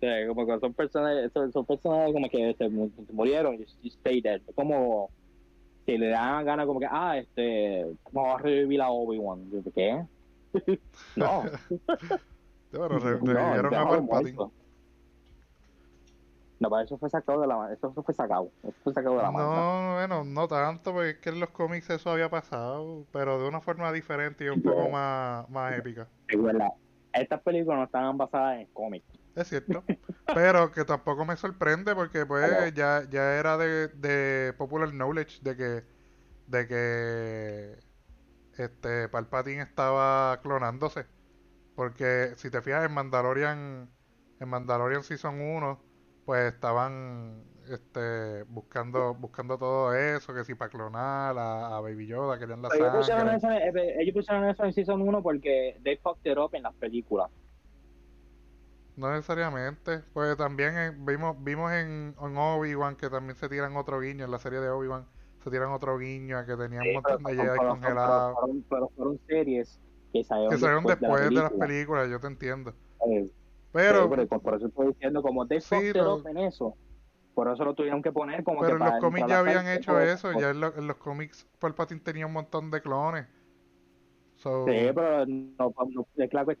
Sí, 0.00 0.06
como 0.28 0.46
que 0.46 0.58
son 0.60 0.72
personas, 0.72 1.30
son, 1.32 1.66
personas 1.66 2.10
como 2.12 2.30
que 2.30 2.54
se, 2.56 2.68
murieron 3.12 3.58
y 3.82 3.88
stay 3.88 4.22
dead. 4.22 4.40
Como 4.54 5.10
que 5.88 5.96
le 5.96 6.08
dan 6.08 6.44
ganas 6.44 6.66
como 6.66 6.80
que, 6.80 6.88
ah, 6.90 7.16
este, 7.16 7.86
vamos 8.12 8.34
a 8.34 8.42
revivir 8.42 8.82
a 8.82 8.90
Obi-Wan. 8.90 9.48
¿Qué? 9.74 10.04
no. 11.16 11.44
Bueno, 12.70 12.98
revivieron 12.98 13.74
a 13.74 13.88
Palpatine. 13.88 14.36
No, 14.36 14.52
pero 16.68 16.80
eso 16.80 16.98
fue 16.98 17.08
sacado 17.08 17.40
de 17.40 17.46
la 17.46 17.72
eso 17.72 17.90
fue 17.94 18.12
sacado, 18.12 18.50
eso 18.62 18.76
fue 18.84 18.92
sacado 18.92 19.16
de 19.16 19.22
la 19.22 19.30
mano. 19.30 19.54
No, 19.54 19.94
bueno, 19.94 20.24
no 20.24 20.48
tanto, 20.48 20.92
porque 20.92 21.10
es 21.10 21.16
que 21.16 21.30
en 21.30 21.40
los 21.40 21.48
cómics 21.48 21.88
eso 21.88 22.10
había 22.10 22.28
pasado, 22.28 23.06
pero 23.10 23.40
de 23.40 23.48
una 23.48 23.62
forma 23.62 23.90
diferente 23.90 24.44
y 24.44 24.50
un 24.50 24.60
poco 24.60 24.90
más, 24.90 25.48
más 25.48 25.78
épica. 25.78 26.08
Es 26.28 26.42
verdad. 26.42 26.68
Estas 27.14 27.40
películas 27.40 27.78
no 27.78 27.84
estaban 27.84 28.18
basadas 28.18 28.60
en 28.60 28.66
cómics. 28.74 29.06
Es 29.40 29.48
cierto. 29.48 29.84
pero 30.34 30.72
que 30.72 30.84
tampoco 30.84 31.24
me 31.24 31.36
sorprende 31.36 31.94
porque 31.94 32.26
pues 32.26 32.74
ya, 32.74 33.08
ya 33.08 33.38
era 33.38 33.56
de, 33.56 33.88
de 33.88 34.52
popular 34.54 34.90
knowledge 34.90 35.40
de 35.42 35.56
que 35.56 35.84
de 36.46 36.66
que 36.66 37.78
este 38.62 39.08
Palpatine 39.08 39.62
estaba 39.62 40.40
clonándose. 40.42 41.06
Porque 41.76 42.32
si 42.36 42.50
te 42.50 42.60
fijas 42.62 42.84
en 42.84 42.92
Mandalorian 42.92 43.90
en 44.40 44.48
Mandalorian 44.48 45.02
Season 45.02 45.40
1 45.40 45.88
pues 46.24 46.52
estaban 46.52 47.42
este, 47.70 48.42
buscando 48.44 49.14
buscando 49.14 49.56
todo 49.56 49.94
eso, 49.94 50.34
que 50.34 50.44
si 50.44 50.54
para 50.54 50.70
clonar 50.70 51.36
a, 51.38 51.80
Baby 51.80 52.06
Yoda, 52.06 52.38
querían 52.38 52.60
la 52.60 52.68
ellos 52.74 52.96
pusieron, 52.96 53.28
eso, 53.30 53.50
eh, 53.50 53.96
ellos 53.98 54.14
pusieron 54.14 54.48
eso 54.48 54.64
en 54.64 54.72
Season 54.72 55.00
1 55.00 55.22
porque 55.22 55.78
they 55.84 55.96
fucked 55.96 56.30
it 56.30 56.36
up 56.36 56.54
en 56.54 56.64
las 56.64 56.74
películas. 56.74 57.30
No 58.98 59.12
necesariamente, 59.12 60.00
pues 60.12 60.36
también 60.36 60.76
eh, 60.76 60.92
vimos 60.98 61.36
vimos 61.44 61.70
en, 61.70 62.16
Obi-Wan 62.18 62.96
que 62.96 63.08
también 63.08 63.36
se 63.36 63.48
tiran 63.48 63.76
otro 63.76 64.00
guiño, 64.00 64.24
en 64.24 64.30
la 64.32 64.40
serie 64.40 64.58
de 64.58 64.68
Obi-Wan 64.68 65.06
se 65.38 65.50
tiran 65.52 65.70
otro 65.70 65.96
guiño, 65.98 66.44
que 66.44 66.56
tenían 66.56 66.82
un 66.84 66.94
montón 66.94 67.22
de 67.22 67.36
Jedi 67.36 67.58
congelados. 67.58 68.36
Pero, 68.68 68.88
fueron 68.96 69.20
series 69.28 69.78
que 70.12 70.24
salieron, 70.24 70.84
después, 70.84 71.22
de, 71.22 71.30
las 71.30 71.52
películas, 71.52 72.10
yo 72.10 72.18
te 72.18 72.26
entiendo. 72.26 72.74
Eh, 73.08 73.30
pero, 73.70 74.10
por 74.10 74.54
eso 74.56 74.66
estoy 74.66 74.88
diciendo, 74.88 75.22
como 75.22 75.44
it 75.44 75.96
up 75.96 76.26
en 76.26 76.38
eso, 76.38 76.74
por 77.34 77.48
eso 77.52 77.64
lo 77.64 77.74
tuvieron 77.74 78.02
que 78.02 78.10
poner 78.10 78.42
como 78.42 78.62
Pero 78.62 78.78
en 78.78 78.84
los 78.84 78.98
cómics 78.98 79.28
ya 79.28 79.38
habían 79.38 79.68
hecho 79.68 80.00
eso. 80.00 80.32
Ya 80.32 80.50
en, 80.50 80.60
los 80.60 80.96
cómics 80.96 81.46
Palpatine 81.60 82.00
tenía 82.00 82.26
un 82.26 82.32
montón 82.32 82.72
de 82.72 82.82
clones. 82.82 83.28
Sí, 84.38 84.90
pero 84.94 85.26
no, 85.26 85.74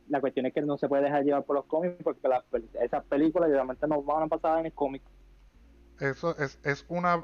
la, 0.08 0.20
cuestión 0.20 0.46
es 0.46 0.52
que 0.52 0.62
no 0.62 0.78
se 0.78 0.88
puede 0.88 1.04
dejar 1.04 1.22
llevar 1.22 1.44
por 1.44 1.56
los 1.56 1.64
cómics 1.66 1.96
porque 2.02 2.20
esas 2.82 3.04
películas 3.04 3.50
realmente 3.50 3.86
no 3.86 4.02
van 4.02 4.24
a 4.24 4.26
pasar 4.26 4.60
en 4.60 4.66
el 4.66 4.72
cómic. 4.72 5.02
Eso 6.00 6.36
es, 6.38 6.58
es 6.64 6.84
una, 6.88 7.20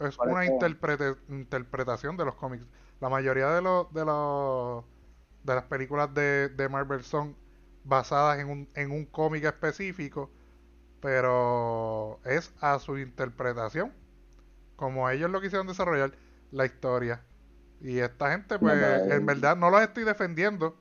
es, 0.00 0.18
una 0.18 0.44
interpretación 0.46 2.16
de 2.16 2.24
los 2.24 2.34
cómics. 2.34 2.64
La 3.00 3.08
mayoría 3.08 3.50
de 3.50 3.62
los 3.62 3.92
de 3.92 4.04
los 4.04 4.84
de 5.42 5.54
las 5.54 5.64
películas 5.64 6.12
de, 6.14 6.48
de 6.48 6.68
Marvel 6.68 7.02
son 7.02 7.36
basadas 7.84 8.38
en 8.38 8.48
un, 8.48 8.68
en 8.74 8.90
un 8.90 9.04
cómic 9.06 9.44
específico 9.44 10.30
pero 11.04 12.18
es 12.24 12.54
a 12.62 12.78
su 12.78 12.96
interpretación, 12.96 13.92
como 14.74 15.10
ellos 15.10 15.30
lo 15.30 15.42
quisieron 15.42 15.66
desarrollar 15.66 16.12
la 16.50 16.64
historia. 16.64 17.22
Y 17.84 17.98
esta 17.98 18.32
gente, 18.32 18.58
pues, 18.58 18.74
en 19.10 19.26
verdad 19.26 19.56
no 19.58 19.68
los 19.68 19.82
estoy 19.82 20.04
defendiendo, 20.04 20.74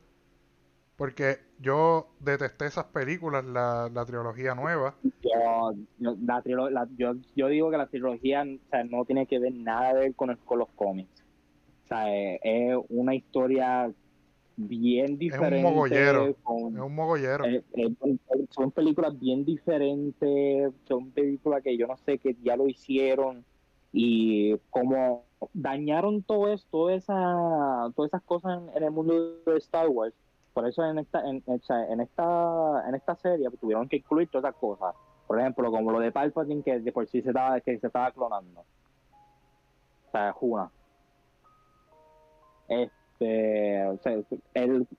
porque 0.96 1.40
yo 1.60 2.08
detesté 2.22 2.68
esas 2.68 2.86
películas, 2.86 3.44
la, 3.44 3.90
la 3.94 4.06
trilogía 4.06 4.56
nueva. 4.56 4.96
Yo, 6.00 7.16
yo, 7.36 7.48
digo 7.50 7.72
que 7.72 7.78
la 7.78 7.88
trilogía 7.88 8.46
no 8.46 9.04
tiene 9.04 9.28
que 9.28 9.38
ver 9.38 9.54
nada 9.54 9.94
de 9.94 10.00
ver 10.00 10.16
con, 10.16 10.34
con 10.46 10.60
los 10.60 10.70
cómics. 10.76 11.26
O 11.84 11.88
sea, 11.90 12.06
es 12.08 12.78
una 12.88 13.14
historia 13.14 13.92
bien 14.56 15.18
diferente. 15.18 15.60
Es 15.60 15.66
un 15.66 15.74
mogollero. 15.74 16.28
es 16.28 16.36
un 16.46 16.96
mogollero. 16.96 17.44
Eh, 17.44 17.66
eh, 17.74 17.96
son 18.52 18.72
películas 18.72 19.20
bien 19.20 19.44
diferentes, 19.44 20.72
son 20.88 21.12
películas 21.12 21.62
que 21.64 21.78
yo 21.78 21.86
no 21.86 21.98
sé 21.98 22.18
que 22.18 22.38
ya 22.42 22.56
lo 22.56 22.70
hicieron 22.70 23.44
y 23.94 24.58
como 24.70 25.24
dañaron 25.54 26.24
todo 26.24 26.52
esto, 26.52 26.90
esa, 26.90 27.90
todas 27.96 28.10
esas 28.10 28.24
cosas 28.24 28.62
en, 28.76 28.84
el 28.84 28.92
mundo 28.92 29.38
de 29.46 29.58
Star 29.58 29.88
Wars. 29.88 30.14
Por 30.54 30.68
eso 30.68 30.84
en 30.84 31.00
esta, 31.00 31.22
en, 31.22 31.42
en, 31.48 32.02
esta, 32.02 32.88
en 32.88 32.96
esta 32.96 33.16
serie 33.16 33.50
tuvieron 33.62 33.88
que 33.88 33.98
incluir 33.98 34.30
todas 34.30 34.50
esas 34.50 34.60
cosas. 34.60 34.94
Por 35.28 35.40
ejemplo, 35.40 35.72
como 35.72 35.92
lo 35.92 36.00
de 36.00 36.12
Palpatine 36.12 36.62
que 36.62 36.80
de 36.80 36.92
por 36.92 37.08
sí 37.08 37.22
se 37.22 37.30
estaba, 37.30 37.60
que 37.62 37.80
se 37.80 37.88
estaba 37.88 38.12
clonando. 38.12 38.62
O 38.62 40.12
sea, 40.12 40.34
Juna. 40.34 40.70
Este 42.68 43.04
este, 43.24 43.86
o 43.88 43.98
sea, 44.00 44.16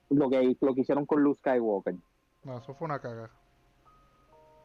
lo 0.09 0.29
que 0.29 0.57
lo 0.59 0.73
que 0.73 0.81
hicieron 0.81 1.05
con 1.05 1.21
Luke 1.21 1.39
Skywalker. 1.39 1.95
No, 2.43 2.57
eso 2.57 2.73
fue 2.73 2.85
una 2.85 2.99
caga. 2.99 3.29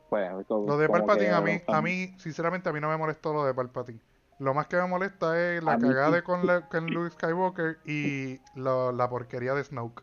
Pues, 0.09 0.29
lo 0.49 0.77
de 0.77 0.89
Palpatine 0.89 1.31
a 1.31 1.41
mí, 1.41 1.53
a 1.69 1.81
mí, 1.81 2.15
sinceramente, 2.19 2.69
a 2.69 2.73
mí 2.73 2.81
no 2.81 2.89
me 2.89 2.97
molestó 2.97 3.33
lo 3.33 3.45
de 3.45 3.55
Palpatine. 3.55 4.01
Lo 4.41 4.55
más 4.55 4.67
que 4.67 4.77
me 4.77 4.87
molesta 4.87 5.39
es 5.39 5.63
la 5.63 5.79
cagada 5.79 6.23
con, 6.23 6.41
con 6.71 6.87
Luke 6.87 7.11
Skywalker 7.11 7.79
y 7.85 8.41
la 8.57 9.07
porquería 9.09 9.55
de 9.55 9.63
Snoke. 9.63 10.03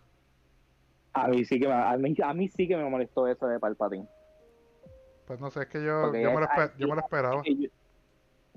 A 1.14 1.28
mí 1.28 1.44
sí 1.44 1.60
que 1.60 1.68
me, 1.68 1.74
a 1.74 1.98
mí, 1.98 2.16
a 2.24 2.34
mí 2.34 2.48
sí 2.48 2.68
que 2.68 2.78
me 2.78 2.88
molestó 2.88 3.28
eso 3.28 3.48
de 3.48 3.60
Palpatine. 3.60 4.08
Pues 5.26 5.42
no 5.42 5.50
sé, 5.50 5.62
es 5.62 5.68
que 5.68 5.84
yo, 5.84 6.14
yo, 6.14 6.32
me, 6.32 6.40
lo, 6.40 6.48
yo 6.78 6.88
me 6.88 6.96
lo 6.96 7.02
esperaba. 7.02 7.42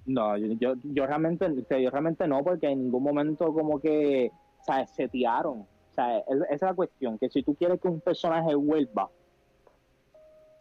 no, 0.05 0.37
yo, 0.37 0.47
yo, 0.61 0.75
yo 0.85 1.07
realmente, 1.07 1.47
yo 1.83 1.91
realmente 1.91 2.29
no, 2.29 2.45
porque 2.45 2.69
en 2.69 2.85
ningún 2.85 3.03
momento 3.03 3.53
como 3.53 3.81
que 3.81 4.31
o 4.61 4.65
sea, 4.65 4.87
setearon. 4.87 5.61
O 5.61 5.95
sea, 5.95 6.19
esa 6.19 6.47
es 6.51 6.63
la 6.63 6.75
cuestión, 6.75 7.19
que 7.19 7.29
si 7.31 7.43
tú 7.43 7.55
quieres 7.55 7.81
que 7.81 7.89
un 7.89 8.01
personaje 8.01 8.55
vuelva, 8.55 9.11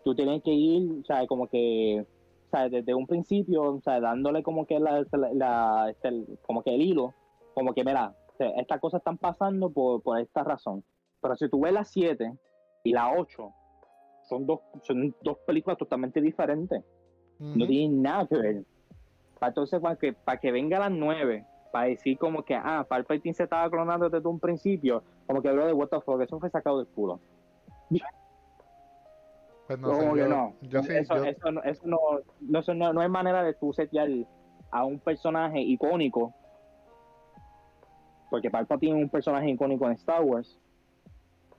tú 0.03 0.15
tienes 0.15 0.41
que 0.43 0.51
ir, 0.51 1.01
o 1.01 1.05
sea, 1.05 1.28
como 1.28 1.47
que, 1.47 2.05
sea, 2.49 2.69
desde 2.69 2.93
un 2.93 3.07
principio, 3.07 3.63
o 3.63 3.81
sea, 3.81 3.99
dándole 3.99 4.43
como 4.43 4.65
que 4.65 4.79
la, 4.79 5.05
la 5.33 5.89
este, 5.89 6.25
como 6.45 6.63
que 6.63 6.75
el 6.75 6.81
hilo, 6.81 7.13
como 7.53 7.73
que, 7.73 7.83
mira, 7.83 8.15
estas 8.57 8.79
cosas 8.79 8.99
están 8.99 9.17
pasando 9.17 9.69
por, 9.69 10.01
por 10.01 10.19
esta 10.19 10.43
razón. 10.43 10.83
Pero 11.21 11.35
si 11.35 11.49
tú 11.49 11.61
ves 11.61 11.73
la 11.73 11.83
7 11.83 12.33
y 12.83 12.93
la 12.93 13.11
8, 13.11 13.53
son 14.23 14.45
dos, 14.45 14.59
son 14.83 15.15
dos 15.21 15.37
películas 15.45 15.77
totalmente 15.77 16.21
diferentes. 16.21 16.83
No 17.39 17.65
tienen 17.65 18.01
nada 18.01 18.27
que 18.27 18.37
ver. 18.37 18.63
Entonces, 19.41 19.79
para 19.79 19.95
que, 19.95 20.13
para 20.13 20.39
que 20.39 20.51
venga 20.51 20.79
la 20.79 20.89
9 20.89 21.45
para 21.71 21.87
decir 21.87 22.17
como 22.17 22.43
que, 22.43 22.55
ah, 22.55 22.85
Palpatine 22.87 23.33
se 23.33 23.43
estaba 23.43 23.69
clonando 23.69 24.09
desde 24.09 24.27
un 24.27 24.39
principio, 24.39 25.03
como 25.27 25.41
que 25.41 25.49
habló 25.49 25.65
de 25.67 25.73
what 25.73 25.89
the 25.89 26.01
fuck, 26.01 26.21
eso 26.21 26.39
fue 26.39 26.49
sacado 26.49 26.79
del 26.79 26.87
culo. 26.87 27.19
Pues 29.70 29.78
no, 29.78 29.89
como 29.91 30.15
que 30.15 30.28
no. 30.28 30.55
eso, 30.63 31.51
no, 31.51 31.61
eso 31.61 32.74
no, 32.74 32.74
no, 32.74 32.93
no, 32.93 33.01
hay 33.01 33.07
manera 33.07 33.43
de 33.43 33.53
tú 33.53 33.72
setear 33.72 34.09
a 34.72 34.84
un 34.84 34.99
personaje 34.99 35.61
icónico, 35.61 36.34
porque 38.32 38.49
Palpatine 38.49 38.97
es 38.97 39.03
un 39.03 39.09
personaje 39.09 39.47
icónico 39.47 39.86
en 39.86 39.91
Star 39.91 40.24
Wars, 40.24 40.57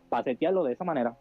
para 0.08 0.24
setearlo 0.24 0.64
de 0.64 0.72
esa 0.72 0.82
manera. 0.82 1.16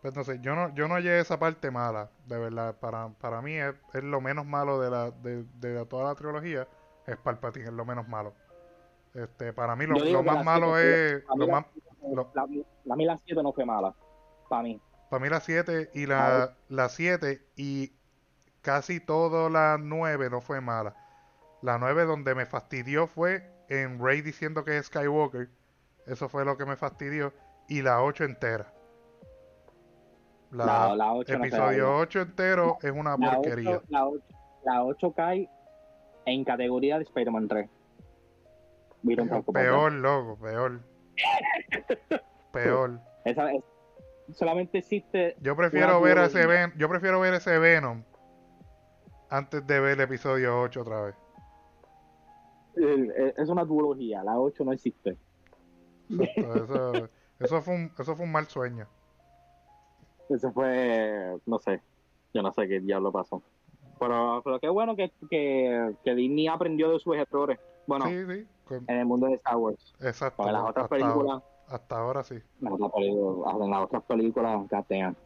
Pues 0.00 0.14
no 0.14 0.22
sé, 0.22 0.38
yo 0.40 0.54
no, 0.54 0.72
yo 0.76 0.86
no 0.86 0.94
hallé 0.94 1.18
esa 1.18 1.40
parte 1.40 1.72
mala, 1.72 2.10
de 2.28 2.38
verdad. 2.38 2.76
Para, 2.78 3.08
para 3.20 3.42
mí 3.42 3.54
es, 3.54 3.74
lo 4.04 4.20
menos 4.20 4.46
malo 4.46 4.78
de, 4.78 4.90
la, 4.90 5.10
de, 5.10 5.42
de 5.58 5.84
toda 5.86 6.04
la 6.04 6.14
trilogía, 6.14 6.68
es 7.08 7.16
Palpatine, 7.16 7.64
es 7.64 7.72
lo 7.72 7.84
menos 7.84 8.06
malo. 8.06 8.32
Este, 9.12 9.52
para 9.52 9.74
mí 9.74 9.86
lo, 9.86 10.22
más 10.22 10.44
malo 10.44 10.78
es... 10.78 11.24
Lo 11.36 11.48
más, 11.48 11.66
la, 12.34 12.46
la, 12.84 12.94
mí 12.94 13.04
la 13.04 13.18
7 13.18 13.42
no 13.42 13.52
fue 13.52 13.64
mala, 13.64 13.92
para 14.52 14.64
mí. 14.64 14.78
Para 15.08 15.22
mí 15.22 15.30
la 15.30 15.40
7 15.40 15.92
y 15.94 16.04
la, 16.04 16.54
la 16.68 16.90
7 16.90 17.40
y 17.56 17.92
casi 18.60 19.00
toda 19.00 19.48
la 19.48 19.78
9 19.80 20.28
no 20.28 20.42
fue 20.42 20.60
mala. 20.60 20.94
La 21.62 21.78
9 21.78 22.04
donde 22.04 22.34
me 22.34 22.44
fastidió 22.44 23.06
fue 23.06 23.50
en 23.70 23.98
Rey 23.98 24.20
diciendo 24.20 24.62
que 24.62 24.76
es 24.76 24.86
Skywalker. 24.86 25.48
Eso 26.06 26.28
fue 26.28 26.44
lo 26.44 26.58
que 26.58 26.66
me 26.66 26.76
fastidió. 26.76 27.32
Y 27.66 27.80
la 27.80 28.02
8 28.02 28.24
entera. 28.24 28.70
La, 30.50 30.94
la, 30.94 31.14
8 31.14 31.32
episodio 31.32 31.96
8 31.96 32.20
entero 32.20 32.76
es 32.82 32.92
una 32.92 33.16
porquería. 33.16 33.80
la, 33.88 34.06
8, 34.06 34.24
la 34.64 34.84
8 34.84 35.12
cae 35.14 35.48
en 36.26 36.44
categoría 36.44 36.98
de 36.98 37.04
Spider-Man 37.04 37.48
3. 37.48 37.70
peor, 39.54 39.92
loco, 39.92 40.38
peor. 40.38 40.80
peor. 42.52 43.00
Esa, 43.24 43.50
es, 43.52 43.62
solamente 44.30 44.78
existe. 44.78 45.36
Yo 45.40 45.56
prefiero 45.56 46.00
ver 46.00 46.18
ese 46.18 46.46
Venom, 46.46 46.76
yo 46.76 46.88
prefiero 46.88 47.20
ver 47.20 47.34
ese 47.34 47.58
Venom 47.58 48.02
antes 49.30 49.66
de 49.66 49.80
ver 49.80 49.92
el 49.92 50.00
episodio 50.00 50.60
8 50.60 50.80
otra 50.80 51.02
vez. 51.02 51.14
Es 53.36 53.48
una 53.48 53.64
duología, 53.64 54.22
la 54.22 54.38
8 54.38 54.64
no 54.64 54.72
existe. 54.72 55.16
eso, 56.36 57.08
eso, 57.38 57.62
fue 57.62 57.74
un, 57.74 57.92
eso 57.98 58.16
fue 58.16 58.24
un 58.24 58.32
mal 58.32 58.46
sueño. 58.46 58.86
Eso 60.28 60.52
fue, 60.52 61.38
no 61.46 61.58
sé, 61.58 61.80
yo 62.32 62.42
no 62.42 62.52
sé 62.52 62.68
qué 62.68 62.80
diablo 62.80 63.12
pasó. 63.12 63.42
Pero, 63.98 64.40
pero 64.44 64.58
qué 64.58 64.68
bueno 64.68 64.96
que, 64.96 65.12
que, 65.30 65.94
que 66.04 66.14
Disney 66.14 66.48
aprendió 66.48 66.90
de 66.90 66.98
sus 66.98 67.16
errores. 67.16 67.58
Bueno, 67.86 68.06
en 68.06 68.46
el 68.88 69.04
mundo 69.06 69.26
de 69.26 69.34
Star 69.34 69.56
Wars. 69.56 69.94
Exacto. 70.00 70.50
las 70.50 70.70
otras 70.70 70.88
películas. 70.88 71.42
Hasta 71.72 71.98
ahora 71.98 72.22
sí. 72.22 72.34
En 72.60 73.70
las 73.70 73.82
otras 73.82 74.02
películas, 74.04 74.68
gatean. 74.68 75.16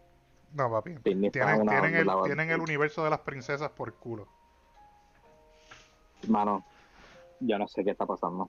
No, 0.55 0.71
papi. 0.71 0.97
Tienen, 1.03 1.31
tienen, 1.33 1.95
el, 1.95 2.09
tienen 2.25 2.51
el 2.51 2.61
universo 2.61 3.05
de 3.05 3.11
las 3.11 3.21
princesas 3.21 3.71
por 3.71 3.93
culo. 3.95 4.27
Mano, 6.29 6.65
yo 7.41 7.59
no 7.59 7.69
sé 7.69 7.85
qué 7.85 7.91
está 7.91 8.07
pasando. 8.07 8.49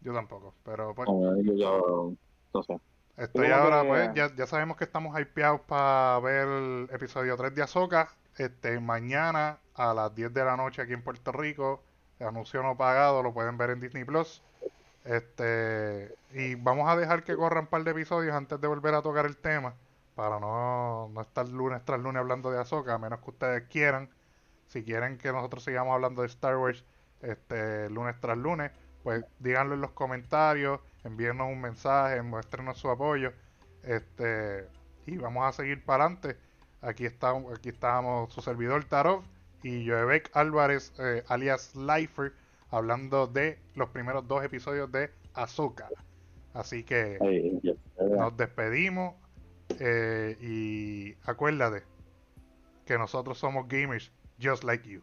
Yo 0.00 0.12
tampoco, 0.12 0.54
pero 0.64 0.94
pues. 0.94 1.08
yo, 1.08 1.54
yo 1.54 2.12
no 2.52 2.62
sé. 2.62 2.80
Estoy 3.16 3.48
ahora, 3.48 3.84
pues, 3.86 4.10
ya, 4.14 4.34
ya 4.34 4.46
sabemos 4.46 4.76
que 4.76 4.84
estamos 4.84 5.18
hypeados 5.20 5.60
para 5.60 6.18
ver 6.20 6.48
el 6.48 6.88
episodio 6.92 7.36
3 7.36 7.54
de 7.54 7.62
Azoka. 7.62 8.08
Este, 8.38 8.80
mañana 8.80 9.58
a 9.74 9.92
las 9.92 10.14
10 10.14 10.32
de 10.32 10.44
la 10.44 10.56
noche 10.56 10.82
aquí 10.82 10.94
en 10.94 11.04
Puerto 11.04 11.30
Rico. 11.30 11.82
El 12.18 12.28
anuncio 12.28 12.62
no 12.62 12.76
pagado, 12.76 13.22
lo 13.22 13.34
pueden 13.34 13.58
ver 13.58 13.70
en 13.70 13.80
Disney 13.80 14.04
Plus. 14.04 14.42
Este, 15.04 16.14
y 16.32 16.54
vamos 16.54 16.88
a 16.88 16.96
dejar 16.96 17.24
que 17.24 17.36
corran 17.36 17.64
un 17.64 17.70
par 17.70 17.84
de 17.84 17.90
episodios 17.90 18.34
antes 18.34 18.60
de 18.60 18.68
volver 18.68 18.94
a 18.94 19.02
tocar 19.02 19.26
el 19.26 19.36
tema. 19.36 19.74
para 20.14 20.38
no, 20.40 21.08
no 21.08 21.20
estar 21.22 21.48
lunes 21.48 21.84
tras 21.84 22.00
lunes 22.00 22.20
hablando 22.20 22.50
de 22.50 22.60
Ahsoka, 22.60 22.94
a 22.94 22.98
menos 22.98 23.20
que 23.20 23.30
ustedes 23.30 23.64
quieran. 23.68 24.10
Si 24.66 24.84
quieren 24.84 25.18
que 25.18 25.32
nosotros 25.32 25.64
sigamos 25.64 25.94
hablando 25.94 26.22
de 26.22 26.28
Star 26.28 26.56
Wars 26.56 26.84
este 27.22 27.88
lunes 27.90 28.16
tras 28.20 28.36
lunes, 28.36 28.72
pues 29.02 29.24
díganlo 29.38 29.74
en 29.74 29.80
los 29.80 29.92
comentarios, 29.92 30.80
envíenos 31.04 31.48
un 31.48 31.60
mensaje, 31.60 32.20
muéstrenos 32.22 32.78
su 32.78 32.90
apoyo. 32.90 33.32
Este, 33.82 34.68
y 35.06 35.16
vamos 35.18 35.44
a 35.46 35.52
seguir 35.52 35.84
para 35.84 36.04
adelante. 36.04 36.38
Aquí 36.80 37.06
estamos, 37.06 37.52
aquí 37.56 37.70
estamos 37.70 38.32
su 38.32 38.40
servidor 38.42 38.84
Tarov 38.84 39.22
y 39.62 39.88
Joebek 39.88 40.30
Álvarez, 40.34 40.92
eh, 40.98 41.24
alias 41.28 41.74
Lifer, 41.76 42.32
hablando 42.72 43.26
de 43.26 43.58
los 43.74 43.90
primeros 43.90 44.26
dos 44.26 44.42
episodios 44.44 44.90
de 44.90 45.10
Azúcar. 45.34 45.90
Así 46.54 46.82
que 46.82 47.18
nos 47.98 48.36
despedimos 48.36 49.14
eh, 49.78 50.36
y 50.40 51.14
acuérdate 51.24 51.84
que 52.84 52.98
nosotros 52.98 53.38
somos 53.38 53.68
gamers 53.68 54.10
just 54.40 54.64
like 54.64 54.88
you. 54.88 55.02